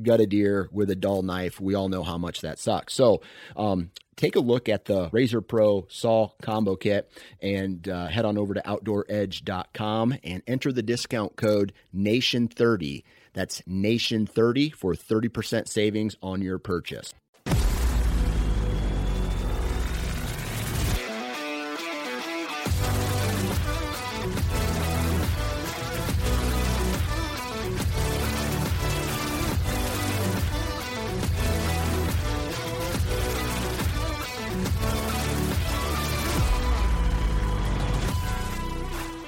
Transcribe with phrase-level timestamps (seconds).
[0.00, 2.94] gut a deer with a dull knife, we all know how much that sucks.
[2.94, 3.22] So,
[3.56, 8.38] um, take a look at the Razor Pro Saw Combo Kit and uh, head on
[8.38, 13.04] over to OutdoorEdge.com and enter the discount code NATION30.
[13.32, 17.12] That's NATION30 for 30% savings on your purchase.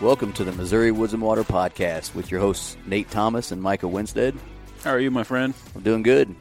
[0.05, 3.89] Welcome to the Missouri Woods and Water Podcast with your hosts Nate Thomas and Micah
[3.89, 4.37] Winstead.
[4.83, 5.55] How are you, my friend?
[5.75, 6.37] I'm doing good.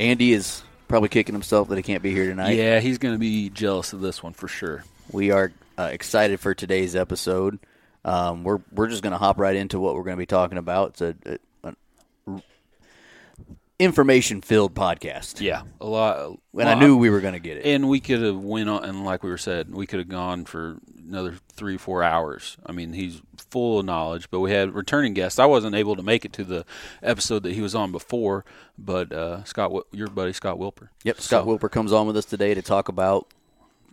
[0.00, 2.52] Andy is probably kicking himself that he can't be here tonight.
[2.52, 4.82] Yeah, he's going to be jealous of this one for sure.
[5.10, 7.58] We are uh, excited for today's episode.
[8.02, 10.56] Um, we're we're just going to hop right into what we're going to be talking
[10.56, 10.98] about.
[10.98, 11.74] It's a, a,
[12.28, 12.42] a
[13.78, 15.42] information filled podcast.
[15.42, 16.18] Yeah, a lot.
[16.28, 17.66] And well, I knew we were going to get it.
[17.66, 20.46] And we could have went on, and like we were said, we could have gone
[20.46, 20.78] for
[21.08, 22.56] another three, four hours.
[22.64, 23.20] I mean, he's
[23.50, 24.30] full of knowledge.
[24.30, 25.38] But we had returning guests.
[25.38, 26.64] I wasn't able to make it to the
[27.02, 28.44] episode that he was on before,
[28.78, 30.88] but uh, Scott, your buddy Scott Wilper.
[31.04, 33.26] Yep, Scott so, Wilper comes on with us today to talk about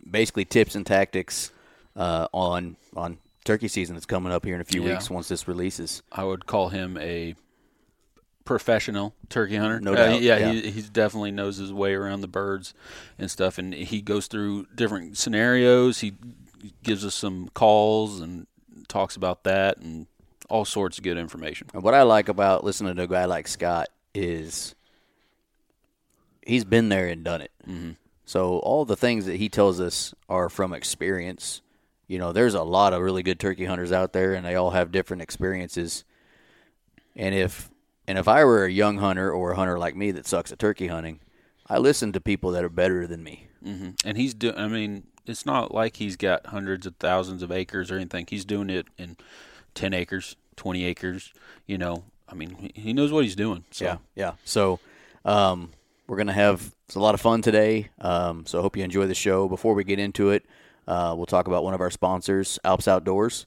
[0.08, 1.52] basically tips and tactics
[1.96, 4.94] uh, on on turkey season that's coming up here in a few yeah.
[4.94, 6.02] weeks once this releases.
[6.12, 7.34] I would call him a
[8.44, 9.80] professional turkey hunter.
[9.80, 10.14] No doubt.
[10.14, 10.52] Uh, yeah, yeah.
[10.52, 12.74] He, he definitely knows his way around the birds
[13.18, 16.00] and stuff, and he goes through different scenarios.
[16.00, 16.14] He
[16.82, 18.46] gives us some calls and
[18.88, 20.06] talks about that and
[20.48, 21.68] all sorts of good information.
[21.72, 24.74] And what I like about listening to a guy like Scott is
[26.44, 27.52] he's been there and done it.
[27.66, 27.92] Mm-hmm.
[28.24, 31.62] So all the things that he tells us are from experience.
[32.06, 34.70] You know, there's a lot of really good turkey hunters out there, and they all
[34.70, 36.04] have different experiences.
[37.16, 37.70] And if
[38.06, 40.58] and if I were a young hunter or a hunter like me that sucks at
[40.58, 41.20] turkey hunting,
[41.68, 43.48] I listen to people that are better than me.
[43.64, 43.90] Mm-hmm.
[44.04, 44.56] And he's doing.
[44.56, 48.26] I mean, it's not like he's got hundreds of thousands of acres or anything.
[48.28, 49.16] He's doing it in
[49.74, 51.32] ten acres, twenty acres.
[51.66, 53.64] You know, I mean, he knows what he's doing.
[53.70, 53.84] So.
[53.84, 54.32] Yeah, yeah.
[54.44, 54.80] So
[55.24, 55.70] um,
[56.06, 57.90] we're gonna have a lot of fun today.
[58.00, 59.48] Um, so I hope you enjoy the show.
[59.48, 60.44] Before we get into it,
[60.86, 63.46] uh, we'll talk about one of our sponsors, Alps Outdoors.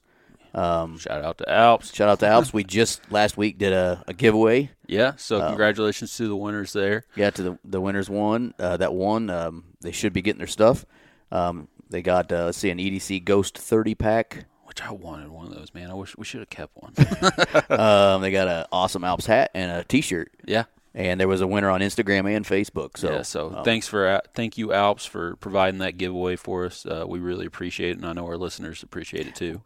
[0.55, 1.93] Um, shout out to Alps.
[1.93, 2.53] Shout out to Alps.
[2.53, 4.69] we just last week did a, a giveaway.
[4.85, 5.13] Yeah.
[5.17, 7.05] So uh, congratulations to the winners there.
[7.15, 8.53] Yeah, to the the winners won.
[8.59, 9.29] Uh, that won.
[9.29, 10.85] Um, they should be getting their stuff.
[11.31, 14.45] Um, they got uh, let's see an EDC Ghost 30 pack.
[14.65, 15.91] Which I wanted one of those, man.
[15.91, 16.93] I wish we should have kept one.
[17.79, 20.31] um, they got an awesome Alps hat and a T-shirt.
[20.45, 20.63] Yeah,
[20.95, 22.97] and there was a winner on Instagram and Facebook.
[22.97, 26.65] So, yeah, so um, thanks for uh, thank you Alps for providing that giveaway for
[26.65, 26.85] us.
[26.85, 29.61] Uh, we really appreciate it, and I know our listeners appreciate it too.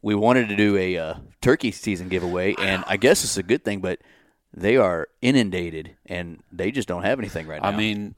[0.00, 3.64] We wanted to do a uh, turkey season giveaway, and I guess it's a good
[3.66, 4.00] thing, but
[4.54, 7.68] they are inundated and they just don't have anything right now.
[7.68, 8.14] I mean,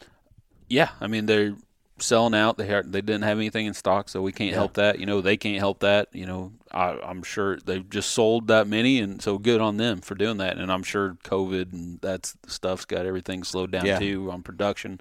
[0.69, 1.57] yeah, I mean they're
[2.03, 2.57] selling out.
[2.59, 4.57] They they didn't have anything in stock, so we can't yeah.
[4.57, 4.99] help that.
[4.99, 6.09] You know, they can't help that.
[6.13, 10.01] You know, I, I'm sure they've just sold that many, and so good on them
[10.01, 10.59] for doing that.
[10.59, 13.99] And I'm sure COVID and that stuff's got everything slowed down Yeah.
[13.99, 15.01] too on production.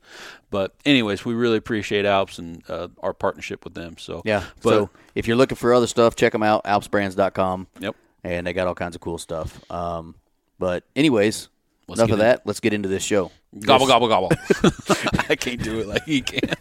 [0.50, 3.98] But anyways, we really appreciate Alps and uh, our partnership with them.
[3.98, 4.44] So Yeah.
[4.62, 7.68] but so if you're looking for other stuff, check them out, alpsbrands.com.
[7.80, 7.96] Yep.
[8.24, 9.60] And they got all kinds of cool stuff.
[9.72, 10.16] Um,
[10.60, 11.50] but anyways,
[11.92, 12.42] Let's enough of that.
[12.46, 13.32] Let's get into this show.
[13.60, 14.32] gobble This- gobble gobble.
[15.30, 16.54] I can't do it like he can.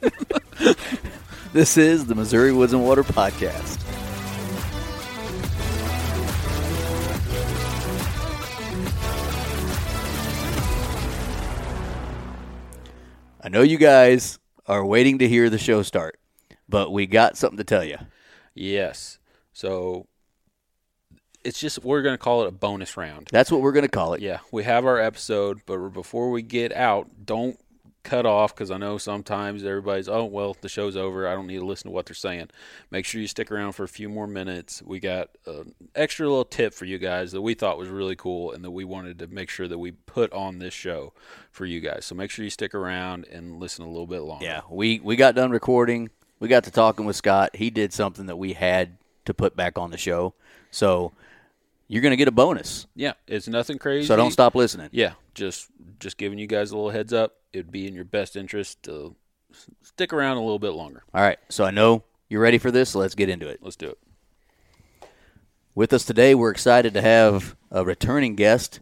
[1.53, 3.77] This is the Missouri Woods and Water Podcast.
[13.43, 16.19] I know you guys are waiting to hear the show start,
[16.69, 17.97] but we got something to tell you.
[18.55, 19.19] yes.
[19.53, 20.07] So
[21.45, 23.29] it's just we're going to call it a bonus round.
[23.31, 24.21] That's what we're going to call it.
[24.21, 27.59] Yeah, we have our episode, but before we get out, don't
[28.03, 31.29] cut off because I know sometimes everybody's, oh, well, the show's over.
[31.29, 32.49] I don't need to listen to what they're saying.
[32.91, 34.83] Make sure you stick around for a few more minutes.
[34.83, 38.53] We got an extra little tip for you guys that we thought was really cool
[38.53, 41.13] and that we wanted to make sure that we put on this show
[41.51, 42.07] for you guys.
[42.07, 44.45] So make sure you stick around and listen a little bit longer.
[44.45, 46.11] Yeah, we we got done recording.
[46.39, 47.55] We got to talking with Scott.
[47.55, 48.97] He did something that we had
[49.27, 50.35] to put back on the show.
[50.71, 51.13] So
[51.91, 52.87] you're going to get a bonus.
[52.95, 54.07] Yeah, it's nothing crazy.
[54.07, 54.91] So don't stop listening.
[54.93, 55.67] Yeah, just
[55.99, 57.35] just giving you guys a little heads up.
[57.53, 59.17] It'd be in your best interest to
[59.83, 61.03] stick around a little bit longer.
[61.13, 61.39] All right.
[61.49, 62.91] So I know you're ready for this.
[62.91, 63.59] So let's get into it.
[63.61, 63.99] Let's do it.
[65.75, 68.79] With us today, we're excited to have a returning guest,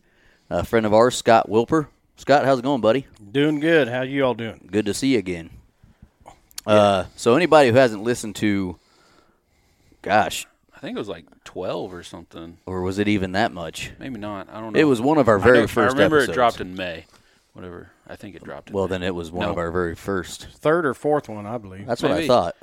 [0.50, 1.88] a friend of ours, Scott Wilper.
[2.16, 3.06] Scott, how's it going, buddy?
[3.32, 3.88] Doing good.
[3.88, 4.68] How you all doing?
[4.70, 5.48] Good to see you again.
[6.66, 8.78] Uh, so anybody who hasn't listened to,
[10.02, 10.46] gosh,
[10.78, 12.58] I think it was like twelve or something.
[12.64, 13.90] or was it even that much?
[13.98, 14.48] Maybe not.
[14.52, 14.78] I don't know.
[14.80, 15.90] It was one of our very know- first.
[15.90, 16.30] I remember episodes.
[16.30, 17.04] it dropped in May.
[17.52, 17.90] Whatever.
[18.08, 18.90] I think it dropped in Well, May.
[18.92, 19.52] then it was one No.
[19.52, 20.46] of our very first.
[20.54, 21.84] Third or fourth one, I believe.
[21.86, 22.54] That's what I thought.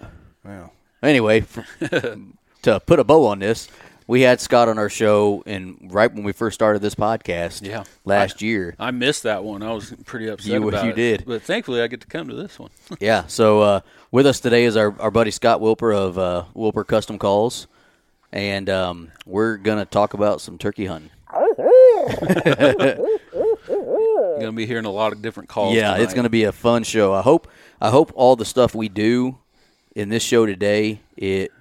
[0.45, 0.67] Yeah.
[1.03, 1.67] Anyway, f-
[2.63, 3.67] to put a bow on this,
[4.07, 7.83] we had Scott on our show, and right when we first started this podcast, Yeah.
[8.05, 9.61] last year, I missed that one.
[9.63, 10.95] I was pretty upset You- about you it.
[10.95, 11.25] did.
[11.25, 12.69] But thankfully, I get to come to this one.
[13.01, 13.25] yeah.
[13.27, 13.79] So uh,
[14.11, 17.67] with us today is our, our buddy Scott Wilper of uh, Wilper Custom Calls,
[18.35, 21.09] and um, we're gonna talk about some turkey hunting.
[21.33, 21.55] You're
[24.39, 25.75] gonna be hearing a lot of different calls.
[25.75, 27.13] yeah, it's going to be a fun show.
[27.13, 27.47] I hope
[27.81, 29.37] I hope all the stuff we do
[29.95, 31.51] in this show today it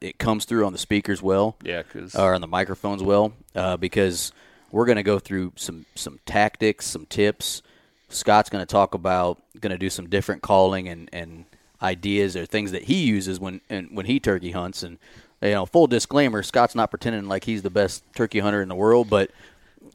[0.00, 1.56] it comes through on the speakers well.
[1.62, 4.32] Yeah, because or on the microphones well, uh, because
[4.70, 7.62] we're going to go through some some tactics, some tips.
[8.08, 11.44] Scott's going to talk about going to do some different calling and, and
[11.80, 14.82] ideas or things that he uses when and when he turkey hunts.
[14.82, 14.98] And
[15.42, 18.74] you know, full disclaimer: Scott's not pretending like he's the best turkey hunter in the
[18.74, 19.30] world, but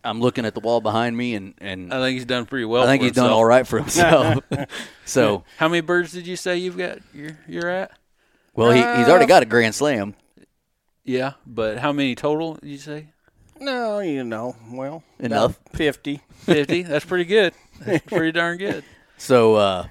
[0.04, 2.84] I'm looking at the wall behind me, and and I think he's done pretty well.
[2.84, 4.44] I think for he's done all right for himself.
[5.06, 7.00] so, How many birds did you say you've got?
[7.14, 7.92] You're you're at?
[8.54, 10.16] well, he, he's already got a grand slam.
[11.04, 12.56] Yeah, but how many total?
[12.56, 13.08] Did you say
[13.62, 15.58] No, you know, well, Enough.
[15.62, 16.22] about Fifty.
[16.40, 16.84] fifty?
[16.84, 17.54] That's pretty good.
[17.80, 18.84] That's pretty darn good.
[19.18, 19.88] So, uh,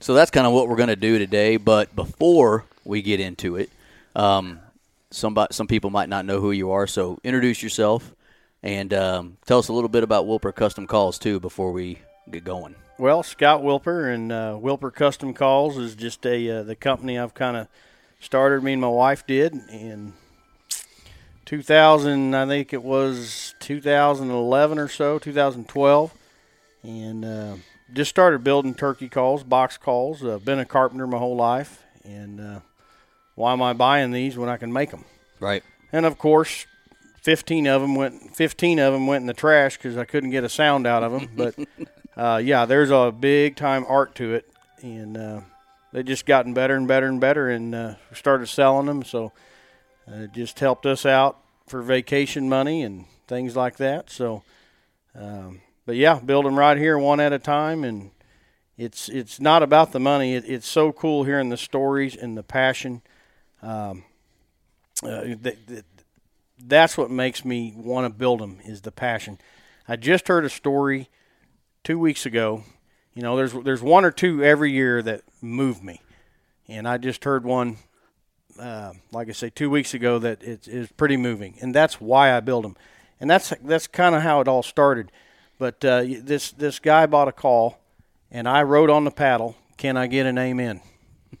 [0.00, 1.56] so that's kind of what we're going to do today.
[1.56, 3.70] But before we get into it,
[4.16, 4.58] um,
[5.10, 6.86] somebody, some people might not know who you are.
[6.86, 8.14] So introduce yourself
[8.62, 11.98] and um, tell us a little bit about Wilper Custom Calls too before we
[12.30, 12.74] get going.
[12.98, 17.34] Well, Scott Wilper and uh, Wilper Custom Calls is just a uh, the company I've
[17.34, 17.68] kind of
[18.20, 18.62] started.
[18.62, 20.14] Me and my wife did in
[21.44, 22.34] 2000.
[22.34, 26.14] I think it was 2011 or so, 2012,
[26.82, 27.56] and uh,
[27.92, 30.24] just started building turkey calls, box calls.
[30.24, 32.60] Uh, been a carpenter my whole life, and uh,
[33.36, 35.04] why am I buying these when I can make them?
[35.38, 35.62] Right.
[35.92, 36.66] And of course,
[37.22, 40.42] 15 of them went 15 of them went in the trash because I couldn't get
[40.42, 41.30] a sound out of them.
[41.36, 41.54] But
[42.16, 44.48] uh, yeah, there's a big time art to it,
[44.82, 45.40] and uh,
[45.92, 49.04] they just gotten better and better and better, and uh, started selling them.
[49.04, 49.32] So
[50.10, 54.08] uh, it just helped us out for vacation money and things like that.
[54.08, 54.42] So,
[55.14, 58.12] um, but yeah, build them right here one at a time, and
[58.78, 60.34] it's it's not about the money.
[60.34, 63.02] It, it's so cool hearing the stories and the passion.
[63.66, 64.04] Um,
[65.02, 65.84] uh, th- th-
[66.64, 69.38] that's what makes me want to build them is the passion.
[69.88, 71.08] I just heard a story
[71.82, 72.62] two weeks ago.
[73.14, 76.00] You know, there's there's one or two every year that move me,
[76.68, 77.78] and I just heard one,
[78.58, 82.36] uh, like I say, two weeks ago that it is pretty moving, and that's why
[82.36, 82.76] I build them,
[83.20, 85.10] and that's that's kind of how it all started.
[85.58, 87.80] But uh, this this guy bought a call,
[88.30, 90.82] and I wrote on the paddle, "Can I get an amen?"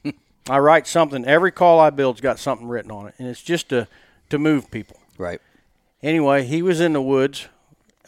[0.48, 1.24] I write something.
[1.24, 3.88] Every call I build's got something written on it, and it's just to
[4.30, 4.96] to move people.
[5.18, 5.40] Right.
[6.02, 7.48] Anyway, he was in the woods.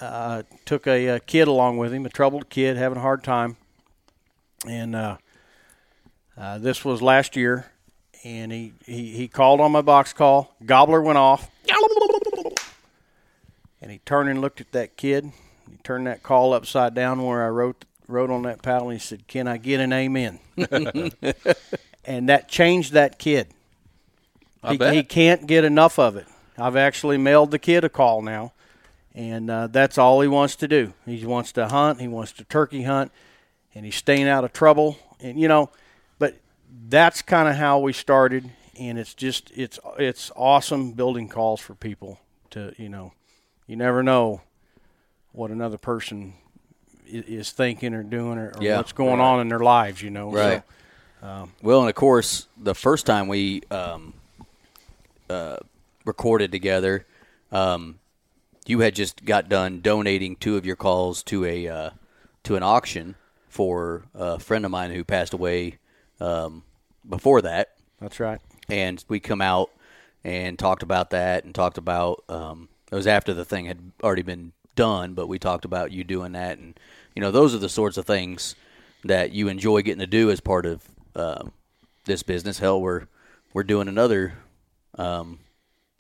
[0.01, 3.57] Uh, took a, a kid along with him, a troubled kid having a hard time,
[4.67, 5.17] and uh,
[6.37, 7.67] uh, this was last year.
[8.25, 10.55] and he, he, he called on my box call.
[10.65, 11.51] Gobbler went off.
[13.81, 15.33] And he turned and looked at that kid.
[15.71, 18.89] He turned that call upside down where I wrote wrote on that paddle.
[18.89, 20.41] And he said, "Can I get an amen?"
[22.05, 23.49] and that changed that kid.
[24.63, 24.95] I He, bet.
[24.95, 26.27] he can't get enough of it.
[26.57, 28.53] I've actually mailed the kid a call now,
[29.15, 30.93] and uh, that's all he wants to do.
[31.07, 32.01] He wants to hunt.
[32.01, 33.13] He wants to turkey hunt,
[33.75, 34.99] and he's staying out of trouble.
[35.21, 35.71] And you know,
[36.19, 36.37] but
[36.89, 41.75] that's kind of how we started, and it's just it's it's awesome building calls for
[41.77, 42.19] people
[42.51, 43.13] to you know,
[43.69, 44.41] you never know
[45.33, 46.35] what another person
[47.07, 48.77] is thinking or doing or, or Yeah.
[48.79, 50.03] what's going on in their lives.
[50.03, 50.63] You know, Right.
[50.67, 50.75] So,
[51.63, 54.15] Well, and of course, the first time we um,
[55.29, 55.57] uh,
[56.05, 57.07] recorded together,
[57.53, 57.99] um,
[58.67, 61.91] you had just got done donating two of your calls to a uh,
[62.45, 63.15] to an auction
[63.49, 65.79] for a friend of mine who passed away
[66.21, 66.63] um,
[67.09, 68.41] before that, that's right.
[68.69, 69.71] and we come out
[70.25, 74.23] and talked about that and talked about um, it was after the thing had already
[74.23, 76.79] been done, but we talked about you doing that, and
[77.15, 78.55] you know those are the sorts of things
[79.05, 81.53] that you enjoy getting to do as part of um,
[82.05, 82.59] this business.
[82.59, 83.07] Hell, we're
[83.53, 84.35] we're doing another
[84.97, 85.39] um,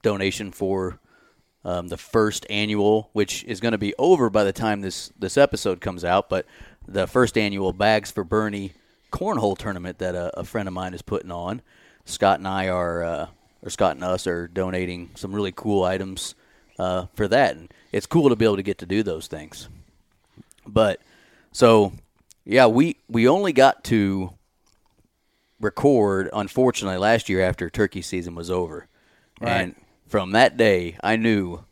[0.03, 0.99] donation for
[1.65, 5.37] um, the first annual, which is going to be over by the time this this
[5.37, 6.47] episode comes out, but
[6.87, 8.73] the first annual Bags for Bernie
[9.13, 11.63] cornhole tournament that a, a friend of mine is putting on.
[12.05, 13.27] Scott and I are, uh,
[13.63, 16.35] or Scott and us are donating some really cool items
[16.79, 19.69] uh, for that, and it's cool to be able to get to do those things.
[20.67, 21.01] But
[21.53, 21.93] so,
[22.45, 24.33] yeah, we we only got to
[25.61, 28.87] record, unfortunately, last year after turkey season was over.
[29.41, 29.75] And
[30.09, 31.65] from that day, I knew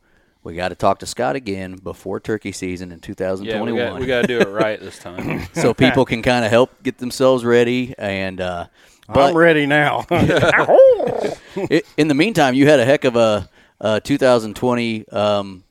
[0.43, 3.73] we got to talk to Scott again before turkey season in 2021.
[3.73, 5.47] we got, we got to do it right this time.
[5.55, 7.95] so people can kind of help get themselves ready.
[7.99, 8.66] And uh,
[9.09, 10.07] but I'm ready now.
[10.11, 13.49] i in the meantime, you had a heck of a,
[13.81, 15.64] uh 2020 um,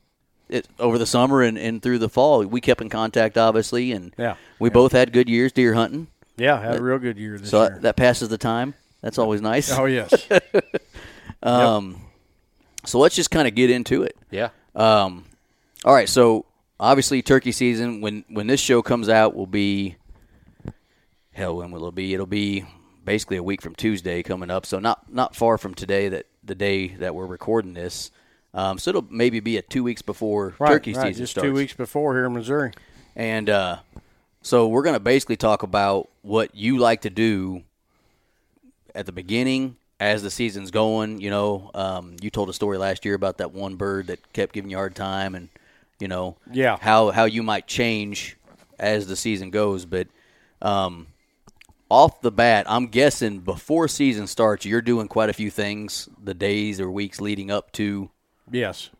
[0.50, 2.46] it, over the summer and, and through the fall.
[2.46, 6.08] We kept in contact, obviously, and Yeah, we both had good years deer hunting.
[6.38, 7.70] Yeah, had a real good year this So year.
[7.72, 8.74] that, that passes the time.
[9.02, 9.72] That's always nice.
[9.72, 10.28] oh yes.
[11.44, 12.02] Um,
[12.86, 14.18] So let's just kind of get into it.
[14.32, 14.50] yeah.
[14.76, 15.26] Um,
[15.84, 16.46] all right, so
[16.80, 19.96] obviously turkey season when when this show comes out will be
[21.34, 22.14] hell when will it be?
[22.14, 22.66] It'll be
[23.04, 26.56] basically a week from Tuesday coming up, so not not far from today that the
[26.56, 28.12] day that we're recording this.
[28.54, 31.46] Um, so it'll maybe be a two weeks before Right, turkey right, season just starts.
[31.46, 32.72] two weeks before here in Missouri.
[33.16, 33.78] And uh,
[34.46, 37.64] so we're going to basically talk about what you like to do
[38.94, 41.20] at the beginning as the season's going.
[41.20, 44.54] You know, um, you told a story last year about that one bird that kept
[44.54, 45.50] giving you a hard time, and
[46.00, 46.78] you know, Yeah.
[46.80, 48.38] how how you might change
[48.78, 49.86] as the season goes.
[49.86, 50.08] But
[50.62, 51.08] um,
[51.90, 56.34] off the bat, I'm guessing before season starts, you're doing quite a few things the
[56.36, 58.10] days or weeks leading up to.
[58.52, 58.92] Yes,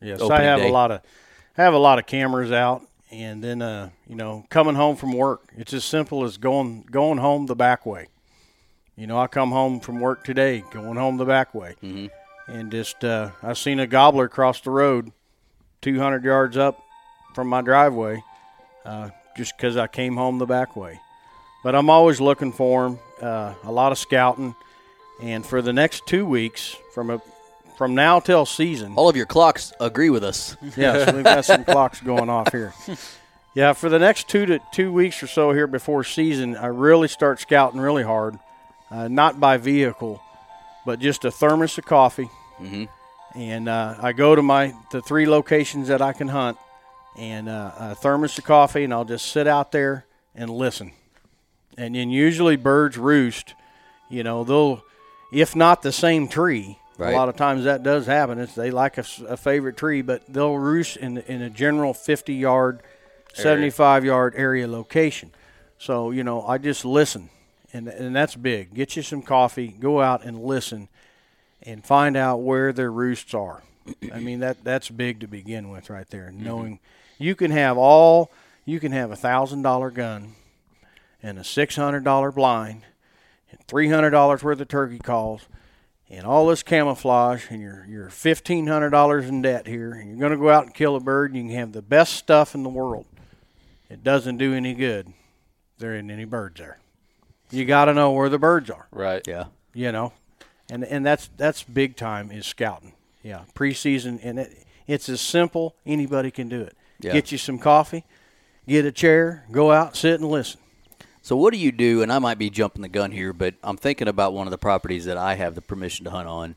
[0.00, 0.22] yes.
[0.22, 0.68] I have day.
[0.68, 1.00] a lot of
[1.58, 2.82] I have a lot of cameras out,
[3.20, 7.18] and then uh, you know, coming home from work, it's as simple as going going
[7.18, 8.08] home the back way.
[8.96, 12.06] You know, I come home from work today, going home the back way, mm-hmm.
[12.52, 15.12] and just uh, I seen a gobbler cross the road,
[15.82, 16.80] 200 yards up
[17.34, 18.22] from my driveway,
[18.84, 21.00] uh, just because I came home the back way.
[21.64, 22.98] But I'm always looking for them.
[23.20, 24.54] Uh, a lot of scouting,
[25.20, 27.20] and for the next two weeks, from a
[27.76, 30.56] from now till season, All of your clocks agree with us.
[30.76, 32.72] Yes, we've got some clocks going off here.
[33.56, 37.06] Yeah, for the next two to two weeks or so here before season, I really
[37.06, 38.36] start scouting really hard.
[38.90, 40.20] Uh, not by vehicle,
[40.84, 42.28] but just a thermos of coffee,
[42.60, 42.88] Mhm.
[43.36, 46.58] and uh, I go to my the three locations that I can hunt,
[47.16, 50.04] and uh, a thermos of coffee, and I'll just sit out there
[50.34, 50.90] and listen.
[51.78, 53.54] And then usually birds roost.
[54.10, 54.82] You know, they'll
[55.32, 56.80] if not the same tree.
[56.96, 57.12] Right.
[57.12, 58.38] A lot of times that does happen.
[58.38, 62.80] It's they like a favorite tree, but they'll roost in in a general 50 yard,
[63.32, 65.32] 75 yard area location.
[65.78, 67.30] So you know, I just listen,
[67.72, 68.74] and and that's big.
[68.74, 70.88] Get you some coffee, go out and listen,
[71.62, 73.64] and find out where their roosts are.
[74.12, 76.30] I mean that that's big to begin with, right there.
[76.32, 76.44] Mm-hmm.
[76.44, 76.80] Knowing
[77.18, 78.30] you can have all
[78.64, 80.36] you can have a thousand dollar gun
[81.22, 82.82] and a six hundred dollar blind
[83.50, 85.48] and three hundred dollars worth of turkey calls
[86.10, 90.18] and all this camouflage and you're you're fifteen hundred dollars in debt here and you're
[90.18, 92.62] gonna go out and kill a bird and you can have the best stuff in
[92.62, 93.06] the world.
[93.88, 95.12] It doesn't do any good.
[95.78, 96.78] There ain't any birds there.
[97.50, 99.26] You gotta know where the birds are Right.
[99.26, 99.46] Yeah.
[99.72, 100.12] you know,
[100.70, 102.92] and and that's that's big time is scouting.
[103.22, 105.74] Yeah, preseason, and it, it's as simple.
[105.86, 106.76] Anybody can do it.
[107.00, 107.12] Yeah.
[107.12, 108.04] Get you some coffee,
[108.68, 110.60] get a chair, go out, sit and listen.
[111.24, 112.02] So what do you do?
[112.02, 114.58] And I might be jumping the gun here, but I'm thinking about one of the
[114.58, 116.56] properties that I have the permission to hunt on.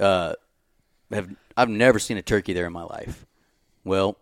[0.00, 0.32] Uh,
[1.12, 3.26] have I've never seen a turkey there in my life.
[3.84, 4.16] Well,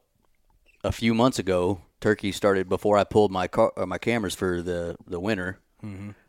[0.82, 4.62] a few months ago, turkey started before I pulled my car, or my cameras for
[4.62, 5.60] the the winter.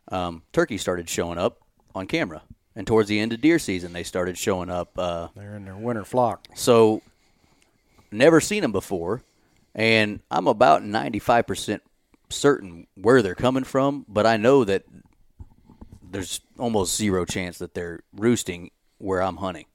[0.10, 1.58] Um, turkey started showing up
[1.96, 2.44] on camera,
[2.76, 4.92] and towards the end of deer season, they started showing up.
[4.96, 6.46] Uh, They're in their winter flock.
[6.54, 7.02] so,
[8.12, 9.24] never seen them before,
[9.74, 11.80] and I'm about 95%
[12.30, 14.84] certain where they're coming from, but I know that
[16.10, 19.66] there's almost zero chance that they're roosting where I'm hunting.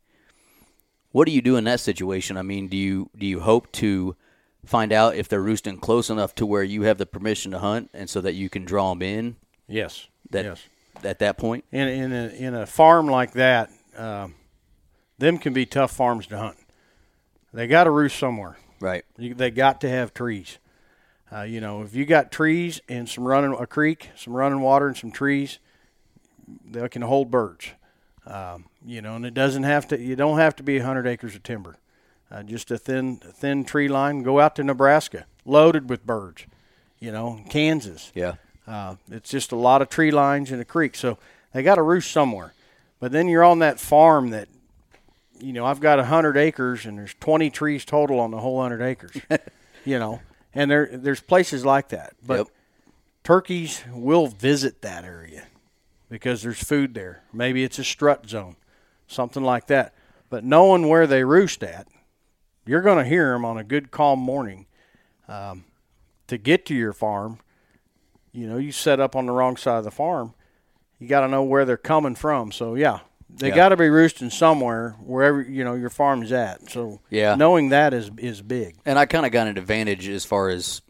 [1.10, 2.36] What do you do in that situation?
[2.36, 4.16] I mean, do you do you hope to
[4.64, 7.90] find out if they're roosting close enough to where you have the permission to hunt,
[7.92, 9.36] and so that you can draw them in
[9.68, 10.08] Yes.
[10.30, 10.62] that yes.
[11.04, 11.64] at that point?
[11.70, 14.34] In in a in a farm like that, um,
[15.18, 16.56] them can be tough farms to hunt.
[17.52, 18.56] They got to roost somewhere.
[18.80, 19.04] Right.
[19.18, 20.58] You, they got to have trees.
[21.32, 24.88] Uh, you know, if you got trees and some running a creek, some running water,
[24.88, 25.58] and some trees,
[26.70, 27.68] they can hold birds.
[28.26, 29.98] Um, you know, and it doesn't have to.
[29.98, 31.76] You don't have to be hundred acres of timber.
[32.30, 34.22] Uh, just a thin, thin tree line.
[34.22, 36.46] Go out to Nebraska, loaded with birds.
[37.00, 38.12] You know, Kansas.
[38.14, 38.34] Yeah.
[38.66, 41.18] Uh, it's just a lot of tree lines and a creek, so
[41.52, 42.52] they got to roost somewhere.
[43.00, 44.48] But then you're on that farm that,
[45.40, 48.62] you know, I've got a hundred acres and there's 20 trees total on the whole
[48.62, 49.16] hundred acres.
[49.84, 50.20] you know,
[50.54, 52.14] and there there's places like that.
[52.24, 52.46] But Yep.
[53.24, 55.46] turkeys will visit that area
[56.08, 57.22] because there's food there.
[57.32, 58.56] Maybe it's a strut zone,
[59.06, 59.94] something like that.
[60.28, 61.88] But knowing where they roost at,
[62.66, 64.66] you're going to hear them on a good calm morning.
[65.28, 65.64] Um,
[66.26, 67.38] to get to your farm,
[68.32, 70.34] you know, you set up on the wrong side of the farm.
[70.98, 72.52] You got to know where they're coming from.
[72.52, 73.00] So yeah,
[73.36, 73.54] they Yeah.
[73.54, 76.70] got to be roosting somewhere wherever you know your farm's at.
[76.70, 77.34] So Yeah.
[77.34, 78.76] knowing that is is big.
[78.84, 80.82] And I kind of got an advantage as far as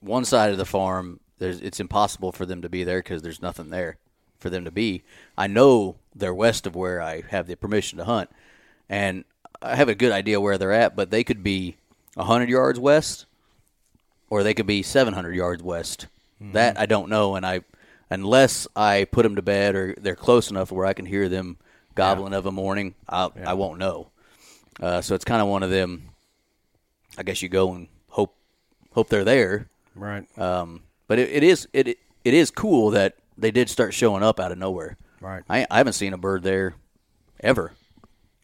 [0.00, 1.20] one side of the farm.
[1.38, 3.96] There's it's impossible for them to be there because there's nothing there
[4.38, 5.02] for them to be.
[5.36, 8.30] I know they're west of where I have the permission to hunt,
[8.88, 9.24] and
[9.62, 10.94] I have a good idea where they're at.
[10.94, 11.76] But they could be
[12.16, 13.26] hundred yards west,
[14.30, 16.06] or they could be seven hundred yards west.
[16.40, 16.52] Mm-hmm.
[16.52, 17.60] That I don't know, and I
[18.14, 21.58] unless I put them to bed or they're close enough where I can hear them
[21.94, 24.10] gobbling of a morning, I I won't know.
[24.80, 26.10] Uh, so it's kind of one of them.
[27.16, 28.34] I guess you go and hope
[28.92, 29.68] hope they're there.
[29.94, 30.26] Right.
[30.38, 34.40] Um, but it, it is it it is cool that they did start showing up
[34.40, 34.96] out of nowhere.
[35.20, 35.42] Right.
[35.48, 36.74] I, I haven't seen a bird there
[37.40, 37.72] ever.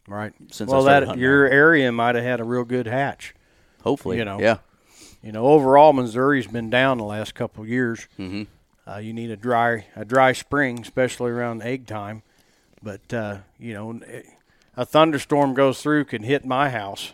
[0.07, 0.33] Right.
[0.51, 3.33] Since well, that hunting your area might have had a real good hatch.
[3.83, 4.39] Hopefully, You know.
[4.39, 4.57] yeah,
[5.23, 8.07] You know, overall, Missouri's been down the last couple of years.
[8.19, 8.47] Mhm.
[8.87, 12.23] Uh, you need a dry a dry spring, especially around egg time.
[12.83, 13.99] But uh, you know,
[14.75, 17.13] a thunderstorm goes through can hit my house.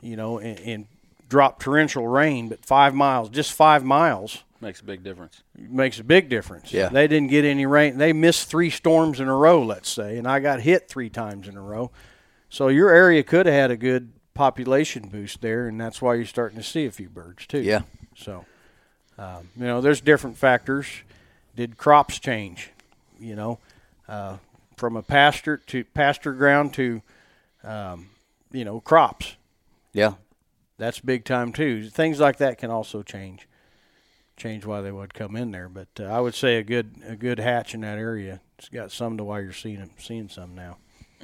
[0.00, 0.86] You know, and, and
[1.28, 5.42] drop torrential rain, but five miles, just five miles, Makes a big difference.
[5.56, 6.72] makes a big difference.
[6.72, 6.88] Yeah.
[6.88, 7.98] They didn't get any rain.
[7.98, 11.46] They missed three storms in a row, let's say, and I got hit three times
[11.48, 11.90] in a row.
[12.48, 16.24] So your area could have had a good population boost there, and that's why you're
[16.24, 17.60] starting to see a few birds too.
[17.60, 17.82] Yeah.
[18.14, 18.44] So,
[19.18, 20.86] um, you know, there's different factors.
[21.54, 22.70] Did crops change?
[23.18, 23.58] You know,
[24.08, 24.36] uh,
[24.76, 27.02] from a pasture to pasture ground to,
[27.64, 28.10] um,
[28.52, 29.36] you know, crops.
[29.92, 30.14] yeah.
[30.78, 31.88] That's big time too.
[31.88, 33.48] Things like that can also change,
[34.36, 35.70] change why they would come in there.
[35.70, 38.42] But uh, I would say a good a good hatch in that area.
[38.58, 40.76] It's got some to why you're seeing them, seeing some now.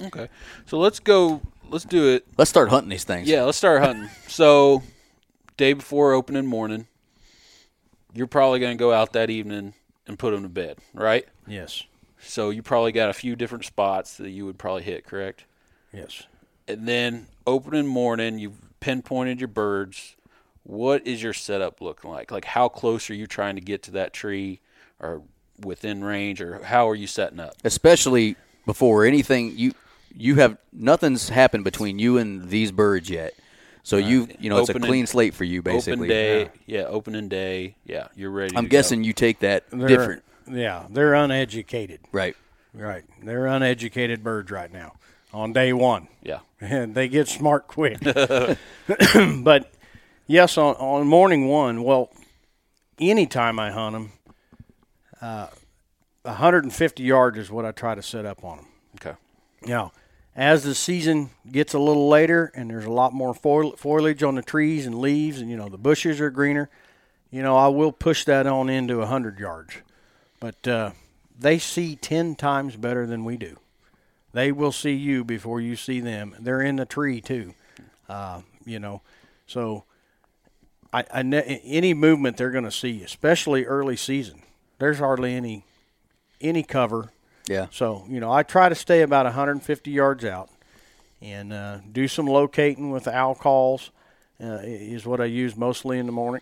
[0.05, 0.28] Okay.
[0.64, 1.42] So let's go.
[1.68, 2.26] Let's do it.
[2.38, 3.28] Let's start hunting these things.
[3.28, 4.09] Yeah, let's start hunting.
[4.26, 4.83] so,
[5.59, 6.87] day before opening morning,
[8.14, 9.75] you're probably going to go out that evening
[10.07, 11.27] and put them to bed, right?
[11.46, 11.85] Yes,
[12.20, 15.44] So you probably got a few different spots that you would probably hit, correct?
[15.92, 16.25] yes.
[16.68, 20.14] And then opening morning, you've pinpointed your birds.
[20.62, 22.31] What is your setup looking like?
[22.31, 24.61] Like how close are you trying to get to that tree,
[25.01, 25.22] or
[25.61, 27.55] within range, or how are you setting up?
[27.64, 29.72] especially before anything you
[30.14, 33.35] you have nothing's happened between you and these birds yet.
[33.85, 35.92] So you you know it's a Opening- clean slate for you basically.
[35.95, 36.83] Open day, yeah.
[36.83, 38.09] opening day, yeah.
[38.14, 38.57] You're ready.
[38.57, 38.77] I'm to go.
[38.77, 42.01] guessing you take that They're, different, Yeah, they're uneducated.
[42.12, 42.37] right?
[42.75, 44.95] Right, they're uneducated birds right now
[45.35, 46.09] on day one.
[46.23, 46.40] Yeah.
[46.61, 47.99] and they get smart quick.
[48.05, 49.71] but
[50.27, 52.11] yes, on, on morning one, well,
[53.01, 54.12] anytime I hunt them,
[55.21, 55.49] uh,
[56.23, 58.66] 150 yards is what I try to set up on them.
[58.97, 59.16] Okay.
[59.66, 59.92] Now,
[60.35, 64.42] as the season gets a little later and there's a lot more foliage on the
[64.42, 66.71] trees and leaves, and you know the bushes are greener,
[67.31, 69.75] you know I will push that on into a 100 yards.
[70.40, 70.90] But uh,
[71.38, 73.59] they see 10 times better than we do.
[74.33, 76.35] They will see you before you see them.
[76.40, 77.55] They're in the tree too,
[78.09, 79.03] uh, you know.
[79.47, 79.85] So
[80.92, 84.42] I, I ne- any movement they're going to see, especially early season.
[84.79, 85.64] There's hardly any
[86.40, 87.12] any cover.
[87.48, 87.66] Yeah.
[87.70, 90.50] So you know, I try to stay about 150 yards out
[91.20, 93.90] and uh, do some locating with owl calls.
[94.42, 96.40] Uh, is what I use mostly in the morning.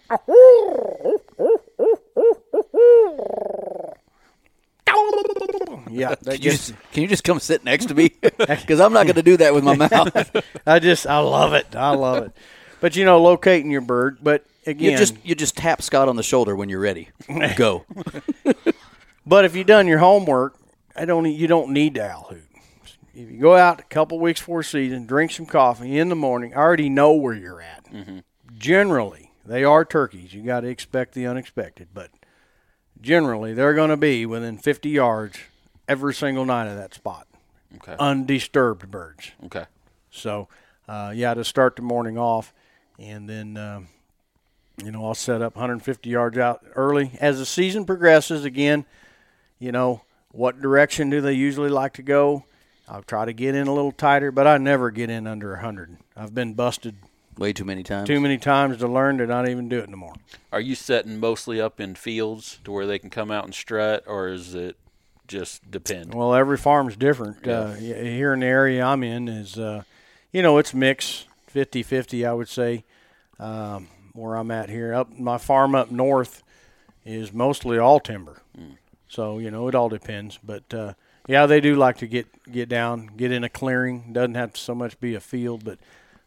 [5.91, 8.13] Yeah, Can you, gets, just, can you just come sit next to me?
[8.39, 10.37] Because I'm not going to do that with my mouth.
[10.67, 11.77] I just I love it.
[11.77, 12.33] I love it.
[12.81, 14.19] But you know, locating your bird.
[14.23, 17.11] But again, You just you just tap Scott on the shoulder when you're ready.
[17.57, 17.85] Go.
[19.27, 20.57] But if you've done your homework,
[20.97, 21.25] I don't.
[21.31, 22.43] You don't need to owl hoot.
[23.15, 26.55] If you go out a couple weeks before season, drink some coffee in the morning,
[26.55, 27.87] I already know where you're at.
[28.57, 30.33] Generally, they are turkeys.
[30.33, 32.11] You got to expect the unexpected, but
[33.01, 35.39] generally, they're going to be within 50 yards
[35.89, 37.27] every single night of that spot.
[37.77, 37.97] Okay.
[37.99, 39.33] Undisturbed birds.
[39.47, 39.65] Okay.
[40.11, 40.49] So,
[40.89, 42.53] uh, yeah, to start the morning off,
[42.99, 43.89] and then um,
[44.83, 47.13] you know I'll set up 150 yards out early.
[47.21, 48.85] As the season progresses, again,
[49.59, 52.45] you know what direction do they usually like to go?
[52.89, 55.97] I'll try to get in a little tighter, but I never get in under 100.
[56.17, 56.97] I've been busted
[57.39, 58.09] Way too many times.
[58.09, 60.15] too many times to learn to not even do it anymore.
[60.53, 64.05] Are you setting mostly up in fields to where they can come out and strut,
[64.07, 64.77] or is it
[65.29, 66.13] just depend?
[66.13, 67.47] Well, every farm's different.
[67.47, 69.85] Uh, here in the area I'm in is, uh,
[70.33, 72.85] you know, it's mixed 50-50, I would say.
[73.39, 76.43] Um, where I'm at here, up my farm up north
[77.07, 78.43] is mostly all timber.
[79.11, 80.39] So you know, it all depends.
[80.43, 80.95] But uh,
[81.27, 84.13] yeah, they do like to get get down, get in a clearing.
[84.13, 85.79] Doesn't have to so much be a field, but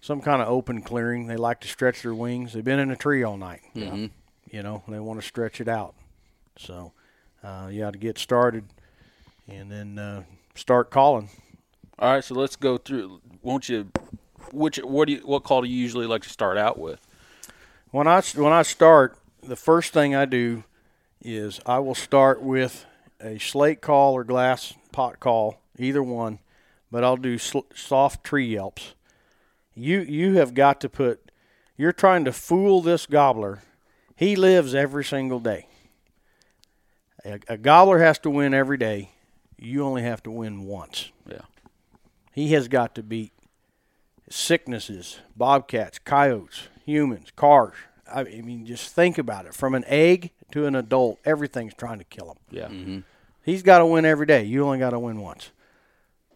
[0.02, 1.28] some kind of open clearing.
[1.28, 2.52] They like to stretch their wings.
[2.54, 3.62] They've been in a tree all night.
[3.74, 4.12] Mhm.
[4.52, 5.96] You know, they want to stretch it out.
[6.58, 6.92] So
[7.42, 8.66] uh, yeah, to get started,
[9.48, 11.30] and then uh, start calling.
[12.00, 13.22] All right, so let's go through.
[13.42, 13.90] Won't you?
[14.52, 17.00] Which what do you what call do you usually like to start out with?
[17.92, 20.64] When I when I start, the first thing I do
[21.24, 22.86] is I will start with
[23.20, 26.40] a slate call or glass pot call, either one,
[26.92, 28.94] but I'll do sl- soft tree yelps.
[29.74, 31.32] You you have got to put.
[31.78, 33.64] You're trying to fool this gobbler.
[34.16, 35.68] He lives every single day.
[37.26, 39.12] A, a gobbler has to win every day.
[39.58, 41.12] You only have to win once.
[41.28, 41.42] Yeah.
[42.34, 43.32] He has got to beat
[44.30, 47.76] sicknesses, bobcats, coyotes, humans, cars.
[48.14, 49.54] I mean, just think about it.
[49.54, 52.38] From an egg to an adult, everything's trying to kill him.
[52.52, 52.68] Yeah.
[52.68, 53.00] Mm-hmm.
[53.44, 54.44] He's got to win every day.
[54.44, 55.52] You only got to win once.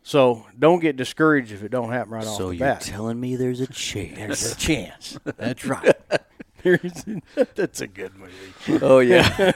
[0.01, 2.83] So don't get discouraged if it don't happen right so off the bat.
[2.83, 4.17] So you're telling me there's a chance.
[4.17, 5.19] there's a chance.
[5.23, 5.95] That's right.
[7.55, 8.79] That's a good movie.
[8.83, 9.53] Oh yeah,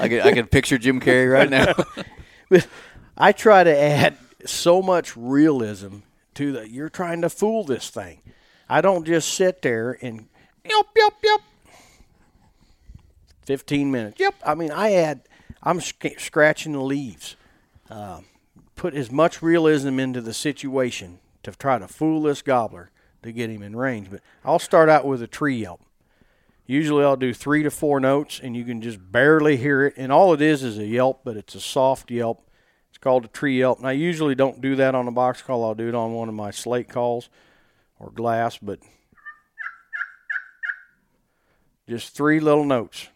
[0.00, 1.72] I can I can picture Jim Carrey right now.
[3.16, 5.98] I try to add so much realism
[6.34, 6.70] to that.
[6.70, 8.22] You're trying to fool this thing.
[8.68, 10.26] I don't just sit there and
[10.68, 11.42] yelp yelp yelp
[13.48, 14.20] 15 minutes.
[14.20, 14.34] Yep.
[14.44, 15.22] I mean, I had,
[15.62, 17.34] I'm sc- scratching the leaves.
[17.90, 18.20] Uh,
[18.76, 22.90] put as much realism into the situation to try to fool this gobbler
[23.22, 24.10] to get him in range.
[24.10, 25.80] But I'll start out with a tree yelp.
[26.66, 29.94] Usually I'll do three to four notes and you can just barely hear it.
[29.96, 32.46] And all it is is a yelp, but it's a soft yelp.
[32.90, 33.78] It's called a tree yelp.
[33.78, 36.28] And I usually don't do that on a box call, I'll do it on one
[36.28, 37.30] of my slate calls
[37.98, 38.80] or glass, but
[41.88, 43.08] just three little notes.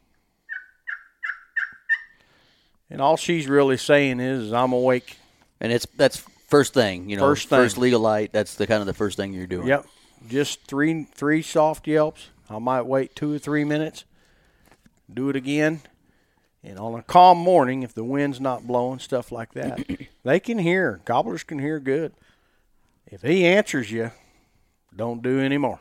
[2.93, 5.17] And all she's really saying is, is I'm awake.
[5.61, 7.59] and it's that's first thing, you know, First thing.
[7.59, 8.33] first legal light.
[8.33, 9.67] That's the kind of the first thing you're doing.
[9.67, 9.87] Yep.
[10.29, 12.29] Just three three soft yelps.
[12.51, 14.05] I might wait two or three minutes.
[15.13, 15.81] Do it again.
[16.63, 19.85] And on a calm morning, if the wind's not blowing, stuff like that,
[20.23, 21.01] they can hear.
[21.07, 22.13] Gobblers can hear good.
[23.07, 24.11] If he answers you,
[24.95, 25.81] don't do any more.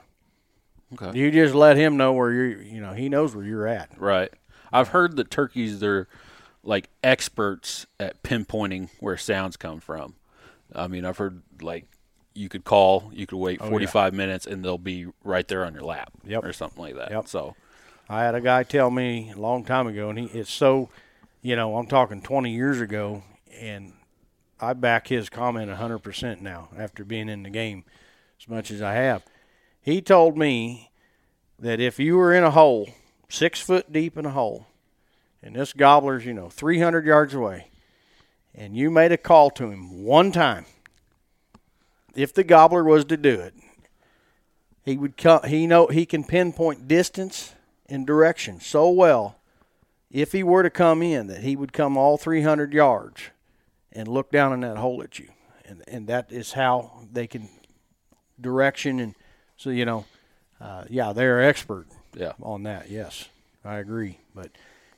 [0.94, 1.18] Okay.
[1.20, 2.62] You just let him know where you're.
[2.62, 3.90] You know, he knows where you're at.
[3.98, 4.32] Right.
[4.72, 6.08] I've heard that turkeys they're
[6.64, 10.16] like experts at pinpointing where sounds come from.
[10.74, 11.86] I mean, I've heard like
[12.34, 13.72] you could call, you could wait Oh, yeah.
[13.72, 16.44] 45 minutes and they'll be right there on your lap Yep.
[16.46, 17.12] or something like that.
[17.12, 17.28] Yep.
[17.28, 17.56] So,
[18.10, 20.90] I had a guy tell me a long time ago, and he it's so,
[21.42, 23.24] you know, I'm talking 20 years ago,
[23.60, 23.94] and
[24.60, 27.84] I back his comment 100% now after being in the game
[28.42, 29.24] as much as I have.
[29.82, 30.92] He told me
[31.58, 32.90] that if you were in a hole,
[33.30, 34.68] six foot deep in a hole,
[35.44, 37.70] and this gobbler's, you know, 300 yards away,
[38.54, 40.66] and you made a call to him one time,
[42.16, 43.54] if the gobbler was to do it,
[44.84, 45.42] he would come.
[45.48, 47.54] He know he can pinpoint distance
[47.88, 49.38] and direction so well.
[50.10, 53.22] If he were to come in, that he would come all 300 yards
[53.94, 55.30] and look down in that hole at you,
[55.64, 57.48] and and that is how they can
[58.40, 59.16] direction and
[59.56, 60.06] so you know,
[60.60, 61.86] uh, yeah, they're expert.
[62.14, 62.34] Yeah.
[62.42, 62.90] on that.
[62.90, 63.30] Yes,
[63.64, 64.18] I agree.
[64.36, 64.52] But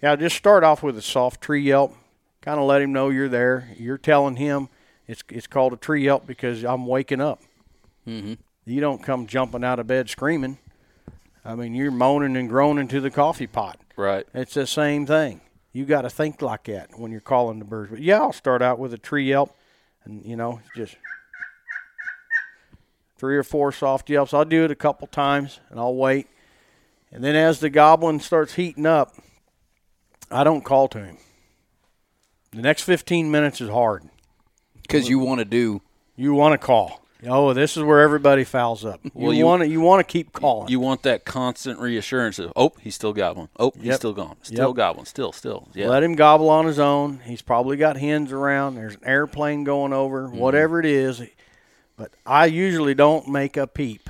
[0.04, 1.96] yeah, just start off with a soft tree yelp.
[2.42, 3.70] Kind of let him know you're there.
[3.78, 4.68] You're telling him
[5.08, 7.42] it's it's called a tree yelp because I'm waking up.
[8.06, 8.34] Mm-hmm.
[8.66, 10.58] You don't come jumping out of bed screaming.
[11.46, 13.80] I mean, you're moaning and groaning to the coffee pot.
[13.96, 14.28] Right.
[14.34, 15.40] It's the same thing.
[15.72, 17.92] You got to think like that when you're calling the birds.
[17.92, 19.56] But yeah, I'll start out with a tree yelp,
[20.04, 20.98] and you know, just
[23.18, 24.34] three or four soft yelps.
[24.34, 26.28] I'll do it a couple times, and I'll wait.
[27.10, 29.16] And then as the goblin starts heating up,
[30.32, 31.18] I don't call to him.
[32.52, 34.04] The next 15 minutes is hard.
[34.82, 35.82] Because you want to do.
[36.16, 37.04] You want to call.
[37.26, 39.00] Oh, this is where everybody fouls up.
[39.14, 40.68] Well, you, want to you want to keep calling.
[40.70, 43.48] You want that constant reassurance of, oh, he's still got one.
[43.58, 44.36] Oh, he's still gone.
[44.42, 44.76] Still Yep.
[44.76, 45.06] got one.
[45.06, 45.70] Still, still.
[45.74, 45.88] Yeah.
[45.88, 47.22] Let him gobble on his own.
[47.24, 48.76] He's probably got hens around.
[48.76, 50.28] There's an airplane going over.
[50.28, 50.38] Mm-hmm.
[50.38, 51.22] Whatever it is,
[51.96, 54.10] but I usually don't make a peep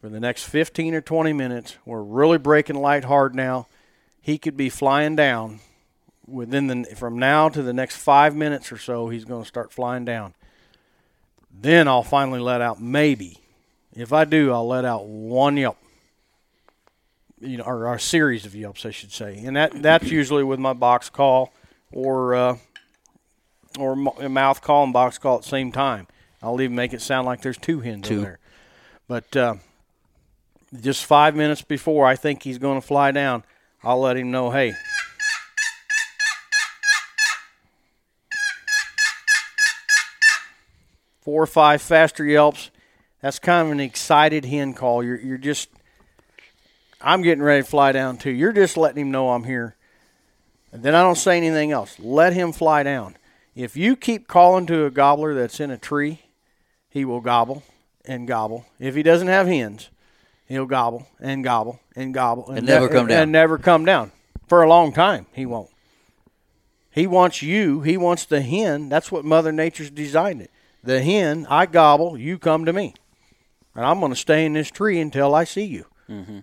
[0.00, 1.76] for the next 15 or 20 minutes.
[1.86, 3.66] We're really breaking light hard now.
[4.28, 5.60] He could be flying down
[6.26, 9.08] within the from now to the next five minutes or so.
[9.08, 10.34] He's going to start flying down.
[11.50, 13.38] Then I'll finally let out maybe.
[13.94, 15.78] If I do, I'll let out one yelp.
[17.40, 20.44] You know, or, or a series of yelps, I should say, and that that's usually
[20.44, 21.54] with my box call
[21.90, 22.56] or uh,
[23.78, 26.06] or a mouth call and box call at the same time.
[26.42, 28.20] I'll even make it sound like there's two hens in Two.
[28.20, 28.40] there.
[29.08, 29.54] But uh,
[30.82, 33.42] just five minutes before I think he's going to fly down,
[33.82, 34.74] I'll let him know, hey,
[41.20, 42.70] four or five faster yelps.
[43.20, 45.04] That's kind of an excited hen call.
[45.04, 45.68] You're you're just
[47.02, 48.30] I'm getting ready to fly down too.
[48.30, 49.76] You're just letting him know I'm here.
[50.72, 51.98] And then I don't say anything else.
[51.98, 53.16] Let him fly down.
[53.54, 56.22] If you keep calling to a gobbler that's in a tree,
[56.88, 57.62] he will gobble
[58.04, 58.66] and gobble.
[58.78, 59.90] If he doesn't have hens,
[60.48, 63.22] he'll gobble and gobble and gobble And never come down.
[63.22, 64.12] And never come down
[64.46, 65.26] for a long time.
[65.32, 65.70] He won't.
[66.90, 67.82] He wants you.
[67.82, 68.88] He wants the hen.
[68.88, 70.50] That's what Mother Nature's designed it.
[70.82, 72.18] The hen, I gobble.
[72.18, 72.94] You come to me,
[73.74, 75.86] and I'm going to stay in this tree until I see you.
[76.08, 76.38] Mm-hmm.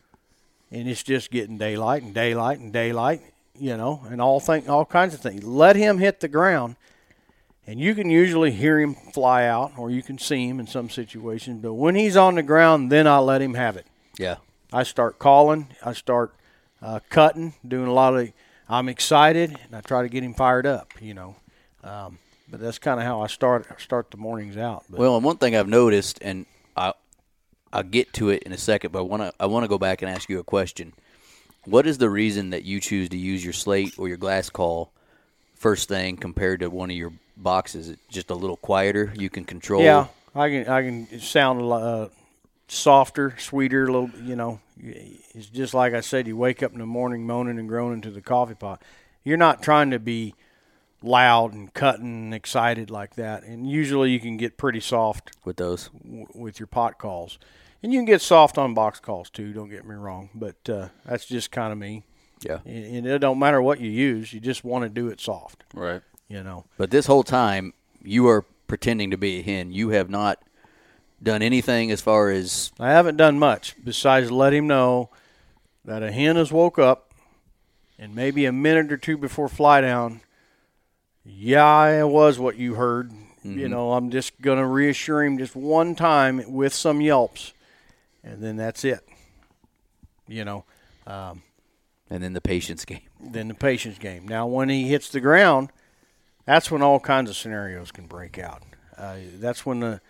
[0.72, 3.22] And it's just getting daylight and daylight and daylight,
[3.58, 5.44] you know, and all thing, all kinds of things.
[5.44, 6.76] Let him hit the ground,
[7.66, 10.90] and you can usually hear him fly out, or you can see him in some
[10.90, 11.62] situations.
[11.62, 13.88] But when he's on the ground, then I let him have it.
[14.18, 14.38] Yeah.
[14.74, 15.68] I start calling.
[15.84, 16.34] I start
[16.82, 18.32] uh, cutting, doing a lot of.
[18.68, 20.92] I'm excited, and I try to get him fired up.
[21.00, 21.36] You know,
[21.84, 22.18] um,
[22.50, 24.84] but that's kind of how I start start the mornings out.
[24.90, 26.94] But Well, and one thing I've noticed, and I,
[27.72, 29.78] I'll get to it in a second, but I want to I want to go
[29.78, 30.94] back and ask you a question.
[31.66, 34.92] What is the reason that you choose to use your slate or your glass call
[35.56, 37.88] first thing compared to one of your boxes?
[37.88, 39.14] Is it just a little quieter?
[39.16, 39.82] You can control.
[39.84, 42.10] yeah, I can I can sound a lot, uh,
[42.68, 44.10] softer, sweeter, a little.
[44.22, 46.28] You know, it's just like I said.
[46.28, 48.82] You wake up in the morning moaning and groaning to the coffee pot.
[49.24, 50.36] You're not trying to be
[51.02, 53.44] loud and cutting and excited like that.
[53.44, 55.90] And usually you can get pretty soft with those.
[56.04, 57.38] w- with your pot calls.
[57.84, 59.54] And you can get soft on box calls too.
[59.54, 62.04] Don't get me wrong, but uh, that's just kind of me.
[62.42, 62.60] Yeah.
[62.66, 64.34] And it don't matter what you use.
[64.34, 65.64] You just want to do it soft.
[65.74, 66.02] Right.
[66.28, 66.66] You know.
[66.78, 69.72] But this whole time, you are pretending to be a hen.
[69.72, 70.42] You have not
[71.26, 75.10] done anything as far as I haven't done much besides let him know
[75.84, 77.12] that a hen has woke up,
[78.00, 80.22] and maybe a minute or two before fly down.
[81.26, 83.12] Yeah, it was what you heard.
[83.44, 87.54] You know, I'm just gonna reassure him just one time with some yelps,
[88.24, 89.02] and then that's it.
[90.28, 90.66] You know.
[91.06, 91.44] Um,
[92.10, 93.02] and then the patience game.
[93.20, 94.28] Then the patience game.
[94.28, 95.70] Now, when he hits the ground,
[96.46, 98.64] that's when all kinds of scenarios can break out.
[98.98, 100.02] Uh, that's when the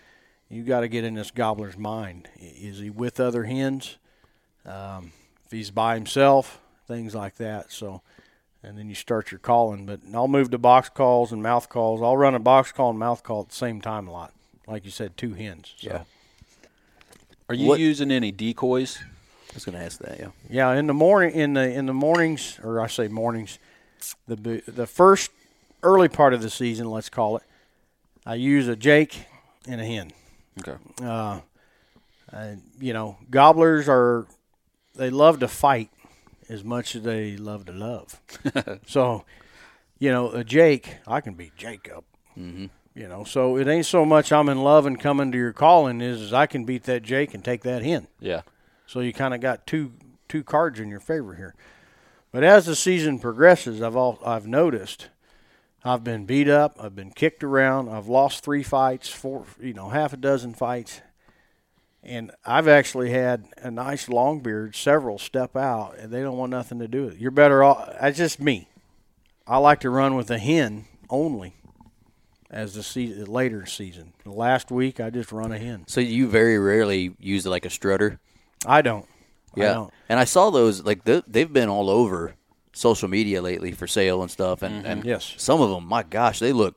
[0.49, 2.29] you got to get in this gobbler's mind.
[2.39, 3.97] Is he with other hens?
[4.65, 5.11] Um,
[5.45, 7.71] if he's by himself, things like that.
[7.71, 8.01] So,
[8.63, 9.85] and then you start your calling.
[9.85, 12.01] But I'll move to box calls and mouth calls.
[12.01, 14.33] I'll run a box call and mouth call at the same time a lot.
[14.67, 15.73] Like you said, two hens.
[15.77, 15.87] So.
[15.89, 16.03] Yeah.
[17.49, 18.99] Are you What- using any decoys?
[19.01, 20.19] I was going to ask that.
[20.19, 20.27] Yeah.
[20.49, 23.57] Yeah, in the morning, in the in the mornings, or I say mornings,
[24.27, 25.31] the the first
[25.81, 27.43] early part of the season, let's call it,
[28.25, 29.27] I use a Jake
[29.67, 30.11] and a hen.
[30.59, 30.77] Okay.
[31.03, 31.41] Uh,
[32.31, 34.25] and, you know, gobblers are
[34.95, 35.89] they love to fight
[36.49, 38.19] as much as they love to love.
[38.87, 39.25] so,
[39.99, 42.05] you know, a Jake, I can beat Jake up.
[42.37, 42.69] Mhm.
[42.93, 45.99] You know, so it ain't so much I'm in love and coming to your calling
[45.99, 48.07] is, is I can beat that Jake and take that hen.
[48.21, 48.41] Yeah.
[48.87, 49.91] So you kind of got two
[50.29, 51.55] two cards in your favor here.
[52.31, 55.09] But as the season progresses, I've all I've noticed
[55.85, 59.89] I've been beat up, I've been kicked around, I've lost three fights, four you know
[59.89, 61.01] half a dozen fights,
[62.03, 66.49] And I've actually had a nice long beard, several step out, and they don't want
[66.51, 67.19] nothing to do with it.
[67.19, 67.93] You're better off.
[68.01, 68.67] That's just me.
[69.47, 71.53] I like to run with a hen only
[72.49, 74.13] as the season, later season.
[74.23, 75.83] The last week, I just run a hen.
[75.87, 78.19] So you very rarely use it like a strutter.
[78.65, 79.05] I don't.
[79.55, 79.93] I Yeah, don't.
[80.09, 82.33] and I saw those like they've been all over
[82.75, 84.85] social media lately for sale and stuff, and, mm-hmm.
[84.85, 85.33] and Yes.
[85.37, 86.75] some of them, my gosh, they look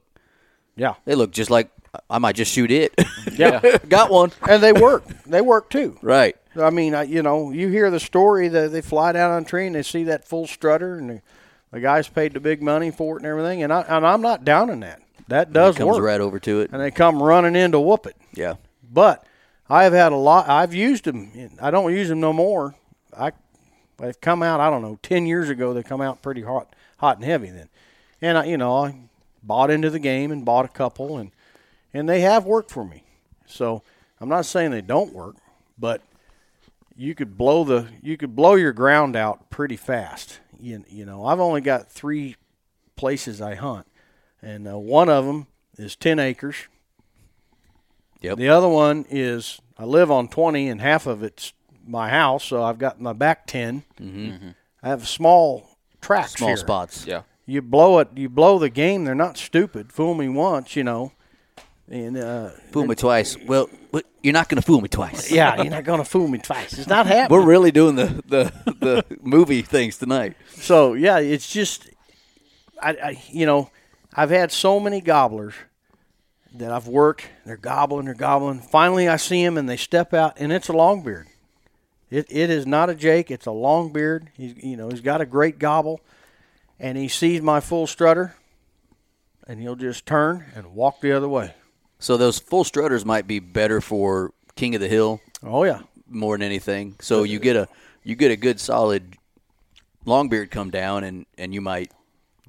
[0.77, 0.95] Yeah.
[1.05, 1.71] they look just like
[2.09, 2.95] I might just shoot it.
[3.33, 3.61] Yeah.
[3.89, 5.05] got one and they work.
[5.27, 5.99] They work too.
[6.03, 6.35] right.
[6.61, 9.45] I mean, I, you know, you hear the story that they fly down on a
[9.47, 11.23] tree and they see that full strutter, and the,
[11.71, 13.63] the guys paid the big money for it and everything.
[13.63, 15.01] And I and I'm not down in that.
[15.29, 16.03] That does Comes work.
[16.03, 16.71] right over to it.
[16.73, 18.17] And they come running in to whoop it.
[18.35, 18.55] Yeah,
[18.91, 19.25] But
[19.69, 20.49] I've had a lot.
[20.49, 21.31] I've used them.
[21.61, 22.75] I don't use them no more.
[23.17, 23.33] I
[23.99, 24.61] they've come out.
[24.61, 24.99] I don't know.
[25.03, 27.69] Ten years ago, they come out pretty hot, hot and heavy then.
[28.21, 29.01] And I, you know, I
[29.43, 31.31] bought into the game and bought a couple, and
[31.93, 33.05] and they have worked for me.
[33.47, 33.83] So
[34.21, 35.37] I'm not saying they don't work,
[35.79, 36.03] but
[36.97, 40.41] you could blow the you could blow your ground out pretty fast.
[40.61, 42.37] You, you know, I've only got three
[42.97, 43.87] places I hunt,
[44.43, 46.57] and uh, one of them is ten acres.
[48.21, 48.37] Yep.
[48.39, 51.53] The other one is I live on 20 and half of it's
[51.89, 53.83] my house, so I've got my back 10.
[54.01, 54.49] Mm-hmm.
[54.83, 55.69] I have small
[56.01, 56.57] tracks small here.
[56.57, 57.07] spots.
[57.07, 57.23] Yeah.
[57.47, 59.05] You blow it, you blow the game.
[59.05, 59.93] They're not stupid.
[59.93, 61.13] Fool me once, you know.
[61.91, 63.39] And uh, Fool me twice.
[63.47, 65.33] Well, but you're not going to fool me twice.
[65.33, 66.79] yeah, you're not going to fool me twice.
[66.79, 67.39] It's not happening.
[67.41, 70.37] We're really doing the the, the movie things tonight.
[70.51, 71.89] So yeah, it's just,
[72.83, 73.71] I, I you know,
[74.13, 75.55] I've had so many gobblers
[76.55, 77.27] that I've worked.
[77.47, 78.61] They're gobbling, they're gobbling.
[78.61, 81.25] Finally, I see them and they step out, and it's a longbeard.
[82.11, 83.31] It it is not a Jake.
[83.31, 84.29] It's a longbeard.
[84.37, 86.01] He's you know he's got a great gobble,
[86.81, 88.35] and he sees my full strutter,
[89.47, 91.55] and he'll just turn and walk the other way.
[91.99, 96.37] So those full strutters might be better for King of the Hill Oh yeah, more
[96.37, 96.97] than anything.
[97.01, 97.69] So you get a
[98.05, 99.17] you get a good solid
[100.07, 101.93] longbeard come down, and and you might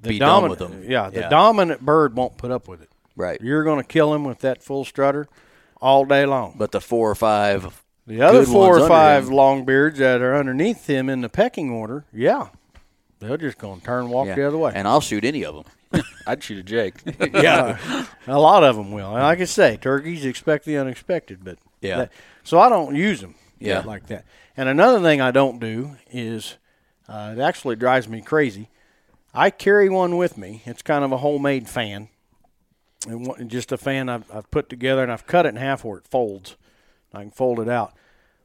[0.00, 0.84] be done with them.
[0.88, 2.88] Yeah, the dominant bird won't put up with it.
[3.16, 3.40] right.
[3.40, 5.28] You're going to kill him with that full strutter
[5.80, 6.54] all day long.
[6.56, 9.34] But the four or five The other good four ones or five him.
[9.34, 12.48] longbeards that are underneath him in the pecking order, yeah,
[13.20, 14.34] they're just going to turn and walk yeah.
[14.34, 14.72] the other way.
[14.74, 16.02] and I'll shoot any of them.
[16.26, 16.94] I'd shoot a Jake.
[17.32, 19.14] yeah, a lot of them will.
[19.14, 21.98] And like I say, turkeys expect the unexpected, but Yeah.
[21.98, 23.34] that- so I don't use them.
[23.60, 23.80] Yeah.
[23.80, 24.24] like that.
[24.56, 26.56] And another thing I don't do is
[27.08, 28.70] uh, it actually drives me crazy.
[29.34, 30.62] I carry one with me.
[30.64, 32.08] It's kind of a homemade fan,
[33.06, 35.84] and one- just a fan I've, I've put together, and I've cut it in half
[35.84, 36.56] where it folds.
[37.12, 37.92] I can fold it out,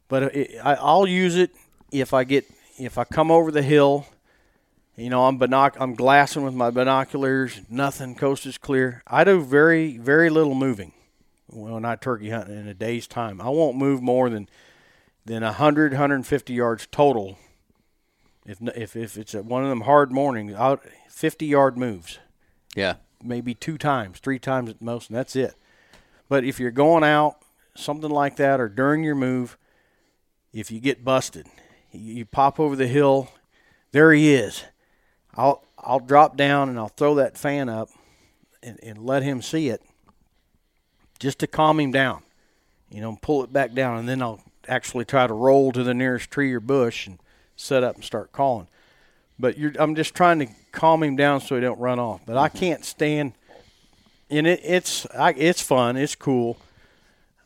[0.08, 1.52] but it, I, I'll use it
[1.92, 2.46] if I get
[2.80, 4.08] if I come over the hill.
[4.98, 7.60] You know, I'm binoc- I'm glassing with my binoculars.
[7.70, 9.04] Nothing, coast is clear.
[9.08, 10.94] I do very very little moving
[11.48, 13.40] when I turkey hunt in a day's time.
[13.42, 14.48] I won't move more than
[15.26, 17.38] than 100 150 yards total.
[18.46, 22.20] If if if it's a, one of them hard mornings, out 50 yard moves
[22.76, 22.96] Yeah.
[23.24, 25.56] maybe two times, three times at most, and that's it.
[26.30, 27.38] But if you're going out,
[27.76, 29.58] something like that, or during your move,
[30.54, 31.48] if you get busted,
[31.92, 33.30] you, pop over the hill,
[33.92, 34.64] there he is.
[35.36, 37.90] I'll I'll drop down and I'll throw that fan up
[38.64, 39.82] and, and let him see it
[41.20, 42.24] just to calm him down.
[42.90, 45.94] You know, pull it back down, and then I'll actually try to roll to the
[45.94, 47.20] nearest tree or bush and
[47.56, 48.68] set up and start calling
[49.38, 52.22] but you're, I'm just trying to calm him down so he don't run off.
[52.26, 52.58] But I mm-hmm.
[52.58, 53.34] can't stand,
[54.30, 56.58] and it, it's I, it's fun, it's cool,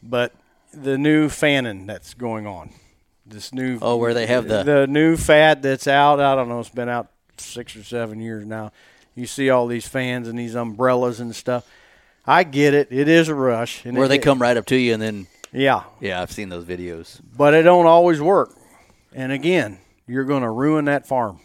[0.01, 0.33] but
[0.73, 2.71] the new fanning that's going on,
[3.25, 6.19] this new Oh, where they have the- the new fad that's out.
[6.19, 7.07] I don't know, it's been out
[7.37, 8.71] six or seven years now.
[9.15, 11.65] You see all these fans and these umbrellas and stuff.
[12.25, 14.75] I get it; it is a rush, and Where it- they come right up to
[14.77, 17.19] you and then Yeah, yeah, I've seen those videos.
[17.35, 18.51] but it don't always work.
[19.13, 21.39] And again, you're going to ruin that farm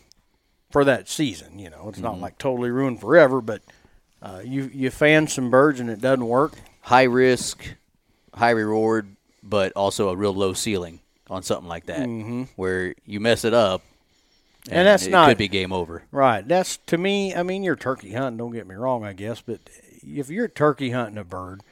[0.71, 1.59] for that season.
[1.59, 3.63] You know, it's not like totally ruined forever, but
[4.21, 6.53] uh, you you fan some birds and it doesn't work.
[6.83, 7.65] High risk,
[8.35, 9.09] high reward,
[9.43, 12.45] but also a real low ceiling on something like that, mm-hmm.
[12.57, 13.83] where you mess it up,
[14.71, 16.03] And that's it not- could be game over.
[16.11, 16.47] Right.
[16.47, 17.35] That's to me.
[17.35, 18.39] I mean, you're turkey hunting.
[18.39, 19.05] Don't get me wrong.
[19.05, 19.61] I guess, but
[20.03, 21.63] if you're turkey hunting a bird,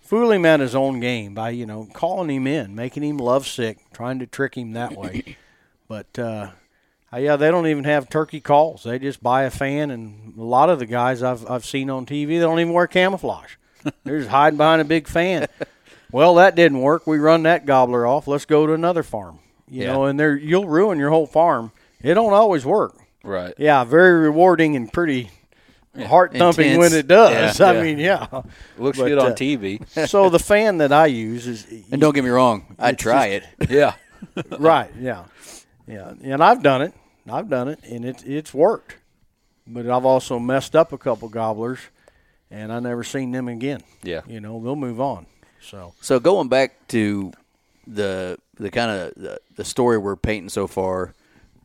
[0.00, 3.46] fool him at his own game by you know calling him in, making him love
[3.46, 5.36] sick, trying to trick him that way.
[5.88, 6.50] but uh,
[7.12, 8.82] uh, yeah, they don't even have turkey calls.
[8.84, 12.06] They just buy a fan, and a lot of the guys I've I've seen on
[12.06, 13.56] TV, they don't even wear camouflage.
[14.04, 15.46] They're just hiding behind a big fan.
[16.12, 17.06] Well, that didn't work.
[17.06, 18.26] We run that gobbler off.
[18.28, 19.38] Let's go to another farm.
[19.68, 19.92] You Yeah.
[19.92, 21.72] know, and there you'll ruin your whole farm.
[22.02, 22.96] It don't always work.
[23.24, 23.54] Right.
[23.58, 25.30] Yeah, very rewarding and pretty
[26.06, 27.58] heart thumping when it does.
[27.58, 27.82] Yeah, I yeah.
[27.82, 28.26] mean, yeah.
[28.78, 29.80] Looks But, good on uh, TV.
[30.08, 33.52] so the fan that I use is And don't get me wrong, I'd try just-
[33.62, 33.70] it.
[33.70, 33.94] yeah.
[34.58, 34.90] right.
[35.00, 35.24] Yeah,
[35.88, 36.92] yeah, and I've done it.
[37.28, 38.96] I've done it, and it it's worked.
[39.66, 41.80] But I've also messed up a couple gobblers,
[42.52, 43.80] and I never seen them again.
[44.04, 44.20] Yeah.
[44.28, 45.26] You know, they'll move on.
[45.60, 47.32] So So going back to
[47.86, 51.12] the the kind of the, the story we're painting so far,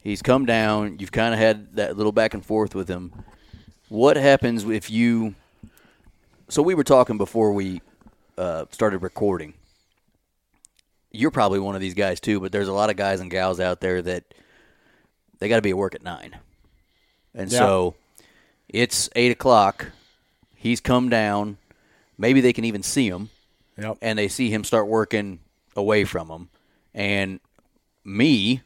[0.03, 0.97] he's come down.
[0.99, 3.11] You've kind of had that little back and forth with him.
[3.89, 5.35] What happens if you?
[6.49, 7.81] So we were talking before we
[8.37, 9.53] uh, started recording.
[11.11, 13.59] You're probably one of these guys too, but there's a lot of guys and gals
[13.59, 14.23] out there that
[15.39, 16.37] they got to be at work at nine,
[17.35, 17.59] and Yeah.
[17.59, 17.95] so
[18.69, 19.87] it's eight o'clock.
[20.55, 21.57] He's come down.
[22.17, 23.29] Maybe they can even see him
[23.77, 23.97] yep.
[24.01, 25.39] and they see him start working
[25.75, 26.49] away from him.
[26.93, 27.39] And
[28.03, 28.61] me,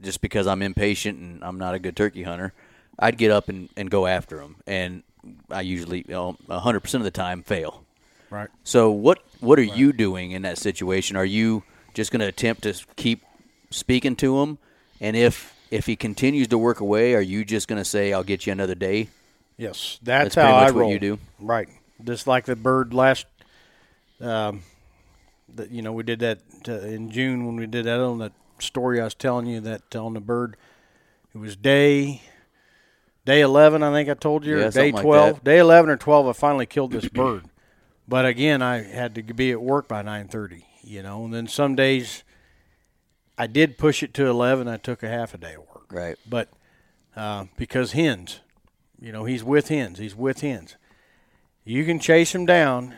[0.00, 2.52] just because I'm impatient and I'm not a good turkey hunter,
[2.98, 4.56] I'd get up and, and go after him.
[4.66, 5.02] And
[5.50, 7.84] I usually, you know, 100% of the time fail.
[8.30, 8.48] Right.
[8.64, 11.16] So what what are you doing in that situation?
[11.16, 11.62] Are you
[11.92, 13.22] just going to attempt to keep
[13.70, 14.58] speaking to him?
[15.00, 18.24] And if if he continues to work away, are you just going to say, "I'll
[18.24, 19.08] get you another day"?
[19.56, 20.90] Yes, that's, That's how I roll.
[20.90, 21.18] you do.
[21.38, 21.68] Right.
[22.02, 23.26] Just like the bird last,
[24.24, 24.62] um,
[25.54, 28.32] that you know we did that uh, in June when we did that on that
[28.58, 30.56] story I was telling you that on the bird.
[31.34, 32.22] It was day
[33.24, 35.44] day eleven, I think I told you, Yeah, or day something like twelve.
[35.44, 37.44] day eleven or twelve, I finally killed this bird.
[38.06, 40.66] But again, I had to be at work by nine thirty.
[40.82, 42.22] You know, and then some days
[43.38, 44.68] I did push it to eleven.
[44.68, 46.16] I took a half a day of work Right.
[46.28, 46.48] but
[47.16, 48.40] uh, because hens,
[49.00, 49.98] you know, he's with hens.
[49.98, 50.76] He's with hens.
[51.64, 52.94] You can chase him down.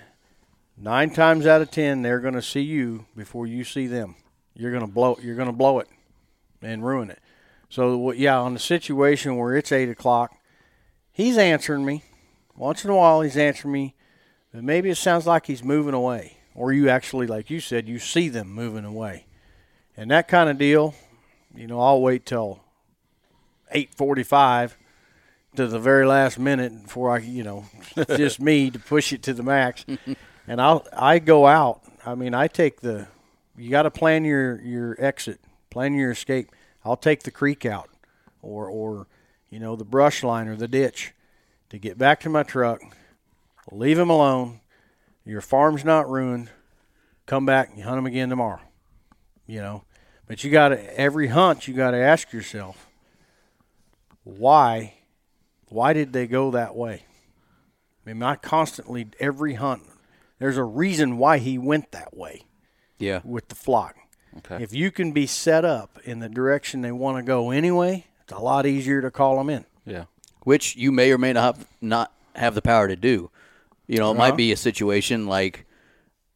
[0.79, 4.15] Nine times out of ten, they're going to see you before you see them.
[4.55, 5.19] You're going to blow.
[5.23, 5.89] You're going to blow it
[6.61, 7.21] and ruin it.
[7.69, 10.37] So yeah, on the situation where it's eight o'clock,
[11.13, 12.03] he's answering me.
[12.57, 13.95] Once in a while, he's answering me,
[14.53, 17.99] but maybe it sounds like he's moving away, or you actually, like you said, you
[17.99, 19.27] see them moving away,
[19.97, 20.95] and that kind of deal.
[21.55, 22.61] You know, I'll wait till
[23.75, 24.77] 8:45
[25.57, 27.65] to the very last minute before I, you know,
[28.17, 29.85] just me to push it to the max.
[30.47, 31.83] and I'll I go out.
[32.05, 33.09] I mean, I take the
[33.57, 35.41] you got to plan your your exit,
[35.71, 36.51] plan your escape.
[36.85, 37.91] I'll take the creek out
[38.43, 39.07] or or
[39.51, 41.13] you know, the brush line or the ditch
[41.71, 42.81] to get back to my truck.
[43.71, 44.61] Leave him alone.
[45.25, 46.51] Your farm's not ruined.
[47.27, 48.61] Come back and hunt him again tomorrow.
[49.47, 49.85] You know,
[50.27, 52.89] but you got to every hunt you got to ask yourself
[54.25, 54.95] why
[55.69, 59.83] why did they go that way i mean not constantly every hunt
[60.39, 62.43] there's a reason why he went that way
[62.99, 63.21] Yeah.
[63.25, 63.95] with the flock
[64.39, 64.63] Okay.
[64.63, 68.33] if you can be set up in the direction they want to go anyway it's
[68.33, 70.05] a lot easier to call them in yeah.
[70.45, 73.31] which you may or may not have, not have the power to do.
[73.87, 74.19] You know, it Uh-huh.
[74.19, 75.65] might be a situation like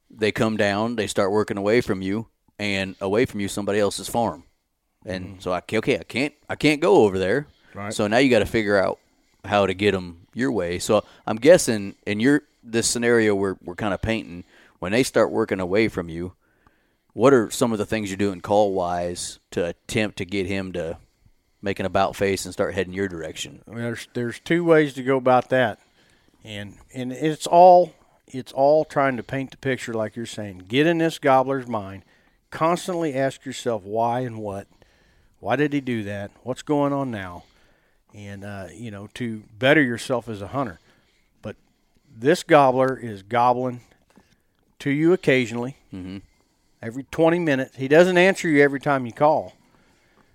[0.09, 2.29] they come down, they start working away from you,
[2.59, 4.45] and away from you somebody else's farm,
[5.05, 7.43] and so I okay, I can't I can't go over there.
[7.71, 7.79] Mm-hmm.
[7.79, 7.93] Right.
[7.93, 8.99] So now you got to figure out
[9.45, 10.79] how to get them your way.
[10.79, 14.45] So I'm guessing in your this scenario we're we're kind of painting
[14.79, 16.33] when they start working away from you.
[17.13, 20.73] What are some of the things you're doing call wise to attempt to get him
[20.73, 20.99] to
[21.63, 23.63] make an about face and start heading your direction?
[23.67, 25.79] I mean, there's there's two ways to go about that,
[26.45, 27.95] and and it's all
[28.27, 30.65] it's all trying to paint the picture like you're saying.
[30.69, 32.05] Get in this gobbler's mind.
[32.51, 34.67] Constantly ask yourself why and what.
[35.41, 36.31] Why did he do that?
[36.43, 37.45] What's going on now?
[38.15, 40.79] And uh, you know to better yourself as a hunter.
[42.15, 43.81] This gobbler is gobbling
[44.81, 45.77] to you occasionally.
[45.93, 46.19] Mm-hmm.
[46.83, 49.55] Every 20 minutes, he doesn't answer you every time you call.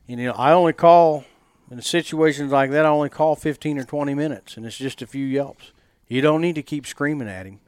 [0.08, 1.26] And, you know, I only call
[1.72, 2.86] in situations like that.
[2.86, 5.72] I only call 15 or 20 minutes, and it's just a few yelps.
[6.08, 7.60] You don't need to keep screaming at him,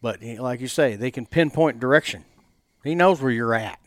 [0.00, 2.24] but he- like you say, they can pinpoint direction.
[2.82, 3.78] He knows where you're at.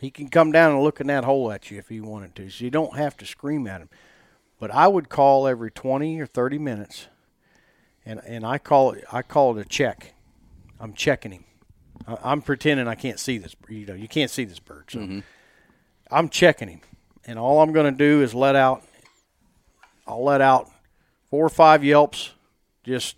[0.00, 2.48] He can come down and look in that hole at you if he wanted to.
[2.50, 3.88] So you don't have to scream at him.
[4.60, 7.08] But I would call every 20 or 30 minutes,
[8.08, 10.14] and and I call it I call it a check.
[10.80, 11.44] I'm checking him.
[12.06, 13.54] I- I'm pretending I can't see this.
[13.68, 15.22] You know, you can't see this bird, so
[16.10, 16.80] I'm checking him,
[17.26, 18.82] and all I'm going to do is let out.
[20.06, 20.70] I'll let out
[21.30, 22.32] four or five yelps,
[22.82, 23.16] just.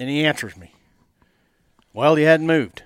[0.00, 0.72] And he answers me.
[1.92, 2.82] Well, he hadn't moved.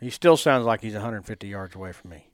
[0.00, 2.28] He still sounds like he's 150 yards away from me.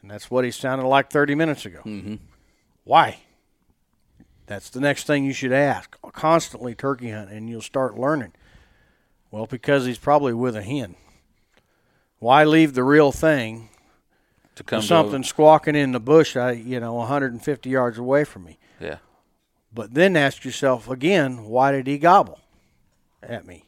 [0.00, 1.80] And that's what he sounded like 30 minutes ago.
[1.84, 2.14] Mm-hmm.
[2.86, 3.18] Why?
[4.46, 5.96] That's the next thing you should ask.
[6.12, 8.32] Constantly turkey hunt, and you'll start learning.
[9.32, 10.94] Well, because he's probably with a hen.
[12.20, 13.70] Why leave the real thing
[14.54, 18.44] to come to- something squawking in the bush, I you know 150 yards away from
[18.44, 18.58] me.
[18.80, 18.98] yeah.
[19.74, 22.38] But then ask yourself again, why did he gobble
[23.22, 23.66] at me?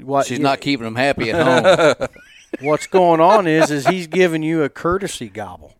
[0.00, 2.08] What, She's not keeping him happy at home.
[2.62, 5.75] What's going on is is he's giving you a courtesy gobble.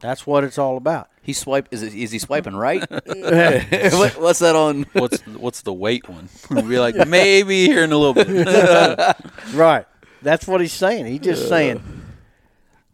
[0.00, 1.08] That's what it's all about.
[1.22, 1.68] he swipe.
[1.70, 2.80] Is, it, is he swiping right?
[2.90, 4.82] what, what's that on?
[4.92, 6.28] What's what's the weight one?
[6.50, 9.16] We'll be like maybe here in a little bit.
[9.54, 9.86] Right.
[10.22, 11.06] That's what he's saying.
[11.06, 11.82] He's just saying,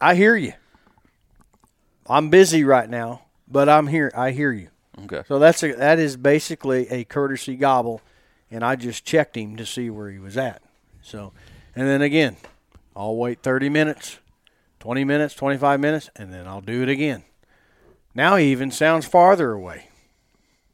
[0.01, 0.53] I hear you.
[2.07, 4.13] I'm busy right now, but I'm here.
[4.15, 4.69] I hear you.
[5.05, 5.23] Okay.
[5.27, 8.01] So that's a, that is basically a courtesy gobble,
[8.51, 10.63] and I just checked him to see where he was at.
[11.03, 11.33] So,
[11.75, 12.37] and then again,
[12.95, 14.19] I'll wait 30 minutes,
[14.83, 17.23] 20 minutes, 25 minutes, and then I'll do it again.
[18.17, 19.87] Now he even sounds farther away,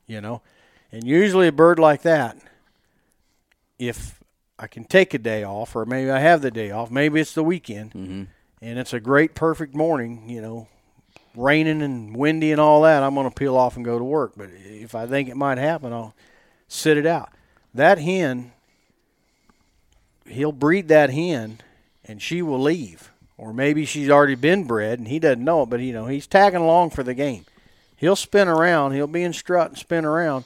[0.06, 0.40] you know.
[0.90, 2.38] And usually a bird like that,
[3.78, 4.18] if
[4.58, 7.34] I can take a day off, or maybe I have the day off, maybe it's
[7.34, 8.22] the weekend, mm-hmm.
[8.62, 10.68] and it's a great, perfect morning, you know,
[11.36, 14.32] raining and windy and all that, I'm going to peel off and go to work.
[14.38, 16.14] But if I think it might happen, I'll
[16.66, 17.28] sit it out.
[17.74, 18.52] That hen,
[20.26, 21.60] he'll breed that hen,
[22.06, 23.12] and she will leave.
[23.38, 26.26] Or maybe she's already been bred and he doesn't know it, but you know he's
[26.26, 27.46] tagging along for the game.
[27.96, 28.92] He'll spin around.
[28.92, 30.44] He'll be in strut and spin around.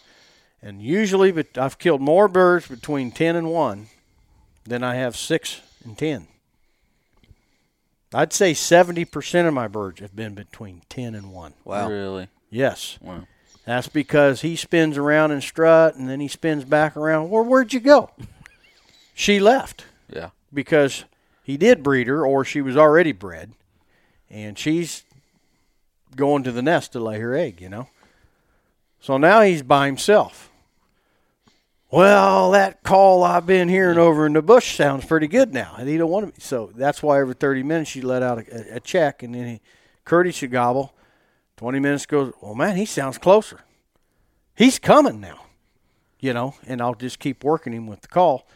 [0.62, 3.86] And usually, but I've killed more birds between ten and one
[4.64, 6.28] than I have six and ten.
[8.14, 11.54] I'd say seventy percent of my birds have been between ten and one.
[11.64, 11.88] Wow.
[11.88, 12.28] Really?
[12.50, 12.98] Yes.
[13.00, 13.26] Wow.
[13.64, 17.30] That's because he spins around and strut and then he spins back around.
[17.30, 18.10] Well, where'd you go?
[19.14, 20.30] She left Yeah.
[20.54, 21.04] because
[21.42, 23.52] he did breed her or she was already bred
[24.30, 25.04] and she's
[26.16, 27.88] going to the nest to lay her egg, you know.
[29.00, 30.50] So now he's by himself.
[31.90, 35.86] Well, that call I've been hearing over in the bush sounds pretty good now, and
[35.86, 36.32] he don't want to.
[36.32, 36.40] Be.
[36.40, 39.60] So that's why every thirty minutes she let out a, a check, and then he,
[40.06, 40.94] courtesy gobble.
[41.58, 42.32] Twenty minutes goes.
[42.40, 43.60] Well, man, he sounds closer.
[44.56, 45.42] He's coming now,
[46.18, 46.54] you know.
[46.66, 48.46] And I'll just keep working him with the call,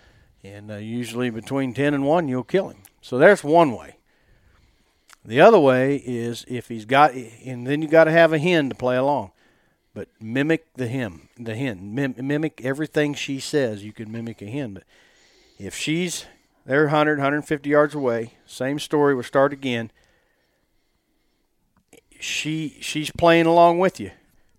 [0.47, 2.83] and uh, usually between ten and one, you'll kill him.
[3.01, 3.97] So there's one way.
[5.25, 8.69] The other way is if he's got, and then you got to have a hen
[8.69, 9.33] to play along
[9.97, 11.95] but mimic the him, the hen.
[11.95, 13.83] Mim- mimic everything she says.
[13.83, 14.85] You can mimic a hen, but
[15.59, 16.27] if she's
[16.67, 19.15] they're 100, 150 yards away, same story.
[19.15, 19.91] We'll start again.
[22.21, 24.11] She she's playing along with you.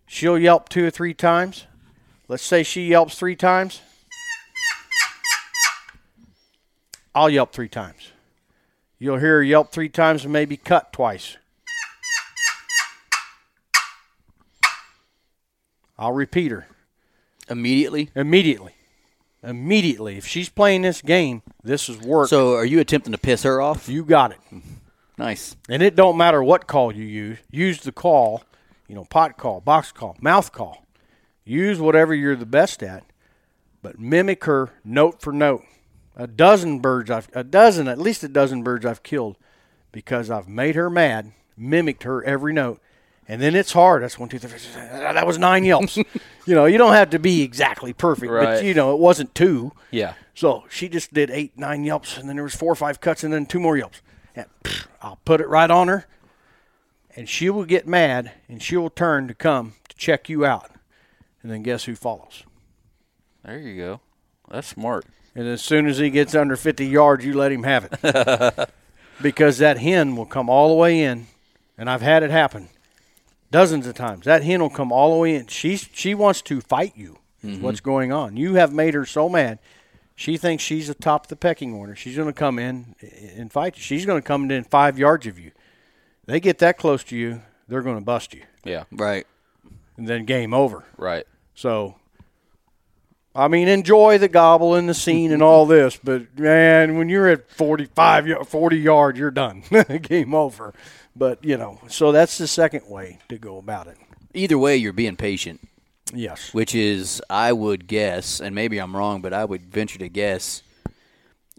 [0.08, 1.68] She'll yelp two or three times.
[2.28, 3.82] Let's say she yelps three times.
[7.18, 8.12] I'll yelp three times.
[9.00, 11.38] You'll hear her yelp three times and maybe cut twice.
[15.98, 16.68] I'll repeat her
[17.50, 18.12] Immediately.
[18.14, 18.76] immediately.
[19.42, 20.18] Immediately.
[20.18, 22.30] If she's playing this game, this is work.
[22.30, 23.90] So, are you attempting to piss her off?
[23.90, 24.40] you got it.
[25.18, 25.56] Nice.
[25.68, 27.40] And it don't matter what call you use.
[27.50, 28.44] Use the call,
[28.88, 30.86] you know, pot call, box call, mouth call.
[31.44, 33.04] Use whatever you're the best at,
[33.82, 35.64] but mimic her note for note.
[36.18, 39.38] A dozen birds I've a dozen, at least a dozen birds I've killed
[39.92, 42.82] because I've made her mad, mimicked her every note.
[43.28, 44.04] And then it's hard.
[44.04, 44.82] That's one, two, three, four.
[44.82, 45.98] That was nine yelps.
[46.46, 49.74] you know, you don't have to be exactly perfect, but you know, it wasn't two.
[49.92, 50.14] Yeah.
[50.34, 53.24] So she just did eight, nine yelps, and then there was four or five cuts,
[53.24, 54.02] and then two more yelps.
[54.36, 56.08] And pfft, I'll put it right on her,
[57.16, 60.72] and she will get mad, and she will turn to come to check you out,
[61.44, 62.44] and then guess who follows?
[63.44, 64.02] There you go.
[64.50, 65.06] That's smart.
[65.38, 68.70] And as soon as he gets under 50 yards, you let him have it,
[69.22, 71.28] because that hen will come all the way in,
[71.78, 72.70] and I've had it happen
[73.52, 74.26] dozens of times.
[74.26, 75.48] That hen will come all the way in.
[75.48, 77.20] She's she wants to fight you.
[77.44, 77.62] is mm-hmm.
[77.64, 78.38] What's going on?
[78.38, 79.60] You have made her so mad.
[80.16, 81.96] She thinks she's atop of the pecking order.
[81.96, 82.96] She's going to come in
[83.36, 83.84] and fight you.
[83.84, 85.52] She's going to come in five yards of you.
[86.26, 88.84] They get that close to you, they're going to bust you, Yeah.
[88.92, 89.26] Right.
[89.96, 90.84] and then game over.
[90.98, 91.26] Right.
[91.54, 91.96] So,
[93.38, 97.28] I mean, enjoy the gobble and the scene and all this, but man, when you're
[97.28, 99.62] at 45, 40 yards, you're done.
[100.02, 100.74] Game over.
[101.16, 103.98] But, you know, so that's the second way to go about it.
[104.34, 105.62] Either way, you're being patient,
[106.14, 106.52] Yes.
[106.54, 110.64] which is, I would guess, and maybe I'm wrong, but I would venture to guess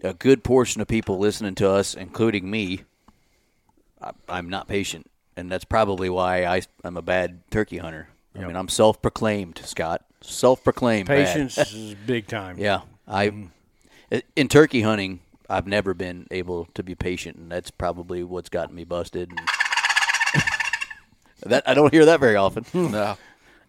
[0.03, 2.81] a good portion of people listening to us, including me,
[4.01, 5.09] I, I'm not patient.
[5.37, 8.09] And that's probably why I, I'm a bad turkey hunter.
[8.35, 10.03] I mean, I'm self proclaimed, Scott.
[10.21, 11.07] Self proclaimed.
[11.07, 12.57] Patience is big time.
[12.57, 13.49] Yeah, I
[14.35, 18.75] in turkey hunting, I've never been able to be patient, and that's probably what's gotten
[18.75, 19.31] me busted.
[19.31, 19.39] And
[21.51, 22.65] that I don't hear that very often.
[22.91, 23.17] No.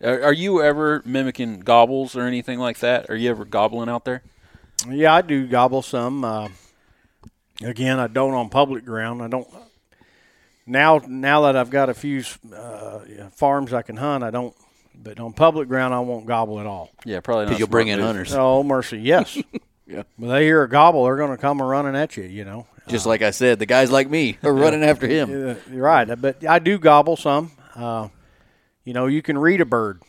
[0.03, 3.11] Are, are you ever mimicking gobbles or anything like that?
[3.11, 4.23] Are you ever gobbling out there?
[4.89, 6.25] Yeah, I do gobble some.
[6.25, 6.49] Uh,
[7.61, 9.23] again, I don't on public ground.
[9.23, 9.47] I don't.
[10.67, 12.25] now now that I've got a few
[12.55, 13.01] uh,
[13.33, 14.55] farms I can hunt, I don't.
[15.03, 16.91] But on public ground, I won't gobble at all.
[17.07, 17.49] Yeah, probably not.
[17.51, 18.35] Because you'll bring in hunters.
[18.35, 19.39] Oh mercy, yes.
[19.87, 20.05] Yeah.
[20.17, 22.23] When they hear a gobble, they're going to come running at you.
[22.23, 22.69] You know.
[22.87, 25.31] Just like I said, the guys like me are running after him.
[25.31, 27.51] Uh, you're right, but I do gobble some.
[27.75, 28.07] Uh,
[28.85, 30.01] you know, you can read a bird.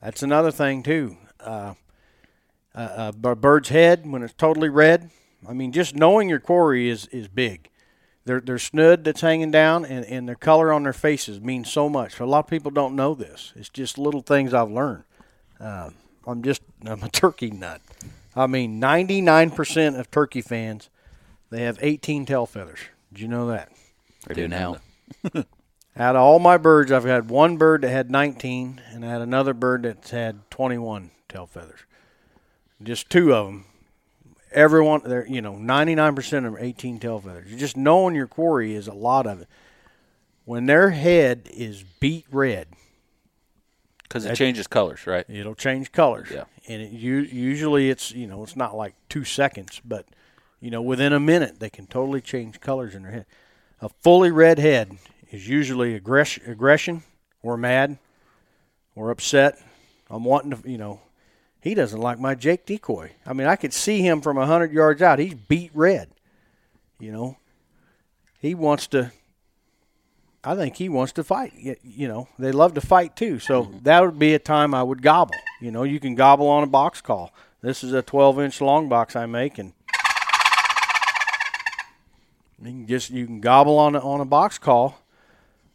[0.00, 1.16] That's another thing too.
[1.40, 1.74] Uh,
[2.76, 5.10] a, a b- bird's head when it's totally red.
[5.48, 7.68] I mean, just knowing your quarry is is big.
[8.24, 11.88] Their their snood that's hanging down and, and their color on their faces means so
[11.88, 12.18] much.
[12.20, 13.52] A lot of people don't know this.
[13.54, 15.04] It's just little things I've learned.
[15.60, 15.90] Uh,
[16.26, 17.80] I'm just I'm a turkey nut.
[18.36, 20.90] I mean, 99% of turkey fans
[21.50, 22.80] they have 18 tail feathers.
[23.12, 23.70] Did you know that?
[24.28, 24.78] I do now.
[25.96, 29.20] Out of all my birds, I've had one bird that had 19, and I had
[29.20, 31.80] another bird that's had 21 tail feathers.
[32.82, 33.66] Just two of them.
[34.54, 37.54] Everyone, they're you know, 99% of them are 18 tail feathers.
[37.56, 39.48] Just knowing your quarry is a lot of it.
[40.44, 42.68] When their head is beat red,
[44.02, 45.24] because it changes colors, right?
[45.28, 46.28] it'll change colors.
[46.30, 46.44] Yeah.
[46.68, 50.06] And it, u- usually it's, you know, it's not like two seconds, but,
[50.60, 53.26] you know, within a minute, they can totally change colors in their head.
[53.80, 54.96] A fully red head
[55.32, 57.02] is usually aggress- aggression
[57.42, 57.98] or mad
[58.94, 59.58] or upset.
[60.08, 61.00] I'm wanting to, you know,
[61.64, 63.12] he doesn't like my Jake decoy.
[63.26, 65.18] I mean, I could see him from a 100 yards out.
[65.18, 66.10] He's beat red.
[67.00, 67.38] You know,
[68.38, 69.12] he wants to.
[70.44, 71.54] I think he wants to fight.
[71.82, 73.38] You know, they love to fight too.
[73.38, 73.78] So mm-hmm.
[73.84, 75.34] that would be a time I would gobble.
[75.58, 77.32] You know, you can gobble on a box call.
[77.62, 79.72] This is a 12 inch long box I make, and
[82.60, 85.00] you can just you can gobble on a, on a box call.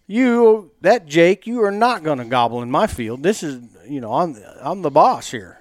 [0.06, 3.24] You that Jake, you are not going to gobble in my field.
[3.24, 5.59] This is you know I'm I'm the boss here,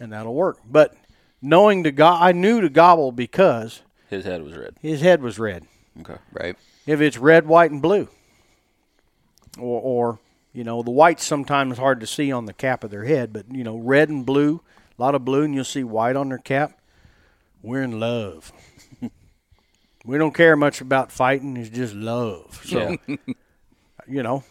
[0.00, 0.58] and that'll work.
[0.68, 0.94] But
[1.40, 4.74] knowing to go, I knew to gobble because His head was red.
[4.80, 5.66] his head was red.
[6.00, 6.16] Okay.
[6.32, 6.56] Right.
[6.86, 8.08] If it's red, white, and blue,
[9.58, 10.18] or, or
[10.52, 13.44] you know, the white's sometimes hard to see on the cap of their head, but
[13.52, 14.62] you know, red and blue,
[14.98, 16.80] a lot of blue, and you'll see white on their cap.
[17.62, 18.50] We're in love.
[20.04, 22.60] we don't care much about fighting; it's just love.
[22.64, 22.96] So,
[24.08, 24.44] you know,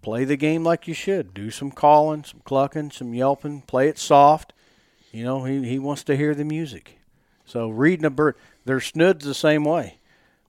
[0.00, 1.34] play the game like you should.
[1.34, 3.60] Do some calling, some clucking, some yelping.
[3.62, 4.53] Play it soft.
[5.14, 6.98] You know, he he wants to hear the music.
[7.44, 8.34] So reading a bird,
[8.64, 9.98] their snoods the same way.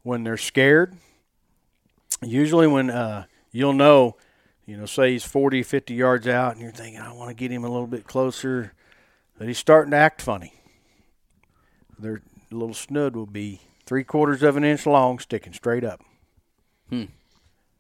[0.01, 0.95] When they're scared,
[2.23, 4.17] usually when uh, you'll know,
[4.65, 7.51] you know, say he's 40, 50 yards out, and you're thinking, I want to get
[7.51, 8.73] him a little bit closer,
[9.37, 10.53] that he's starting to act funny.
[11.99, 16.01] Their little snood will be three quarters of an inch long, sticking straight up.
[16.89, 17.05] Hmm.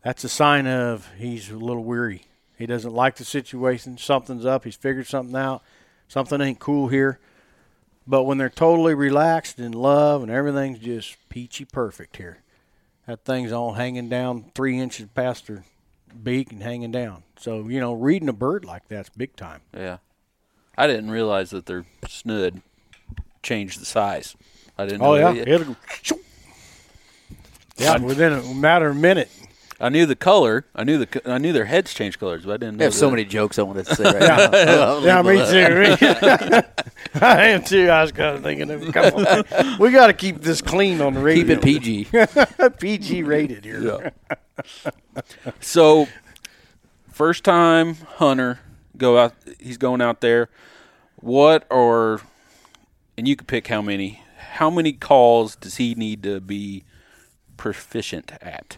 [0.03, 2.25] That's a sign of he's a little weary.
[2.59, 3.97] He doesn't like the situation.
[3.97, 4.65] Something's up.
[4.65, 5.63] He's figured something out.
[6.07, 7.19] Something ain't cool here.
[8.07, 12.39] But when they're totally relaxed in love and everything's just peachy perfect here,
[13.07, 15.63] that thing's all hanging down three inches past her
[16.23, 17.23] beak and hanging down.
[17.37, 19.61] So, you know, reading a bird like that's big time.
[19.75, 19.97] Yeah.
[20.77, 22.61] I didn't realize that their snood
[23.41, 24.35] changed the size.
[24.77, 25.43] I didn't oh, know Oh, yeah.
[25.47, 25.75] It'll
[27.77, 29.29] yeah, within a matter of a minute.
[29.79, 30.65] I knew the color.
[30.73, 31.21] I knew the.
[31.29, 32.75] I knew their heads changed colors, but I didn't.
[32.75, 34.99] I know have so that- many jokes I wanted to say right now.
[34.99, 36.63] Yeah, me too.
[37.21, 37.89] I am too.
[37.89, 39.77] I was kind of thinking of a couple.
[39.79, 41.43] we got to keep this clean on the radio.
[41.43, 42.07] Keep it PG.
[42.79, 44.13] PG rated here.
[45.59, 46.07] So,
[47.11, 48.59] first time hunter
[48.97, 49.33] go out.
[49.59, 50.49] He's going out there.
[51.17, 52.21] What or,
[53.17, 54.21] and you could pick how many.
[54.37, 56.85] How many calls does he need to be
[57.57, 58.77] proficient at?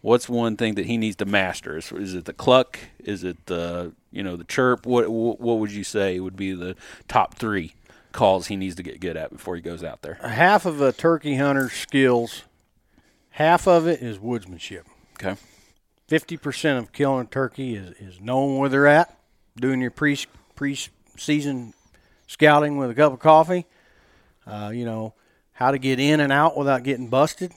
[0.00, 1.76] What's one thing that he needs to master?
[1.76, 2.78] Is, is it the cluck?
[3.00, 4.86] Is it the you know the chirp?
[4.86, 6.76] What what would you say would be the
[7.08, 7.74] top three
[8.12, 10.14] calls he needs to get good at before he goes out there?
[10.14, 12.44] Half of a turkey hunter's skills,
[13.30, 14.84] half of it is woodsmanship.
[15.14, 15.36] Okay.
[16.06, 19.18] Fifty percent of killing a turkey is, is knowing where they're at,
[19.56, 20.16] doing your pre
[20.54, 20.78] pre
[21.16, 21.74] season
[22.28, 23.66] scouting with a cup of coffee.
[24.46, 25.14] Uh, you know
[25.52, 27.52] how to get in and out without getting busted.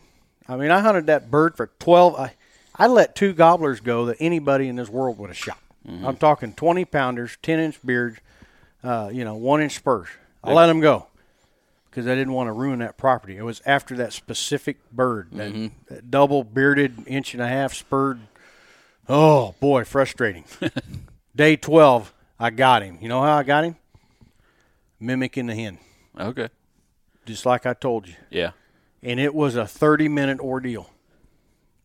[0.51, 2.15] I mean, I hunted that bird for twelve.
[2.15, 2.33] I,
[2.75, 5.57] I let two gobblers go that anybody in this world would have shot.
[5.87, 8.19] I'm talking twenty pounders, ten inch beards,
[8.83, 10.07] uh, you know, one inch spurs.
[10.43, 11.07] I let them go
[11.89, 13.37] because I didn't want to ruin that property.
[13.37, 18.19] It was after that specific bird, that, that double bearded inch and a half spurred.
[19.09, 20.43] Oh boy, frustrating.
[21.35, 22.97] Day twelve, I got him.
[23.01, 23.75] You know how I got him?
[24.99, 25.79] Mimicking the hen,
[26.19, 26.49] Okay.
[27.25, 28.13] just like I told you.
[28.29, 28.51] Yeah.
[29.03, 30.89] And it was a thirty minute ordeal.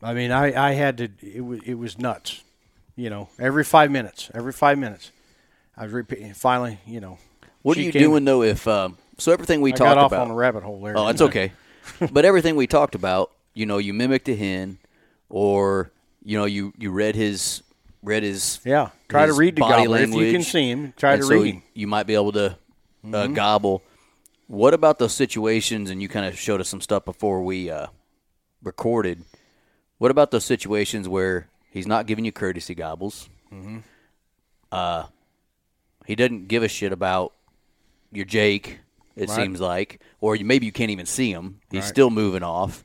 [0.02, 1.08] I mean, I, I had to.
[1.22, 2.42] It was it was nuts.
[2.94, 5.10] You know, every five minutes, every five minutes,
[5.76, 6.32] I was repeating.
[6.34, 7.18] Finally, you know,
[7.62, 8.42] What are you came- doing though?
[8.42, 10.26] If um, so, everything we I talked got off about.
[10.26, 10.96] on a rabbit hole there.
[10.96, 11.52] Oh, it's okay.
[12.12, 14.78] but everything we talked about, you know, you mimicked a hen,
[15.28, 15.90] or
[16.22, 17.62] you know, you you read his
[18.02, 20.92] read his Yeah, try to read the body gobbler if you can see him.
[20.96, 21.62] Try and to so read him.
[21.74, 22.54] You might be able to uh,
[23.06, 23.34] Mm-hmm.
[23.34, 23.82] gobble.
[24.46, 25.90] What about those situations?
[25.90, 27.88] And you kind of showed us some stuff before we uh,
[28.62, 29.24] recorded.
[29.98, 33.28] What about those situations where he's not giving you courtesy gobbles?
[33.52, 33.78] Mm-hmm.
[34.70, 35.06] Uh,
[36.06, 37.32] he doesn't give a shit about
[38.12, 38.80] your Jake.
[39.16, 39.36] It Right.
[39.36, 41.60] seems like, or you, maybe you can't even see him.
[41.70, 41.88] He's Right.
[41.88, 42.84] still moving off.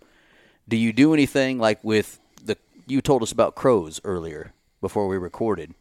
[0.68, 2.58] Do you do anything like with the?
[2.88, 5.74] You told us about crows earlier before we recorded.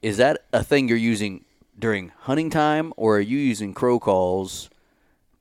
[0.00, 1.44] Is that a thing you're using
[1.78, 4.70] during hunting time, or are you using crow calls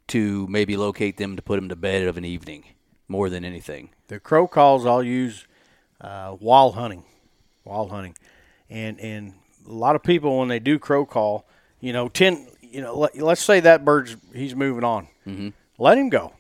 [0.08, 2.66] to maybe locate them to put them to bed of an evening
[3.08, 3.90] more than anything?
[4.08, 5.46] The crow calls I'll use
[6.00, 7.04] uh, while hunting,
[7.64, 8.16] while hunting,
[8.70, 9.34] and and
[9.68, 11.46] a lot of people when they do crow call,
[11.80, 15.50] you know, ten, you know, let, let's say that bird's he's moving on, mm-hmm.
[15.78, 16.34] let him go,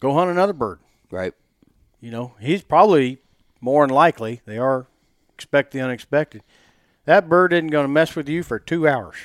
[0.00, 0.80] go hunt another bird.
[1.10, 1.34] Right.
[2.00, 3.18] You know, he's probably
[3.60, 4.86] more than likely they are
[5.34, 6.42] expect the unexpected.
[7.04, 9.16] That bird isn't going to mess with you for two hours.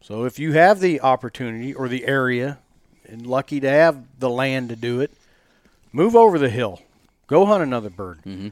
[0.00, 2.58] So if you have the opportunity or the area,
[3.10, 5.10] and lucky to have the land to do it,
[5.92, 6.80] move over the hill,
[7.26, 8.18] go hunt another bird.
[8.24, 8.48] Mm-hmm.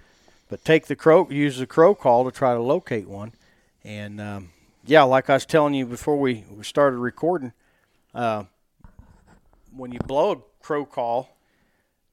[0.49, 3.33] But take the crow, use the crow call to try to locate one.
[3.85, 4.51] And um,
[4.85, 7.53] yeah, like I was telling you before we, we started recording,
[8.15, 8.45] uh,
[9.75, 11.37] when you blow a crow call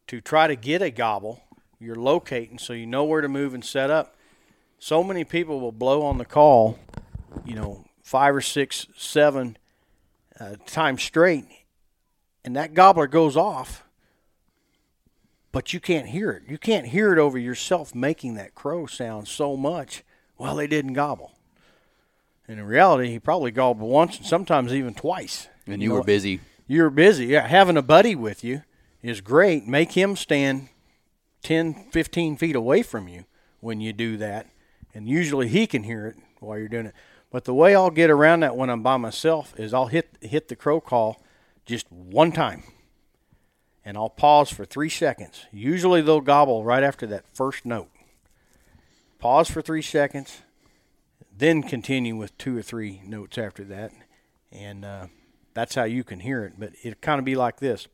[0.07, 1.43] to try to get a gobble,
[1.79, 4.15] you're locating so you know where to move and set up.
[4.79, 6.77] So many people will blow on the call,
[7.43, 9.57] you know, five or six, seven
[10.39, 11.45] uh, times straight,
[12.43, 13.83] and that gobbler goes off,
[15.51, 16.43] but you can't hear it.
[16.47, 20.03] You can't hear it over yourself making that crow sound so much.
[20.37, 21.31] Well, they didn't gobble.
[22.47, 25.47] And in reality, he probably gobbled once and sometimes even twice.
[25.65, 26.41] And you know, were busy.
[26.67, 27.27] You were busy.
[27.27, 28.61] Yeah, having a buddy with you
[29.01, 29.65] is great.
[29.67, 30.69] Make him stand
[31.41, 33.25] 10, 15 feet away from you
[33.61, 34.47] when you do that.
[34.95, 36.95] And usually he can hear it while you're doing it.
[37.29, 40.47] But the way I'll get around that when I'm by myself is I'll hit hit
[40.47, 41.21] the crow call
[41.65, 42.63] just one time.
[43.83, 45.45] And I'll pause for three seconds.
[45.51, 47.89] Usually they'll gobble right after that first note.
[49.19, 50.41] Pause for three seconds,
[51.35, 53.91] then continue with two or three notes after that.
[54.51, 55.07] And uh,
[55.53, 56.53] that's how you can hear it.
[56.57, 57.87] But it kind of be like this.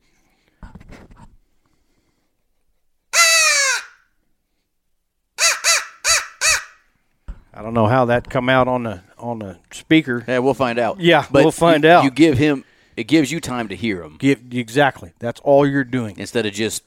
[7.54, 10.24] I don't know how that come out on the on the speaker.
[10.26, 11.00] Yeah, we'll find out.
[11.00, 12.04] Yeah, but we'll find you- out.
[12.04, 12.64] You give him.
[12.96, 15.12] It gives you time to hear him Give exactly.
[15.18, 16.18] That's all you're doing.
[16.18, 16.82] instead of just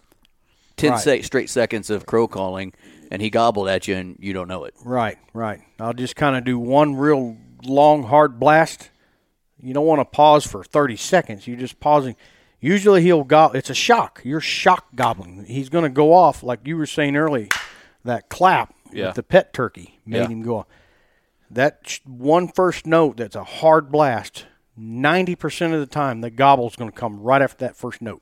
[0.77, 0.99] ten Right.
[0.99, 2.73] sec- straight seconds of crow calling,
[3.09, 4.75] and he gobbled at you and you don't know it.
[4.83, 5.61] Right, right.
[5.79, 8.89] I'll just kind of do one real long, hard blast.
[9.61, 11.47] You don't want to pause for 30 seconds.
[11.47, 12.15] You're just pausing.
[12.59, 13.47] Usually he'll go.
[13.55, 14.21] It's a shock.
[14.23, 15.45] You're shock gobbling.
[15.45, 17.47] He's going to go off like you were saying earlier.
[18.03, 19.07] That clap Yeah.
[19.07, 20.27] with the pet turkey made Yeah.
[20.27, 20.67] him go off.
[21.51, 24.45] That one first note that's a hard blast.
[24.79, 28.21] 90% of the time, the gobble's going to come right after that first note.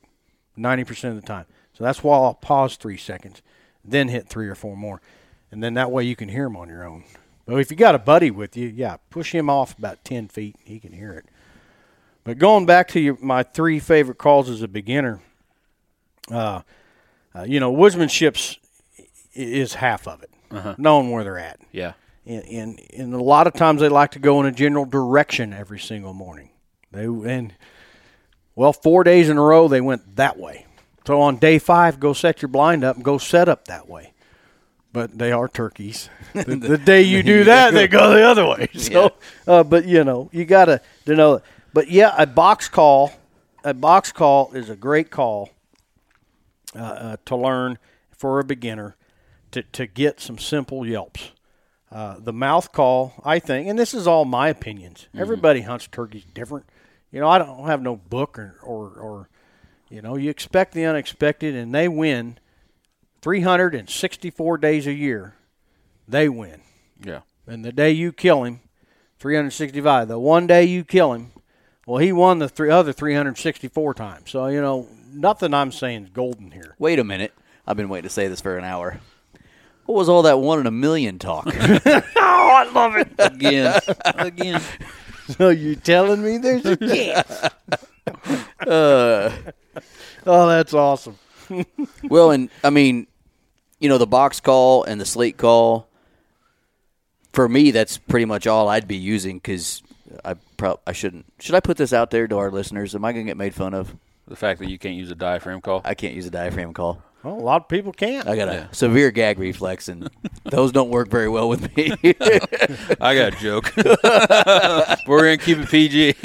[0.58, 1.46] 90% of the time.
[1.74, 3.42] So that's why I'll pause three seconds,
[3.84, 5.02] then hit three or four more.
[5.52, 7.06] And then that way you can hear them on your own.
[7.46, 10.56] But if you got a buddy with you, yeah, push him off about 10 feet.
[10.64, 11.26] He can hear it.
[12.24, 15.22] But going back to your, my three favorite calls as a beginner,
[16.32, 16.62] uh,
[17.36, 18.60] uh, you know, woodsmanship's
[19.34, 20.30] is half of it,
[20.78, 21.60] knowing where they're at.
[21.72, 21.94] Yeah.
[22.26, 25.52] And, and and a lot of times they like to go in a general direction
[25.52, 26.52] every single morning.
[26.92, 27.54] They and
[28.56, 30.66] well, four days in a row they went that way.
[31.06, 34.14] So on day five, go set your blind up and go set up that way.
[34.94, 36.10] But they are turkeys.
[36.34, 38.70] the, the day you do that, they go the other way.
[38.74, 39.14] So,
[39.48, 41.42] uh, but you know, you gotta to know.
[41.74, 43.12] But yeah, a box call,
[43.64, 45.50] a box call is a great call
[46.76, 47.80] uh, uh, to learn
[48.16, 48.96] for a beginner
[49.54, 51.32] to to get some simple yelps.
[51.94, 55.08] Uh, the mouth call, I think, and this is all my opinions.
[55.16, 56.66] Everybody hunts turkeys different.
[57.12, 59.30] You know, I don't have no book or, or, or,
[59.92, 62.40] you know, you expect the unexpected, and they win
[63.22, 65.36] 364 days a year.
[66.08, 66.62] They win.
[67.00, 67.22] Yeah.
[67.46, 68.62] And the day you kill him,
[69.20, 70.08] 365.
[70.08, 71.32] The one day you kill him,
[71.86, 74.32] well, he won the three other 364 times.
[74.32, 76.76] So, you know, nothing I'm saying is golden here.
[76.80, 77.36] Wait a minute.
[77.68, 79.00] I've been waiting to say this for an hour.
[79.86, 81.46] What was all that one in a million talk?
[82.26, 83.08] Oh, I love it.
[83.20, 83.80] Again.
[84.16, 84.62] Again.
[85.38, 87.50] so you're telling me there's a chance?
[88.68, 89.32] Uh,
[90.26, 91.18] Oh, that's awesome.
[92.04, 93.08] well, and I mean,
[93.80, 95.88] you know, the box call and the slate call.
[97.34, 99.82] For me, that's pretty much all I'd be using because
[100.24, 101.26] I prob- I shouldn't.
[101.40, 102.94] Should I put this out there to our listeners?
[102.96, 103.94] Am I going to get made fun of?
[104.28, 105.82] The fact that you can't use a diaphragm call.
[105.84, 107.02] I can't use a diaphragm call.
[107.24, 108.28] Well, a lot of people can't.
[108.28, 110.10] I got a severe gag reflex, and
[110.44, 111.92] those don't work very well with me.
[113.02, 113.72] I got a joke.
[115.08, 116.16] We're gonna keep it PG.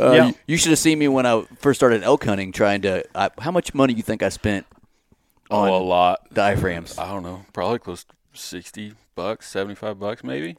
[0.00, 0.26] Uh, Yeah.
[0.28, 2.50] you, you should have seen me when I first started elk hunting.
[2.52, 4.66] Trying to, I, how much money you think I spent
[5.50, 6.32] on Oh, a lot.
[6.32, 7.44] diaphragms I don't know.
[7.52, 10.56] Probably close to sixty bucks, seventy five bucks, maybe.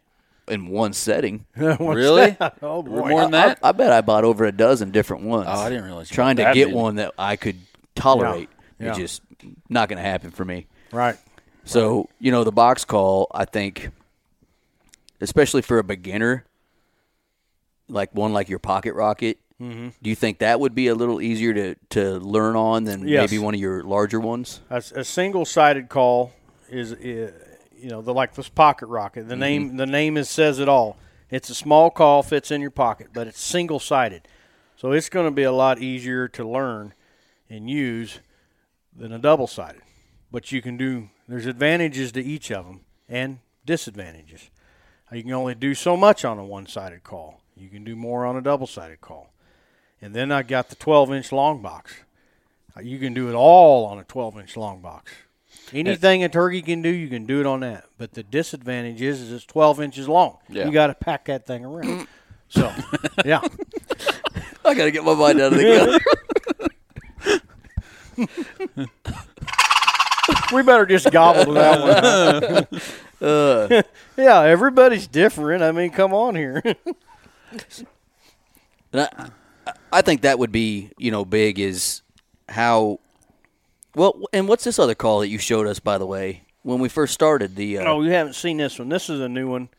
[0.47, 1.45] in one setting?
[1.55, 2.31] What's Really?
[2.39, 2.57] that?
[2.61, 3.09] Oh boy.
[3.09, 3.59] More than that?
[3.63, 5.47] I bet I bought over a dozen different ones.
[5.49, 6.11] Oh, I didn't realize.
[6.11, 6.79] you Trying to that get many.
[6.79, 7.57] one that I could
[7.95, 8.49] tolerate.
[8.79, 8.89] Yeah.
[8.89, 9.21] It's just
[9.69, 10.67] not going to happen for me.
[10.91, 11.17] Right.
[11.63, 13.89] So, you know, the box call, I think,
[15.21, 16.45] especially for a beginner,
[17.87, 19.87] like one like your pocket rocket, Mm-hmm.
[20.03, 23.31] do you think that would be a little easier to, to learn on than Yes.
[23.31, 24.59] maybe one of your larger ones?
[24.69, 26.33] A, a single-sided call
[26.69, 27.31] is, uh,
[27.77, 29.21] you know, the like this pocket rocket.
[29.21, 29.29] Mm-hmm.
[29.29, 30.97] The name the name is says it all.
[31.31, 34.27] It's a small call, fits in your pocket, but it's single-sided,
[34.75, 36.93] so it's going to be a lot easier to learn
[37.49, 38.19] and use
[38.95, 39.81] than a double-sided.
[40.31, 41.09] But you can do.
[41.27, 44.49] There's advantages to each of them and disadvantages.
[45.11, 47.41] You can only do so much on a one-sided call.
[47.55, 49.31] You can do more on a double-sided call.
[50.01, 51.93] And then I got the 12-inch long box.
[52.75, 55.11] Uh, You can do it all on a 12 inch long box.
[55.73, 57.85] Anything a turkey can do, you can do it on that.
[57.97, 60.37] But the disadvantage is, is it's 12 inches long.
[60.49, 60.65] Yeah.
[60.65, 62.07] You got to pack that thing around.
[62.49, 62.71] so,
[63.25, 63.41] yeah.
[64.65, 65.99] I got to get my mind out of the gun.
[70.53, 72.81] We better just gobble to that one.
[73.21, 73.81] Uh,
[74.17, 75.63] yeah, everybody's different.
[75.63, 76.61] I mean, come on here.
[78.93, 79.29] I,
[79.91, 82.01] I think that would be, you know, big is
[82.49, 82.99] how.
[83.95, 86.89] Well, and what's this other call that you showed us, by the way, when we
[86.89, 87.77] first started the?
[87.77, 88.89] Uh, oh, you haven't seen this one.
[88.89, 89.69] This is a new one.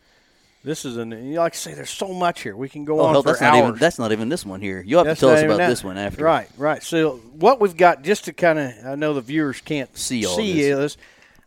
[0.66, 2.56] This is a new, you like I say, there's so much here.
[2.56, 3.52] We can go oh, on hell, for that's hours.
[3.52, 4.82] not even that's not even this one here.
[4.84, 5.68] You'll have That's to tell us about that.
[5.68, 6.24] this one after.
[6.24, 6.82] Right, right.
[6.82, 10.34] So what we've got, just to kind of, I know the viewers can't See all
[10.34, 10.96] see this.
[10.96, 10.96] this.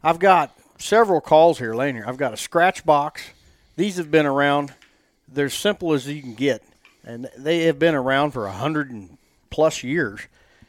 [0.02, 2.06] I've got several calls here laying here.
[2.08, 3.22] I've got a scratch box.
[3.76, 4.74] These have been around.
[5.28, 6.64] They're as simple as you can get,
[7.04, 9.18] and they have been around for a hundred and
[9.50, 10.22] plus years.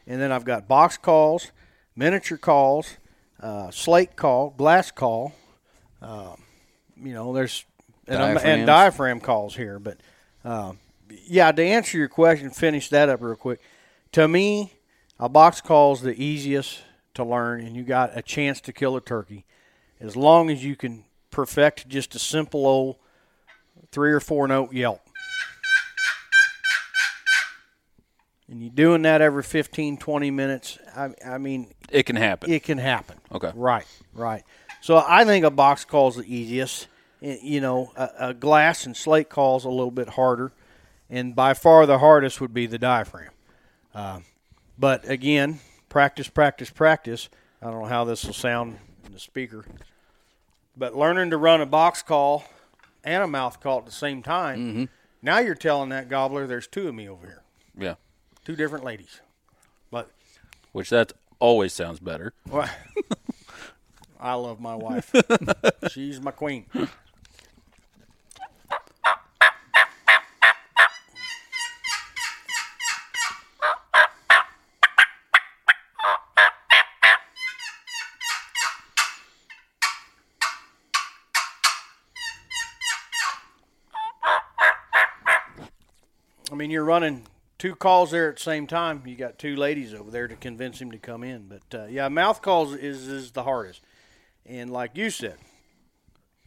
[0.08, 1.52] And then I've got box calls,
[1.94, 2.96] miniature calls,
[3.40, 5.34] uh, slate call, glass call.
[6.02, 6.34] Uh,
[7.00, 7.64] you know, there's
[8.10, 9.98] and, and diaphragm calls here, but
[10.44, 10.72] uh,
[11.26, 13.60] yeah, to answer your question, finish that up real quick.
[14.12, 14.72] To me,
[15.18, 16.80] a box call is the easiest
[17.14, 19.44] to learn, and you got a chance to kill a turkey
[20.00, 22.96] as long as you can perfect just a simple old
[23.92, 25.00] three or four note yelp.
[28.48, 30.78] And you're doing that every 15, 20 minutes.
[30.96, 32.50] I, I mean, It can happen.
[32.50, 33.18] it can happen.
[33.32, 33.52] Okay.
[33.54, 34.42] Right, right.
[34.80, 36.88] So I think a box call is the easiest.
[37.20, 40.52] You know, a, a glass and slate calls a little bit harder,
[41.10, 43.30] and by far the hardest would be the diaphragm.
[43.94, 44.20] Uh,
[44.78, 47.28] but again, practice, practice, practice.
[47.60, 49.64] I don't know how this will sound in the speaker,
[50.76, 52.44] but learning to run a box call
[53.04, 54.88] and a mouth call at the same time.
[55.22, 57.42] Now you're telling that gobbler there's two of me over here,
[57.76, 57.94] yeah.
[58.44, 59.20] two different ladies.
[59.90, 60.10] But
[60.72, 62.32] Which that always sounds better.
[62.48, 62.70] Well,
[64.20, 65.14] I love my wife.
[65.90, 66.66] She's my queen.
[86.70, 87.26] You're running
[87.58, 89.02] two calls there at the same time.
[89.04, 91.48] You got two ladies over there to convince him to come in.
[91.48, 93.82] But uh, yeah, mouth calls is is the hardest.
[94.46, 95.36] And like you said,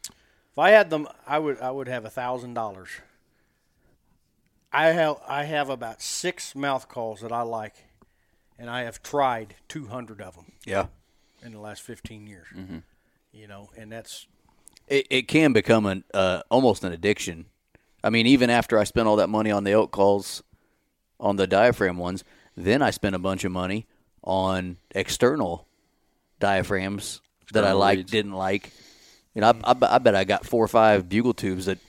[0.08, 2.90] if I had them, I would I would have a thousand dollars.
[4.72, 7.76] I have I have about six mouth calls that I like,
[8.58, 10.88] and I have tried two hundred of them Yeah.
[11.44, 12.48] in the last fifteen years.
[13.32, 14.26] You know, and that's
[14.88, 17.46] It, it can become an uh, almost an addiction.
[18.04, 20.44] I mean, even after I spent all that money on the elk calls,
[21.20, 22.24] on the diaphragm ones,
[22.58, 23.88] then I spent a bunch of money
[24.24, 25.68] on external
[26.40, 27.22] diaphragms
[27.54, 28.12] that I External liked, leads.
[28.12, 28.72] didn't like.
[29.34, 31.80] You know, I, I, bet- I bet I got four or five bugle tubes that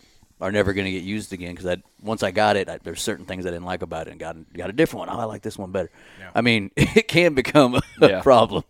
[0.40, 3.02] are never going to get used again because I once I got it, I, there's
[3.02, 5.16] certain things I didn't like about it, and got got a different one.
[5.16, 5.90] Oh, I like this one better.
[6.34, 8.20] I mean, it can become a Yeah.
[8.22, 8.64] problem.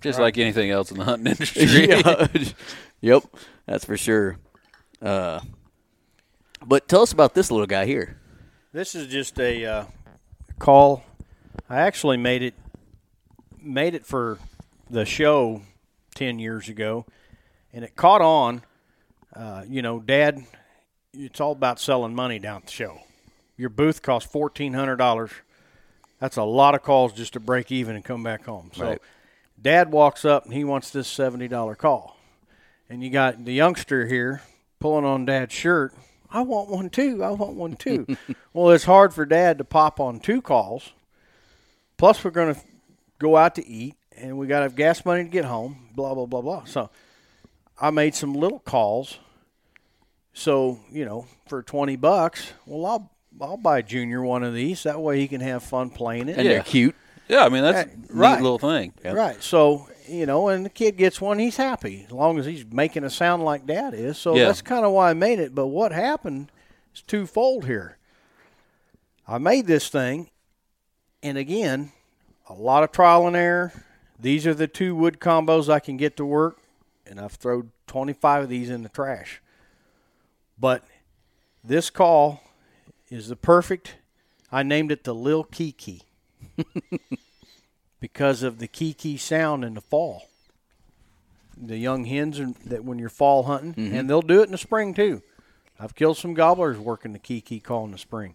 [0.00, 1.88] Just like anything else in the hunting industry.
[1.88, 2.26] Yeah.
[3.00, 3.22] yep,
[3.66, 4.36] that's for sure.
[5.00, 5.40] Uh,
[6.66, 8.18] but tell us about this little guy here.
[8.72, 9.84] This is just a uh,
[10.58, 11.04] call.
[11.68, 12.54] I actually made it
[13.60, 14.38] made it for
[14.90, 15.62] the show
[16.14, 17.06] ten years ago,
[17.72, 18.62] and it caught on.
[19.34, 20.44] Uh, you know, Dad,
[21.14, 22.98] it's all about selling money down at the show.
[23.56, 25.30] Your booth costs fourteen hundred dollars.
[26.18, 28.70] That's a lot of calls just to break even and come back home.
[28.74, 29.02] So Right.
[29.60, 32.16] Dad walks up and he wants this seventy dollar call,
[32.88, 34.42] and you got the youngster here
[34.80, 35.94] pulling on Dad's shirt.
[36.32, 37.22] I want one too.
[37.22, 38.06] I want one too.
[38.52, 40.92] well, it's hard for Dad to pop on two calls.
[41.98, 42.60] Plus, we're going to
[43.18, 45.88] go out to eat, and we got to have gas money to get home.
[45.94, 46.64] Blah blah blah blah.
[46.64, 46.90] So,
[47.80, 49.18] I made some little calls.
[50.34, 53.10] So you know, for twenty bucks, well, I'll
[53.40, 54.84] I'll buy Junior one of these.
[54.84, 56.38] That way he can have fun playing it.
[56.38, 56.62] And they're Yeah.
[56.62, 56.94] cute.
[57.28, 58.36] Yeah, I mean that's a right.
[58.36, 58.92] neat little thing.
[59.04, 59.14] Yep.
[59.14, 59.42] Right.
[59.42, 63.04] So, you know, and the kid gets one, he's happy as long as he's making
[63.04, 64.18] a sound like dad is.
[64.18, 64.46] So Yeah.
[64.46, 65.54] that's kind of why I made it.
[65.54, 66.52] But what happened
[66.94, 67.96] is twofold here.
[69.26, 70.30] I made this thing,
[71.22, 71.92] and again,
[72.48, 73.72] a lot of trial and error.
[74.18, 76.58] These are the two wood combos I can get to work,
[77.06, 79.40] and I've thrown 25 of these in the trash.
[80.58, 80.84] But
[81.64, 82.42] this call
[83.10, 83.96] is the perfect.
[84.50, 86.02] I named it the Lil Kiki
[88.02, 90.24] because of the kiki sound in the fall.
[91.56, 94.58] The young hens are, that when you're fall hunting, and they'll do it in the
[94.58, 95.22] spring too.
[95.78, 98.34] I've killed some gobblers working the kiki call in the spring,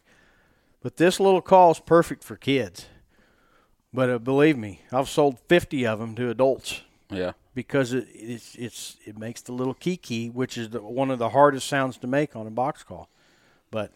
[0.81, 2.85] but this little call is perfect for kids.
[3.93, 7.33] But uh, believe me, I've sold 50 of them to adults Yeah.
[7.53, 11.29] because it it's, it's it makes the little kiki, which is the, one of the
[11.29, 13.09] hardest sounds to make on a box call.
[13.69, 13.91] But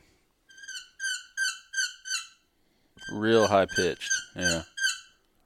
[3.14, 4.10] Real high pitched.
[4.36, 4.64] Yeah.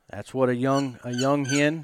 [0.10, 1.84] That's what a young a young hen,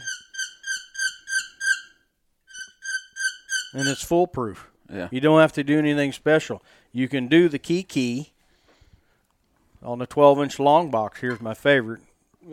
[3.74, 4.70] and it's foolproof.
[4.92, 5.08] Yeah.
[5.12, 6.62] You don't have to do anything special.
[6.92, 8.34] You can do the key key
[9.82, 11.20] on the 12 inch long box.
[11.22, 12.02] Here's my favorite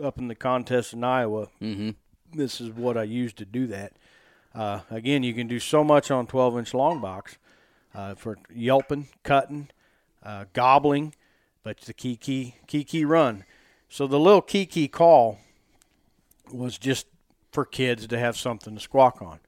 [0.03, 1.47] up in the contest in Iowa.
[1.61, 1.91] Mm-hmm.
[2.33, 3.93] This is what I use to do that.
[4.53, 7.37] Uh, again, you can do so much on 12 inch long box
[7.93, 9.69] uh, for yelping, cutting,
[10.23, 11.13] uh, gobbling,
[11.63, 13.43] but the key key key key run.
[13.89, 15.39] So the little key key call
[16.53, 17.07] was just
[17.51, 19.39] for kids to have something to squawk on.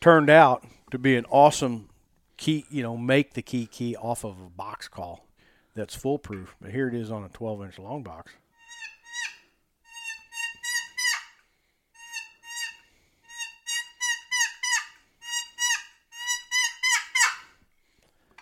[0.00, 1.88] Turned out to be an awesome
[2.36, 5.26] key, you know, make the key key off of a box call
[5.74, 6.56] that's foolproof.
[6.60, 8.32] But here it is on a 12 inch long box.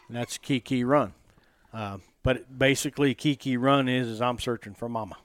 [0.08, 1.14] And that's Kiki Run.
[1.72, 5.16] Uh, but basically, Kiki Run is is I'm searching for Mama.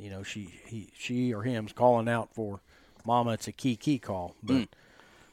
[0.00, 2.60] You know, she he she or him's calling out for
[3.04, 3.32] Mama.
[3.32, 4.68] It's a key key call, but mm.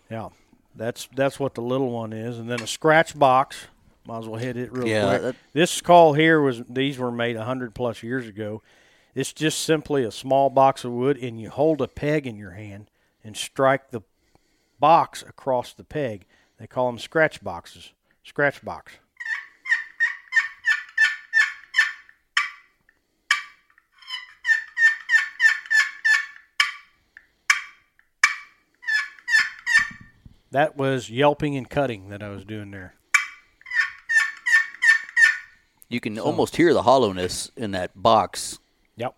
[0.09, 0.29] yeah,
[0.75, 2.39] that's that's what the little one is.
[2.39, 3.67] And then a scratch box.
[4.07, 5.21] Might as well hit it real Yeah, quick.
[5.23, 8.61] that- this call here was these were made hundred plus years ago.
[9.15, 12.51] It's just simply a small box of wood, and you hold a peg in your
[12.51, 12.91] hand
[13.23, 14.01] and strike the
[14.79, 16.25] box across the peg.
[16.59, 17.93] They call them scratch boxes.
[18.23, 18.93] Scratch box.
[30.55, 32.93] That was yelping and cutting that I was doing there.
[35.89, 38.57] You can almost hear the hollowness in that box.
[38.95, 39.15] Yep.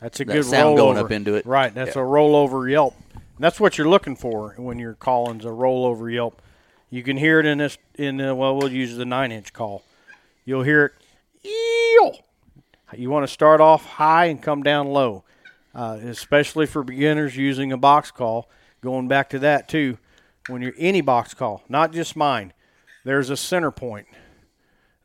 [0.00, 1.04] That's a That good sound going rollover.
[1.04, 1.46] up into it.
[1.46, 1.72] Right.
[1.72, 2.02] That's Yeah.
[2.02, 2.96] a rollover yelp.
[3.14, 6.42] And that's what you're looking for when you're calling a rollover yelp.
[6.90, 9.84] You can hear it in this in the, well we'll use the nine inch call.
[10.44, 10.86] You'll hear
[11.44, 12.18] it eel.
[12.96, 15.22] You want to start off high and come down low,
[15.76, 18.50] uh, especially for beginners using a box call.
[18.80, 19.98] Going back to that too,
[20.48, 22.52] when you're any box call, not just mine,
[23.04, 24.06] there's a center point.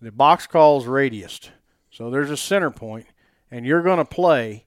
[0.01, 1.49] The box call is radiused,
[1.89, 3.07] so there's a center point,
[3.49, 4.65] and you're going to play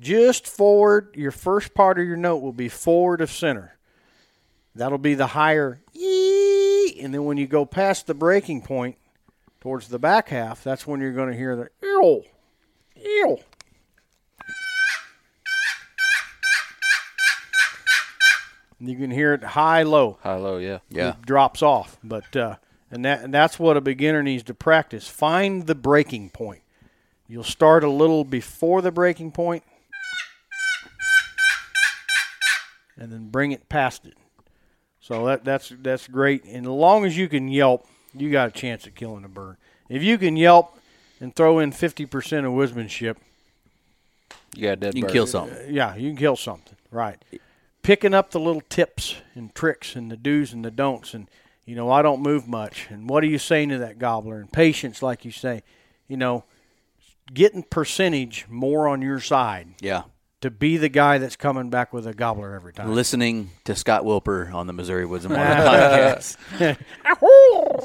[0.00, 1.14] just forward.
[1.16, 3.76] Your first part of your note will be forward of center.
[4.74, 5.80] That'll be the higher
[7.00, 8.96] and then when you go past the breaking point
[9.60, 12.22] towards the back half, that's when you're going to hear the eel,
[13.04, 13.40] eel.
[18.80, 20.78] You can hear it high, low High low, yeah.
[20.90, 21.10] Yeah.
[21.10, 21.96] it drops off.
[22.02, 22.56] But uh,
[22.90, 25.08] and that and that's what a beginner needs to practice.
[25.08, 26.62] Find the breaking point.
[27.28, 29.62] You'll start a little before the breaking point,
[32.98, 34.14] and then bring it past it.
[35.00, 36.44] So that that's that's great.
[36.44, 39.56] And as long as you can yelp, you got a chance at killing a bird.
[39.88, 40.78] If you can yelp
[41.20, 43.16] and throw in fifty percent of woodsmanship,
[44.54, 45.12] You got a dead You can bird.
[45.12, 45.74] kill something.
[45.74, 46.76] yeah, you can kill something.
[46.90, 47.22] Right.
[47.84, 51.28] Picking up the little tips and tricks and the do's and the don'ts and
[51.66, 52.88] you know, I don't move much.
[52.90, 54.38] And what are you saying to that gobbler?
[54.38, 55.62] And patience, like you say,
[56.08, 56.44] you know,
[57.32, 60.02] getting percentage more on your side Yeah.
[60.42, 62.92] to be the guy that's coming back with a gobbler every time.
[62.94, 65.44] Listening to Scott Wilper on the Missouri Woods and Water
[66.60, 66.76] podcast.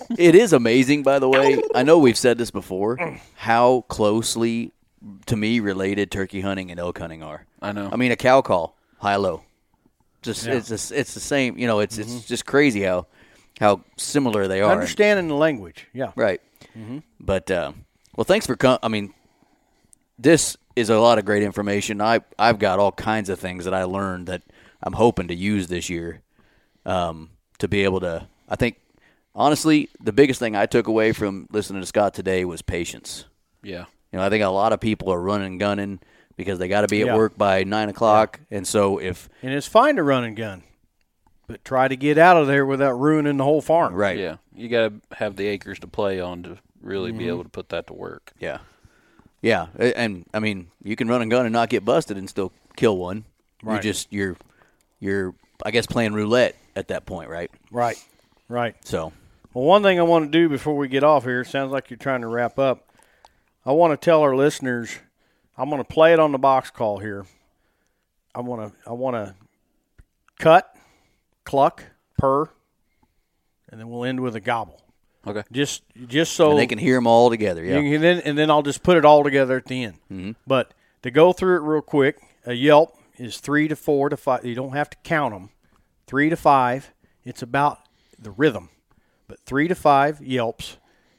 [0.18, 1.62] it is amazing, by the way.
[1.74, 2.98] I know we've said this before,
[3.36, 4.74] how closely,
[5.28, 7.46] to me, related turkey hunting and elk hunting are.
[7.62, 7.90] I know.
[7.92, 8.76] I mean, a cow call.
[8.98, 9.44] high low.
[10.22, 11.58] Just it's just, it's the same.
[11.58, 13.08] You know, it's it's just crazy how
[13.60, 14.72] how similar they are.
[14.72, 16.12] Understanding the language, yeah.
[16.16, 16.42] Right.
[17.20, 17.74] But uh,
[18.16, 19.14] well, thanks for com- I mean,
[20.18, 22.02] this is a lot of great information.
[22.02, 24.44] I I've got all kinds of things that I learned that
[24.82, 26.22] I'm hoping to use this year
[26.86, 28.28] um, to be able to.
[28.48, 28.78] I think
[29.36, 33.26] honestly, the biggest thing I took away from listening to Scott today was patience.
[33.64, 33.86] Yeah.
[34.12, 36.00] You know, I think a lot of people are running gunning
[36.40, 37.18] because they got to be at Yeah.
[37.18, 40.64] work by nine o'clock, and so if And it's fine to run and gun,
[41.48, 43.94] but try to get out of there without ruining the whole farm.
[43.94, 44.38] right, Yeah.
[44.56, 47.28] You got to have the acres to play on to really be mm-hmm.
[47.30, 48.32] able to put that to work.
[48.40, 48.60] Yeah.
[49.42, 52.52] Yeah, and I mean, you can run a gun and not get busted and still
[52.78, 53.26] kill one.
[53.64, 53.82] You Right.
[53.82, 54.38] just you're
[55.02, 55.36] you're
[55.66, 57.52] I guess playing roulette at that point, right?
[57.70, 57.98] Right,
[58.48, 58.76] right.
[58.86, 59.12] So,
[59.54, 61.98] Well, one thing I want to do before we get off here, sounds like you're
[61.98, 62.86] trying to wrap up.
[63.66, 65.00] I want to tell our listeners,
[65.60, 67.26] I'm going to play it on the box call here.
[68.34, 69.36] I want to, I want to
[70.40, 70.74] cut,
[71.44, 71.84] cluck,
[72.18, 72.50] purr,
[73.70, 74.82] and then we'll end with a gobble.
[75.28, 75.44] Okay.
[75.52, 77.80] Just, just so and they can hear them all together, yeah.
[77.80, 79.96] You can then, and then I'll just put it all together at the end.
[80.10, 80.32] Mm-hmm.
[80.48, 84.46] But to go through it real quick, a Yelp is three to four to five.
[84.46, 85.50] You don't have to count them.
[86.08, 86.94] Three to five.
[87.26, 87.80] It's about
[88.18, 88.70] the rhythm.
[89.28, 90.78] But three to five Yelps,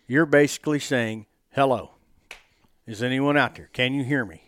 [0.09, 1.91] you're basically saying, hello.
[2.87, 3.69] Is anyone out there?
[3.73, 4.43] Can you hear me?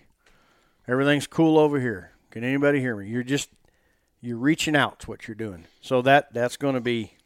[0.89, 2.13] Everything's cool over here.
[2.31, 3.09] Can anybody hear me?
[3.09, 3.51] You're just,
[4.21, 5.67] you're reaching out to what you're doing.
[5.81, 7.17] So that, that's going to be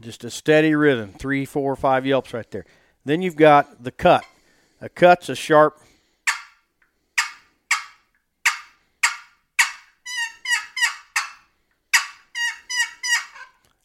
[0.00, 1.12] just a steady rhythm.
[1.12, 2.64] Three, four, five yelps right there.
[3.04, 4.24] Then you've got the cut.
[4.80, 5.80] A cut's a sharp.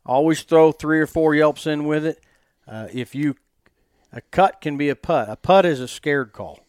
[0.06, 2.20] Always throw three or four yelps in with it.
[2.68, 3.36] Uh, if you,
[4.14, 5.30] a cut can be a putt.
[5.30, 6.60] A putt is a scared call.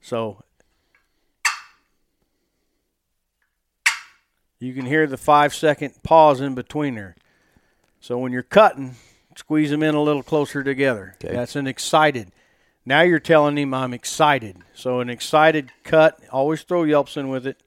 [0.00, 0.42] So
[4.58, 7.16] you can hear the five second pause in between there.
[8.00, 8.96] So when you're cutting,
[9.36, 11.16] squeeze them in a little closer together.
[11.22, 11.34] Okay.
[11.34, 12.32] That's an excited.
[12.84, 14.58] Now you're telling him I'm excited.
[14.74, 17.60] So an excited cut, always throw yelps in with it.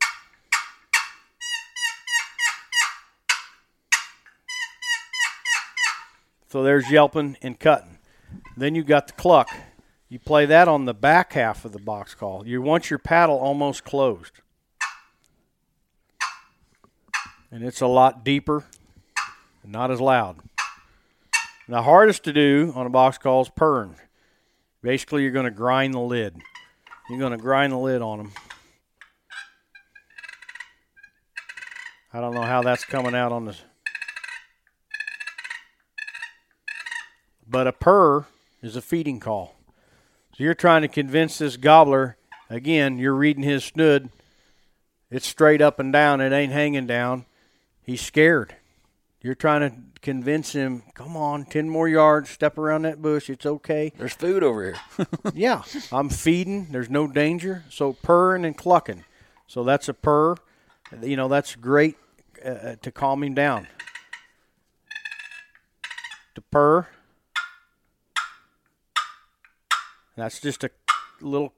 [6.48, 7.99] So there's yelping and cutting.
[8.58, 9.50] Then you got the cluck.
[10.10, 12.46] You play that on the back half of the box call.
[12.46, 14.42] You want your paddle almost closed.
[17.52, 18.66] And it's a lot deeper
[19.64, 20.38] and not as loud.
[21.68, 23.96] The hardest to do on a box call is purring.
[24.82, 26.36] Basically, you're going to grind the lid.
[27.10, 28.32] You're going to grind the lid on them.
[32.12, 33.62] I don't know how that's coming out on this.
[37.50, 38.26] But a purr
[38.62, 39.56] is a feeding call.
[40.38, 42.16] So you're trying to convince this gobbler,
[42.50, 44.10] again, you're reading his snood.
[45.10, 47.26] It's straight up and down, it ain't hanging down.
[47.82, 48.56] He's scared.
[49.22, 53.46] You're trying to convince him, come on, 10 more yards, step around that bush, it's
[53.46, 53.92] okay.
[53.98, 55.08] There's food over here.
[55.34, 56.68] Yeah, I'm feeding.
[56.72, 57.64] There's no danger.
[57.70, 59.04] So purring and clucking.
[59.48, 60.36] So that's a purr.
[61.02, 61.98] You know, that's great
[62.46, 63.68] uh, to calm him down.
[66.36, 66.88] To purr.
[70.20, 70.72] That's just a
[71.22, 71.54] little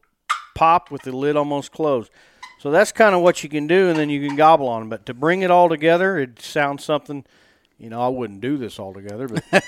[0.55, 2.11] pop with the lid almost closed.
[2.59, 4.89] So that's kind of what you can do, and then you can gobble on them.
[4.89, 7.25] But to bring it all together, it sounds something.
[7.79, 9.43] You know, I wouldn't do this all together, but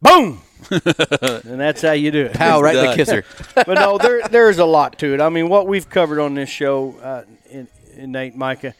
[0.00, 0.40] boom,
[0.70, 2.34] and that's how you do it.
[2.34, 3.24] Pow, right in the kisser.
[3.54, 5.20] but no, there there's a lot to it.
[5.20, 7.77] I mean, what we've covered on this show, uh, in, in
[8.12, 8.74] Nate Micah,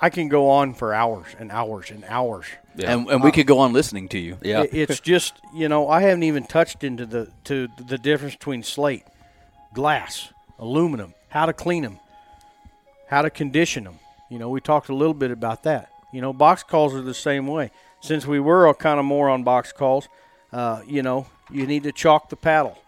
[0.00, 2.46] I can go on for hours and hours and hours.
[2.74, 2.92] Yeah.
[2.92, 4.38] and and we could go on listening to you.
[4.42, 4.64] yeah.
[4.70, 9.04] It's just you know I haven't even touched into the to the difference between slate,
[9.74, 11.98] glass, aluminum, how to clean them,
[13.08, 13.98] how to condition them.
[14.30, 15.90] You know, we talked a little bit about that.
[16.12, 17.70] You know, box calls are the same way.
[18.00, 20.08] Since we were kind of more on box calls,
[20.52, 22.78] uh, you know, you need to chalk the paddle.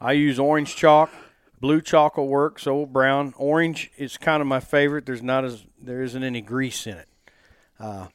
[0.00, 1.10] I use orange chalk.
[1.60, 2.58] Blue chalk will work.
[2.58, 3.34] So brown.
[3.36, 5.06] Orange is kind of my favorite.
[5.06, 7.08] There's not as there isn't any grease in it.
[7.78, 8.08] Uh,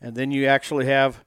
[0.00, 1.24] and then you actually have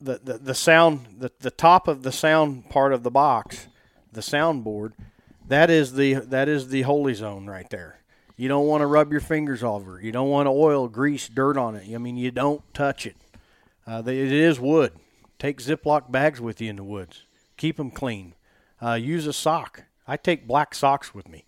[0.00, 3.68] the, the, the sound the, the top of the sound part of the box,
[4.12, 4.92] the soundboard,
[5.46, 8.00] that is the that is the holy zone right there.
[8.36, 10.00] You don't want to rub your fingers over.
[10.00, 11.94] You don't want to oil, grease, dirt on it.
[11.94, 13.16] I mean, you don't touch it.
[13.86, 14.92] Uh, it is wood.
[15.38, 17.22] Take Ziploc bags with you in the woods.
[17.56, 18.33] Keep them clean.
[18.84, 19.84] Uh, use a sock.
[20.06, 21.44] I take black socks with me.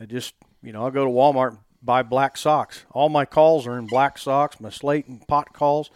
[0.00, 2.84] I just, you know, I'll go to Walmart, and buy black socks.
[2.92, 4.60] All my calls are in black socks.
[4.60, 5.90] My slate and pot calls.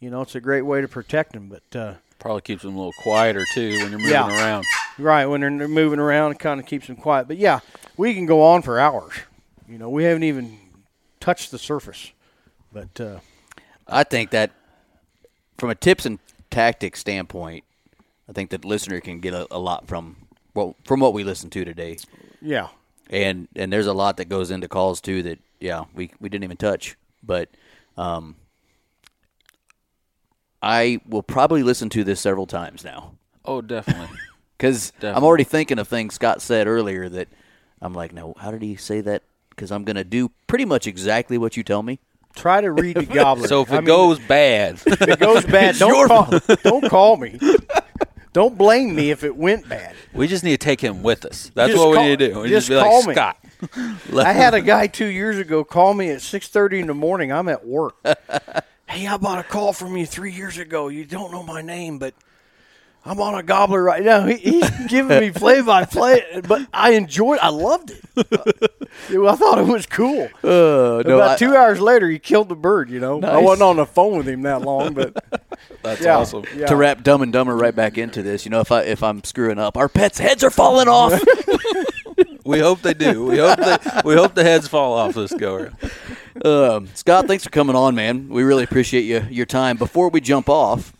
[0.00, 1.48] You know, it's a great way to protect them.
[1.48, 4.28] But uh, Probably keeps them a little quieter too when you're moving Yeah.
[4.28, 4.64] around.
[4.98, 7.28] right when they're, they're moving around, it kind of keeps them quiet.
[7.28, 7.60] But yeah,
[7.96, 9.12] we can go on for hours.
[9.68, 10.58] You know, we haven't even
[11.20, 12.12] touched the surface.
[12.72, 13.18] But uh,
[13.86, 14.52] I think that
[15.58, 16.18] from a tips and
[16.50, 17.64] tactics standpoint,
[18.28, 20.16] I think that listener can get a, a lot from
[20.54, 21.96] well from what we listened to today.
[22.42, 22.68] yeah,
[23.10, 26.44] and and there's a lot that goes into calls too that yeah we we didn't
[26.44, 27.48] even touch but
[27.96, 28.36] um
[30.62, 33.12] i will probably listen to this several times now
[33.44, 34.08] Oh, definitely.
[34.58, 37.28] because i'm already thinking of things scott said earlier that
[37.80, 41.38] i'm like no how did he say that because i'm gonna do pretty much exactly
[41.38, 41.98] what you tell me
[42.36, 43.48] try to read the gobbler.
[43.48, 47.16] so if it I mean, goes bad, if it goes bad, don't call, don't call
[47.16, 47.36] me.
[48.32, 49.94] Don't blame me if it went bad.
[50.12, 51.50] we just need to take him with us.
[51.54, 52.40] That's Just what call- we need to do.
[52.40, 53.14] We just just, be like call me.
[53.14, 53.38] Scott.
[54.26, 57.32] I had a guy two years ago call me at six thirty in the morning.
[57.32, 57.96] I'm at work.
[58.88, 60.88] hey, I bought a call from you three years ago.
[60.88, 62.14] You don't know my name, but
[63.04, 64.26] I'm on a gobbler right now.
[64.26, 67.38] He, he's giving me play by play, but I enjoyed.
[67.40, 68.04] I loved it.
[68.16, 70.28] I thought it was cool.
[70.44, 72.90] uh, About two hours later, he killed the bird.
[72.90, 75.16] You know, I wasn't on the phone with him that long, but
[75.82, 76.44] That's yeah, awesome.
[76.56, 76.66] yeah.
[76.66, 79.22] to wrap dumb and dumber right back into this you know if i if i'm
[79.22, 81.12] screwing up our pets heads are falling off
[82.44, 83.26] We hope they do.
[83.26, 83.76] We hope they,
[84.06, 85.70] we hope the heads fall off this goer.
[86.42, 88.30] Um, Scott, thanks for coming on, man.
[88.30, 89.76] We really appreciate you your time.
[89.76, 90.94] Before we jump off,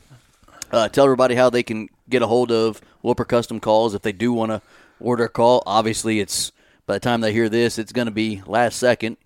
[0.73, 4.13] uh, tell everybody how they can get a hold of Wilper Custom Calls if they
[4.13, 4.61] do want to
[5.01, 5.63] order a call.
[5.65, 6.53] Obviously, it's
[6.85, 9.17] by the time they hear this, it's going to be last second,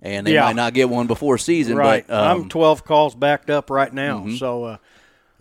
[0.00, 0.44] and they Yeah.
[0.44, 1.76] might not get one before season.
[1.76, 2.06] Right.
[2.06, 4.28] But um, I'm 12 calls backed up right now.
[4.36, 4.76] So uh,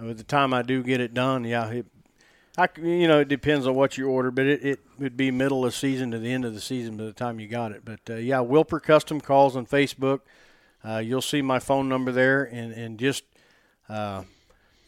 [0.01, 1.85] by the time I do get it done, yeah, it,
[2.57, 5.65] I, you know, it depends on what you order, but it, it would be middle
[5.65, 7.85] of season to the end of the season by the time you got it.
[7.85, 10.21] But uh, yeah, Wilper Custom Calls on Facebook.
[10.83, 13.23] Uh, you'll see my phone number there, and and just.
[13.87, 14.23] Uh,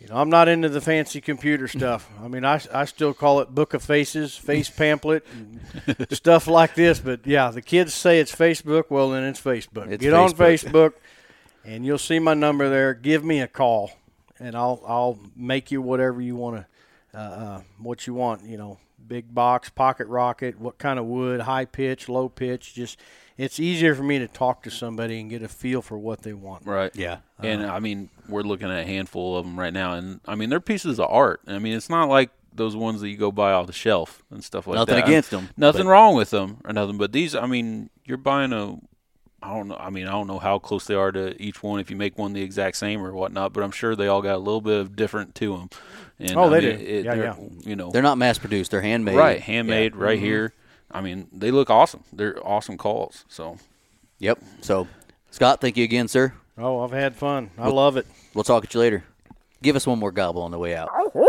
[0.04, 2.10] you know, I'm not into the fancy computer stuff.
[2.22, 6.76] I mean, I, I still call it Book of Faces, face pamphlet, and stuff like
[6.76, 7.00] this.
[7.00, 8.86] But yeah, the kids say it's Facebook.
[8.90, 9.90] Well, then it's Facebook.
[9.90, 10.72] It's Get on Facebook.
[10.72, 10.94] Facebook,
[11.64, 12.94] and you'll see my number there.
[12.94, 13.92] Give me a call,
[14.40, 16.58] and I'll I'll make you whatever you want
[17.14, 18.46] to, uh, uh, what you want.
[18.46, 22.74] You know, big box, pocket rocket, what kind of wood, high pitch, low pitch.
[22.74, 23.00] Just
[23.38, 26.34] it's easier for me to talk to somebody and get a feel for what they
[26.34, 26.66] want.
[26.68, 26.96] Right.
[26.96, 30.36] yeah, And I mean, we're looking at a handful of them right now, and I
[30.36, 31.42] mean, they're pieces of art.
[31.48, 34.44] I mean, it's not like those ones that you go buy off the shelf and
[34.44, 34.88] stuff like that.
[34.88, 35.50] Nothing against them.
[35.58, 36.98] Nothing but- wrong with them or nothing.
[36.98, 38.78] But these, I mean, you're buying a.
[39.44, 39.76] I don't know.
[39.78, 41.82] I mean, I don't know how close they are to each one.
[41.82, 44.36] If you make one the exact same or whatnot, but I'm sure they all got
[44.36, 45.70] a little bit of different to them.
[46.18, 46.86] And, Oh, I they mean, do.
[46.86, 47.36] It, Yeah, yeah.
[47.66, 49.18] You know, they're not mass produced; they're handmade.
[49.18, 50.02] right, handmade, Yeah.
[50.02, 50.26] right mm-hmm.
[50.26, 50.54] here.
[50.90, 52.04] I mean, they look awesome.
[52.14, 53.26] They're awesome calls.
[53.28, 53.58] So
[54.20, 54.40] Yep.
[54.62, 54.88] So,
[55.32, 56.34] Scott, thank you again, sir.
[56.58, 57.50] Oh, I've had fun.
[57.58, 58.08] I love it.
[58.34, 59.04] We'll talk at you later.
[59.62, 60.90] Give us one more gobble on the way out.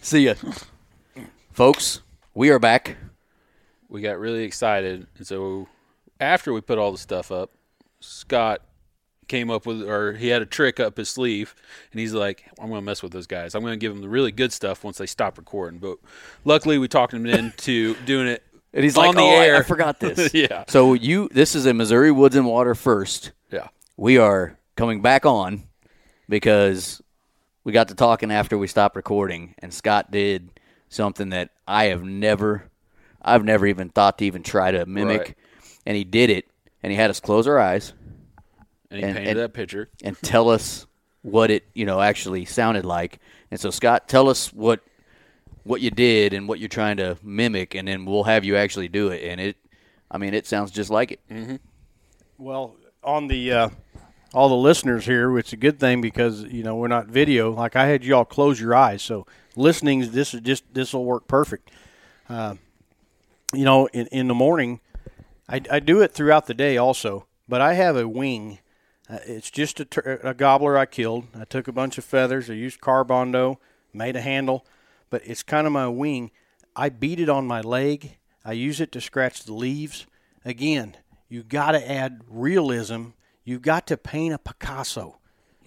[0.00, 0.34] See ya,
[1.52, 2.00] folks.
[2.34, 2.96] We are back.
[3.88, 5.06] We got really excited.
[5.16, 5.68] And so
[6.20, 7.50] after we put all the stuff up,
[8.00, 8.62] Scott
[9.28, 11.54] came up with, or he had a trick up his sleeve,
[11.92, 13.54] and he's like, "I'm going to mess with those guys.
[13.54, 15.98] I'm going to give them the really good stuff once they stop recording." But
[16.44, 18.42] luckily, we talked him into doing it.
[18.72, 19.56] And he's on like, the "Oh, I- air.
[19.56, 23.32] I forgot this." yeah, So you, this is a Missouri Woods and Water first.
[23.50, 23.68] yeah.
[23.96, 25.64] We are coming back on
[26.28, 27.02] because
[27.64, 30.50] we got to talking after we stopped recording, and Scott did
[30.88, 32.64] something that I have never,
[33.22, 35.34] I've never even thought to even try to mimic, Right.
[35.86, 36.46] and he did it,
[36.82, 37.92] and he had us close our eyes
[38.90, 39.88] And he And- painted and- that picture.
[40.02, 40.86] and tell us
[41.22, 43.18] what it, you know, actually sounded like.
[43.50, 44.80] And so, Scott, tell us what
[45.64, 48.88] what you did and what you're trying to mimic, and then we'll have you actually
[48.88, 49.22] do it.
[49.22, 49.56] And it,
[50.10, 51.60] I mean, it sounds just like it.
[52.38, 53.68] Well, on the uh,
[54.32, 57.50] all the listeners here, it's a good thing because you know we're not video.
[57.52, 59.26] Like I had you all close your eyes, so
[59.56, 61.70] listening, this is just this will work perfect.
[62.28, 62.54] Uh,
[63.54, 64.80] you know, in in the morning,
[65.48, 68.58] I, I do it throughout the day also, but I have a wing.
[69.08, 71.24] Uh, it's just a, tur- a gobbler I killed.
[71.34, 72.50] I took a bunch of feathers.
[72.50, 73.56] I used carbondo,
[73.92, 74.66] made a handle,
[75.08, 76.30] but it's kind of my wing.
[76.76, 78.18] I beat it on my leg.
[78.44, 80.06] I use it to scratch the leaves.
[80.44, 80.96] Again,
[81.28, 83.08] you got to add realism.
[83.44, 85.18] You've got to paint a Picasso.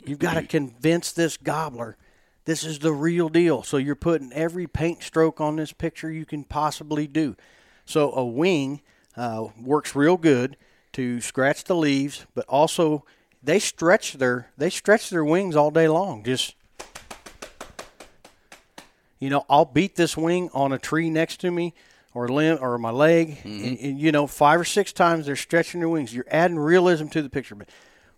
[0.05, 1.97] You've got to convince this gobbler
[2.45, 3.63] this is the real deal.
[3.63, 7.35] So you're putting every paint stroke on this picture you can possibly do.
[7.91, 8.81] So a wing
[9.17, 10.55] uh, works real good
[10.93, 13.05] to scratch the leaves, but also
[13.43, 16.23] they stretch their they stretch their wings all day long.
[16.23, 16.55] Just
[19.19, 21.73] you know, I'll beat this wing on a tree next to me
[22.13, 23.63] or limb or my leg, Mm-hmm.
[23.67, 26.13] and, and, you know, five or six times they're stretching their wings.
[26.13, 27.55] You're adding realism to the picture.
[27.55, 27.69] But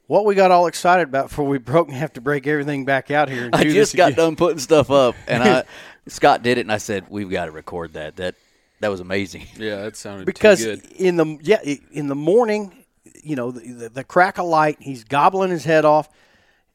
[0.07, 3.11] what we got all excited about before we broke and have to break everything back
[3.11, 3.45] out here.
[3.45, 4.25] And I just got again.
[4.25, 5.63] done putting stuff up, and I
[6.07, 8.15] Scott did it, and I said we've got to record that.
[8.15, 8.35] That
[8.83, 9.47] that was amazing.
[9.57, 11.61] Yeah, that sounded because in the yeah
[11.91, 12.83] in the morning,
[13.23, 16.09] you know, the, the, the crack of light, he's gobbling his head off,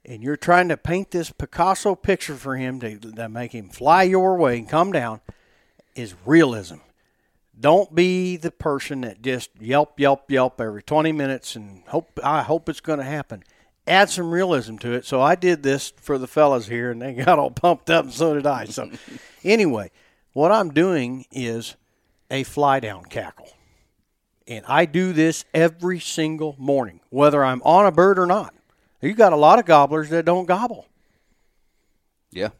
[0.06, 4.04] and you're trying to paint this Picasso picture for him to, to make him fly
[4.04, 5.20] your way and come down.
[5.94, 6.76] Is realism.
[7.60, 12.42] Don't be the person that just yelp, yelp, yelp every 20 minutes and hope I
[12.42, 13.42] hope it's going to happen.
[13.86, 15.04] Add some realism to it.
[15.04, 18.14] So I did this for the fellas here, and they got all pumped up, and
[18.14, 18.66] so did I.
[18.66, 18.90] So
[19.44, 19.90] anyway,
[20.32, 21.74] what I'm doing is
[22.30, 23.48] a fly down cackle.
[24.46, 28.54] And I do this every single morning, whether I'm on a bird or not.
[29.00, 30.86] You got a lot of gobblers that don't gobble.
[32.30, 32.50] Yeah,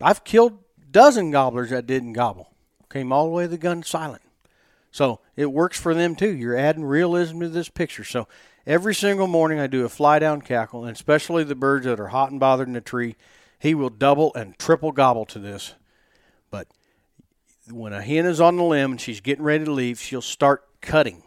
[0.00, 0.58] I've killed
[0.90, 2.52] dozen gobblers that didn't gobble.
[2.90, 4.22] Came all the way to the gun silent.
[4.90, 6.34] So it works for them too.
[6.34, 8.04] You're adding realism to this picture.
[8.04, 8.28] So
[8.66, 12.08] every single morning I do a fly down cackle, and especially the birds that are
[12.08, 13.16] hot and bothered in the tree,
[13.58, 15.74] he will double and triple gobble to this.
[17.70, 20.64] When a hen is on the limb and she's getting ready to leave, she'll start
[20.80, 21.24] cutting.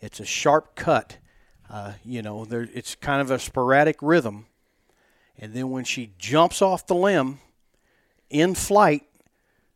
[0.00, 1.18] It's a sharp cut.
[1.68, 4.46] Uh, you know, there, it's kind of a sporadic rhythm.
[5.38, 7.40] And then when she jumps off the limb
[8.30, 9.04] in flight,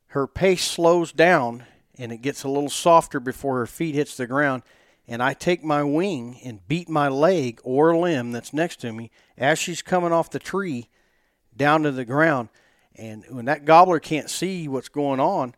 [0.08, 1.64] her pace slows down
[1.98, 4.62] and it gets a little softer before her feet hits the ground.
[5.08, 9.10] And I take my wing and beat my leg or limb that's next to me
[9.36, 10.88] as she's coming off the tree
[11.54, 12.48] down to the ground.
[12.94, 15.54] And when that gobbler can't see what's going on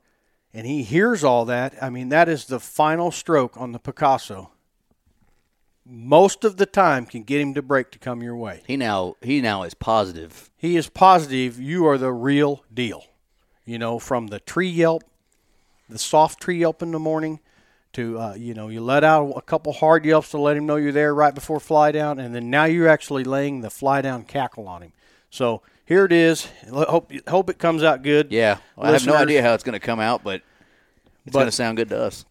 [0.59, 4.51] and he hears all that, I mean, that is the final stroke on the Picasso.
[5.87, 8.65] Most of the time can get him to break to come your way.
[8.67, 10.51] he now he now is positive.
[10.57, 13.05] He is positive you are the real deal.
[13.65, 15.05] You know, from the tree yelp,
[15.89, 17.39] the soft tree yelp in the morning,
[17.93, 20.75] to uh, you know, you let out a couple hard yelps to let him know
[20.75, 24.25] you're there right before fly down, and then now you're actually laying the fly down
[24.25, 24.93] cackle on him.
[25.31, 26.47] So here it is.
[26.71, 28.31] Hope hope it comes out good.
[28.31, 30.43] Yeah, I have no idea how it's going to come out, but
[31.25, 32.27] it's going to sound good to us.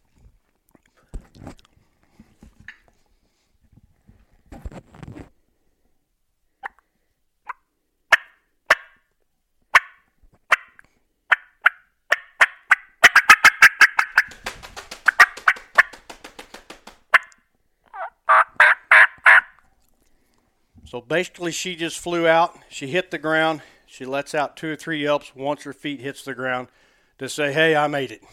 [20.87, 22.57] So basically, she just flew out.
[22.69, 23.61] She hit the ground.
[23.87, 26.69] She lets out two or three yelps once her feet hits the ground
[27.17, 28.23] to say, "Hey, I made it,"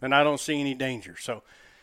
[0.00, 1.16] and I don't see any danger.
[1.18, 1.42] So,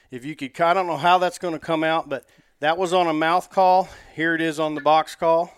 [0.09, 2.25] if you could, I don't know how that's going to come out, but
[2.61, 3.89] that was on a mouth call.
[4.15, 5.53] Here it is on the box call.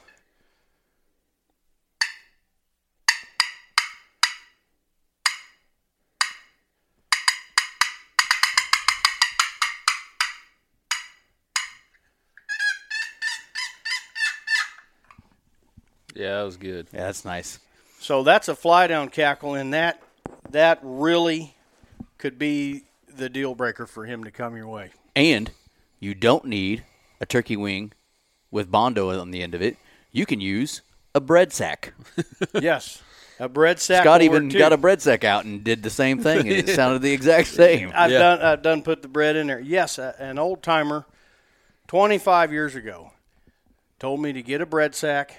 [16.30, 16.88] Yeah, that was good.
[16.94, 17.58] Yeah, that's nice.
[18.00, 20.00] So that's a fly down cackle, and that
[20.52, 21.56] that really
[22.20, 24.92] could be the deal breaker for him to come your way.
[25.16, 25.50] And
[26.00, 26.84] you don't need
[27.20, 27.94] a turkey wing
[28.52, 29.78] with bondo on the end of it.
[30.12, 30.82] You can use
[31.16, 31.94] a bread sack.
[32.54, 33.02] yes,
[33.40, 34.04] a bread sack.
[34.04, 36.70] Scott even work, got a bread sack out and did the same thing, and it
[36.76, 37.92] sounded the exact same.
[37.96, 38.20] I've Yeah.
[38.20, 39.60] done I've done put the bread in there.
[39.60, 41.06] Yes, a, an old timer,
[41.88, 43.14] 25 years ago,
[43.98, 45.36] told me to get a bread sack,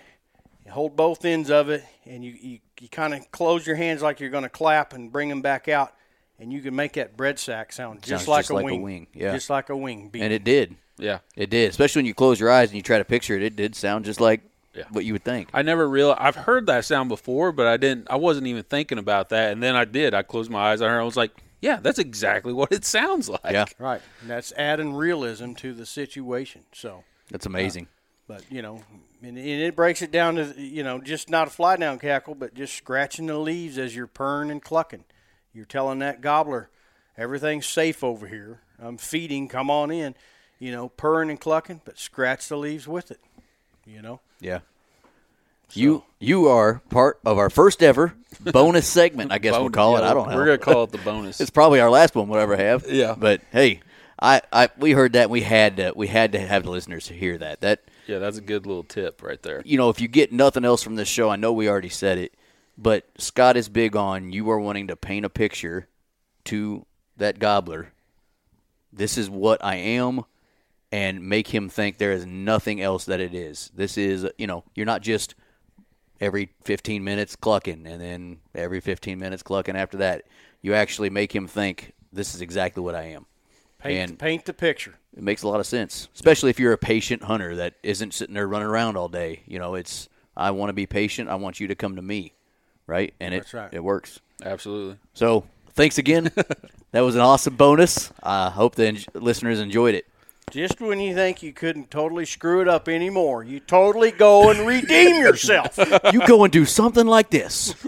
[0.70, 4.20] hold both ends of it, and you you, you kind of close your hands like
[4.20, 5.92] you're going to clap and bring them back out,
[6.38, 8.66] and you can make that bread sack sound just, Sounds like, just a, like a
[8.66, 8.82] wing.
[8.82, 9.32] wing, yeah.
[9.32, 10.09] just like a wing.
[10.09, 10.22] Beat.
[10.22, 10.76] And it did.
[10.98, 11.20] Yeah.
[11.36, 11.70] It did.
[11.70, 14.05] Especially when you close your eyes and you try to picture it, it did sound
[14.05, 14.42] just like
[14.74, 14.84] Yeah.
[14.90, 15.48] what you would think.
[15.55, 18.06] I never realized I've heard that sound before, but I didn't.
[18.10, 20.12] I wasn't even thinking about that, and then I did.
[20.14, 20.82] I closed my eyes.
[20.82, 21.01] I heard.
[21.01, 21.32] I was like,
[21.62, 25.86] "Yeah, that's exactly what it sounds like." Yeah, right, and that's adding realism to the
[25.86, 26.62] situation.
[26.72, 27.05] So.
[27.30, 27.84] that's amazing.
[27.84, 28.82] Uh, but you know,
[29.22, 32.34] and, and it breaks it down to you know just not a fly down cackle,
[32.34, 35.05] but just scratching the leaves as you're purring and clucking.
[35.52, 36.68] You're telling that gobbler,
[37.18, 38.60] everything's safe over here.
[38.78, 39.48] I'm feeding.
[39.48, 40.14] Come on in.
[40.59, 43.20] You know, purring and clucking, but scratch the leaves with it.
[43.86, 44.20] You know.
[44.40, 44.60] yeah.
[45.72, 49.30] You you are part of our first ever bonus segment.
[49.30, 50.02] I guess we'll Bon- call it.
[50.02, 50.34] I don't know.
[50.34, 51.40] We're gonna call it the bonus.
[51.40, 52.86] It's probably our last one we'll ever have.
[52.88, 53.14] Yeah.
[53.16, 53.80] But hey,
[54.20, 57.38] I, I we heard that we had to, we had to have the listeners hear
[57.38, 57.60] that.
[57.60, 59.62] That yeah, that's a good little tip right there.
[59.64, 62.18] you know, if you get nothing else from this show, I know we already said
[62.18, 62.34] it,
[62.76, 65.86] but Scott is big on you are wanting to paint a picture
[66.46, 66.84] to
[67.16, 67.92] that gobbler.
[68.92, 70.24] This is what I am,
[70.90, 73.70] and make him think there is nothing else that it is.
[73.74, 75.36] This is, you know, you're not just
[76.20, 80.24] every 15 minutes clucking and then every 15 minutes clucking after that.
[80.60, 83.26] You actually make him think this is exactly what I am.
[83.81, 84.94] Paint, And- paint the picture.
[85.16, 88.35] It makes a lot of sense, especially if you're a patient hunter that isn't sitting
[88.35, 89.40] there running around all day.
[89.47, 91.28] You know, it's I want to be patient.
[91.28, 92.32] I want you to come to me,
[92.86, 93.12] right?
[93.20, 93.69] And it That's right.
[93.73, 94.20] it works.
[94.44, 94.98] Absolutely.
[95.15, 96.31] So thanks again.
[96.93, 98.12] that was an awesome bonus.
[98.23, 100.07] I hope the en- listeners enjoyed it.
[100.52, 104.66] Just when you think you couldn't totally screw it up anymore, you totally go and
[104.66, 105.77] redeem yourself.
[106.12, 107.74] You go and do something like this.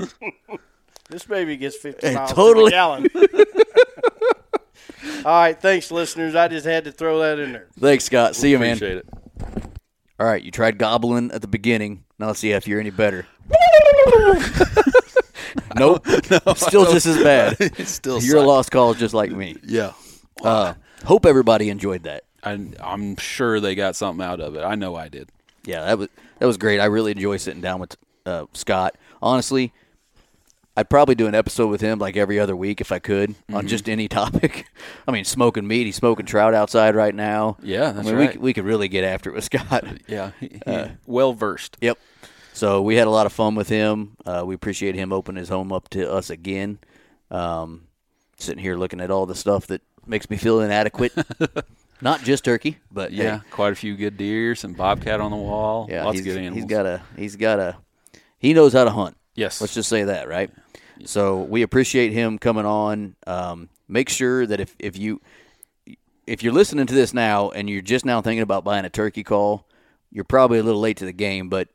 [1.11, 2.71] This baby gets 50 Hey, miles totally.
[2.71, 3.07] to the gallon.
[5.25, 6.35] All right, thanks, listeners.
[6.35, 7.69] I just had to throw that in there.
[7.79, 8.37] Thanks, Scott.
[8.37, 8.77] See you, man.
[8.77, 9.09] Appreciate it.
[10.21, 12.05] All right, you tried gobbling at the beginning.
[12.19, 13.27] Now let's see if you're any better.
[15.77, 16.07] nope.
[16.57, 17.57] Still just as bad.
[17.61, 19.57] It's still You're a lost cause just like me.
[19.65, 19.93] Yeah.
[20.43, 22.25] Uh, hope everybody enjoyed that.
[22.43, 24.63] I, I'm sure they got something out of it.
[24.63, 25.31] I know I did.
[25.65, 26.81] Yeah, that was that was great.
[26.81, 27.97] I really enjoy sitting down with
[28.27, 28.97] uh, Scott.
[29.21, 29.73] Honestly,
[30.77, 33.55] I'd probably do an episode with him like every other week if I could Mm-hmm.
[33.57, 34.67] on just any topic.
[35.07, 35.85] I mean, smoking meat.
[35.85, 37.59] He's smoking trout outside right now.
[37.63, 38.33] Yeah, that's I mean, we right.
[38.33, 39.85] could- we could really get after it with Scott.
[40.09, 40.31] Yeah.
[40.41, 40.61] he-
[41.07, 41.77] well versed.
[41.81, 41.99] Yep.
[42.55, 44.17] So we had a lot of fun with him.
[44.27, 46.79] Uh, we appreciate him opening his home up to us again.
[47.31, 47.85] Um,
[48.39, 51.13] sitting here looking at all the stuff that makes me feel inadequate.
[52.03, 53.41] Not just turkey, but hey, Yeah.
[53.51, 55.87] Quite a few good deer, some bobcat on the wall.
[55.89, 56.05] yeah.
[56.05, 56.57] Lots of good animals.
[56.57, 57.77] he's got a he's got a
[58.39, 59.17] he knows how to hunt.
[59.35, 59.61] Yes.
[59.61, 60.51] Let's just say that, right?
[61.05, 63.17] So we appreciate him coming on.
[63.27, 65.21] Um, make sure that if, if you
[66.27, 69.25] if you're listening to this now and you're just now thinking about buying a turkey
[69.25, 69.67] call,
[70.11, 71.49] you're probably a little late to the game.
[71.49, 71.69] But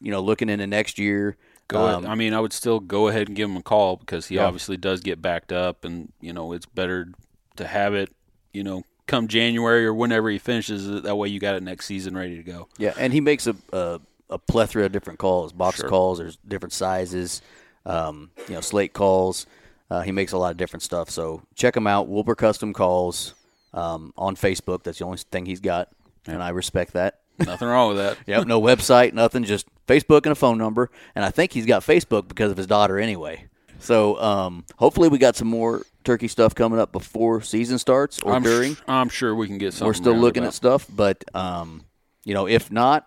[0.00, 1.36] you know, looking into next year,
[1.68, 2.06] Go um.
[2.06, 4.44] I mean, I would still go ahead and give him a call because he Yeah.
[4.46, 7.08] obviously does get backed up, and you know it's better
[7.56, 8.10] to have it,
[8.52, 11.02] you know, come January or whenever he finishes it.
[11.04, 12.68] That way, you got it next season ready to go.
[12.78, 14.00] Yeah, and he makes a a,
[14.34, 15.88] a plethora of different calls, box Sure.
[15.88, 16.18] calls.
[16.18, 17.40] There's different sizes,
[17.86, 19.46] um, you know, slate calls.
[19.90, 21.08] Uh, he makes a lot of different stuff.
[21.10, 23.34] So check him out, Wilper Custom Calls,
[23.72, 24.82] um, on Facebook.
[24.82, 25.88] That's the only thing he's got,
[26.26, 27.20] and I respect that.
[27.38, 28.16] Nothing wrong with that.
[28.26, 30.90] Yep, no website, nothing, just Facebook and a phone number.
[31.14, 33.46] And I think he's got Facebook because of his daughter anyway.
[33.80, 38.32] So um, hopefully we got some more turkey stuff coming up before season starts or
[38.32, 38.76] I'm, during.
[38.76, 39.86] sh- I'm sure we can get something.
[39.88, 40.48] We're still looking roundabout.
[40.48, 41.84] at stuff, but um,
[42.24, 43.06] you know, if not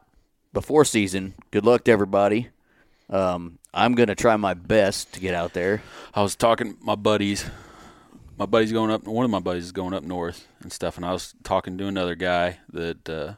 [0.57, 2.47] before season, good luck to everybody.
[3.11, 5.83] Um, I'm gonna try my best to get out there.
[6.15, 7.45] I was talking my buddies.
[8.39, 9.03] My buddy's going up.
[9.03, 10.97] One of my buddies is going up north and stuff.
[10.97, 13.33] And I was talking to another guy that uh,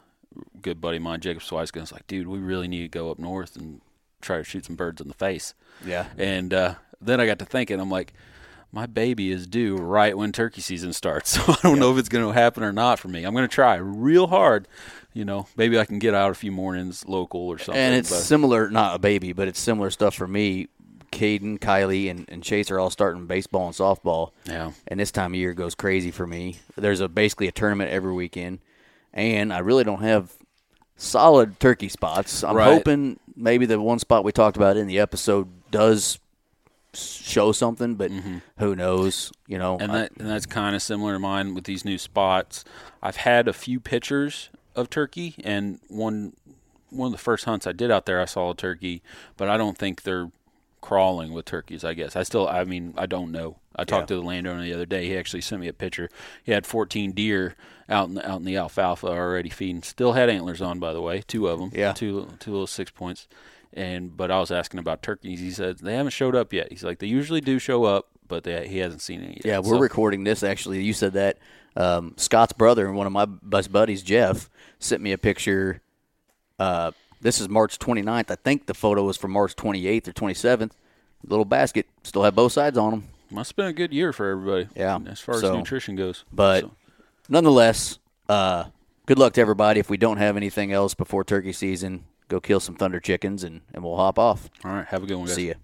[0.62, 1.80] good buddy of mine, Jacob Swiska.
[1.80, 3.82] was like, dude, we really need to go up north and
[4.22, 5.52] try to shoot some birds in the face.
[5.84, 6.06] Yeah.
[6.16, 8.14] And uh, then I got to thinking, I'm like,
[8.72, 11.36] my baby is due right when turkey season starts.
[11.40, 13.24] So I don't know if it's going to happen or not for me.
[13.24, 14.66] I'm going to try real hard.
[15.12, 17.80] You know, maybe I can get out a few mornings local or something.
[17.82, 20.68] And it's but- similar, not a baby, but it's similar stuff for me.
[21.10, 24.30] Caden, Kylie, and, and Chase are all starting baseball and softball.
[24.46, 24.70] Yeah.
[24.86, 26.58] And this time of year goes crazy for me.
[26.76, 28.60] There's a basically a tournament every weekend,
[29.12, 30.32] and I really don't have
[30.96, 32.44] solid turkey spots.
[32.44, 32.72] I'm Right.
[32.72, 36.20] hoping maybe the one spot we talked about in the episode does
[36.94, 38.10] show something, but
[38.58, 39.32] who knows?
[39.48, 39.82] You know, Mm-hmm.
[39.84, 42.64] and that and that's kind of similar to mine with these new spots.
[43.02, 46.34] I've had a few pictures of turkey, and one
[46.90, 49.02] one of the first hunts I did out there, I saw a turkey,
[49.36, 50.30] but I don't think they're
[50.80, 51.84] crawling with turkeys.
[51.84, 53.56] I guess I still, I mean, I don't know.
[53.76, 55.06] I talked to the landowner the other day.
[55.06, 56.08] He actually sent me a picture.
[56.42, 57.54] He had 14 deer
[57.88, 59.82] out in the, out in the alfalfa already feeding.
[59.82, 61.70] Still had antlers on, by the way, two of them.
[61.72, 61.92] Yeah.
[61.92, 63.28] two two little six points.
[63.72, 65.38] And but I was asking about turkeys.
[65.38, 66.72] He said they haven't showed up yet.
[66.72, 69.44] He's like they usually do show up, but they, he hasn't seen any yet.
[69.44, 70.82] Yeah, we're So- recording this actually.
[70.82, 71.38] You said that.
[71.76, 75.80] Um, Scott's brother and one of my best buddies, Jeff, sent me a picture.
[76.58, 76.90] Uh,
[77.20, 78.30] this is March 29th.
[78.30, 80.72] I think the photo was from March 28th or 27th.
[81.26, 83.04] Little basket, still have both sides on them.
[83.30, 84.68] Must have been a good year for everybody.
[84.74, 86.24] Yeah, as far so- as nutrition goes.
[86.32, 86.70] But So,
[87.28, 87.98] nonetheless,
[88.28, 88.64] uh,
[89.06, 89.78] good luck to everybody.
[89.80, 93.60] If we don't have anything else before turkey season, go kill some thunder chickens and,
[93.72, 94.48] and we'll hop off.
[94.64, 95.34] all right, have a good one, guys.
[95.36, 95.54] See ya.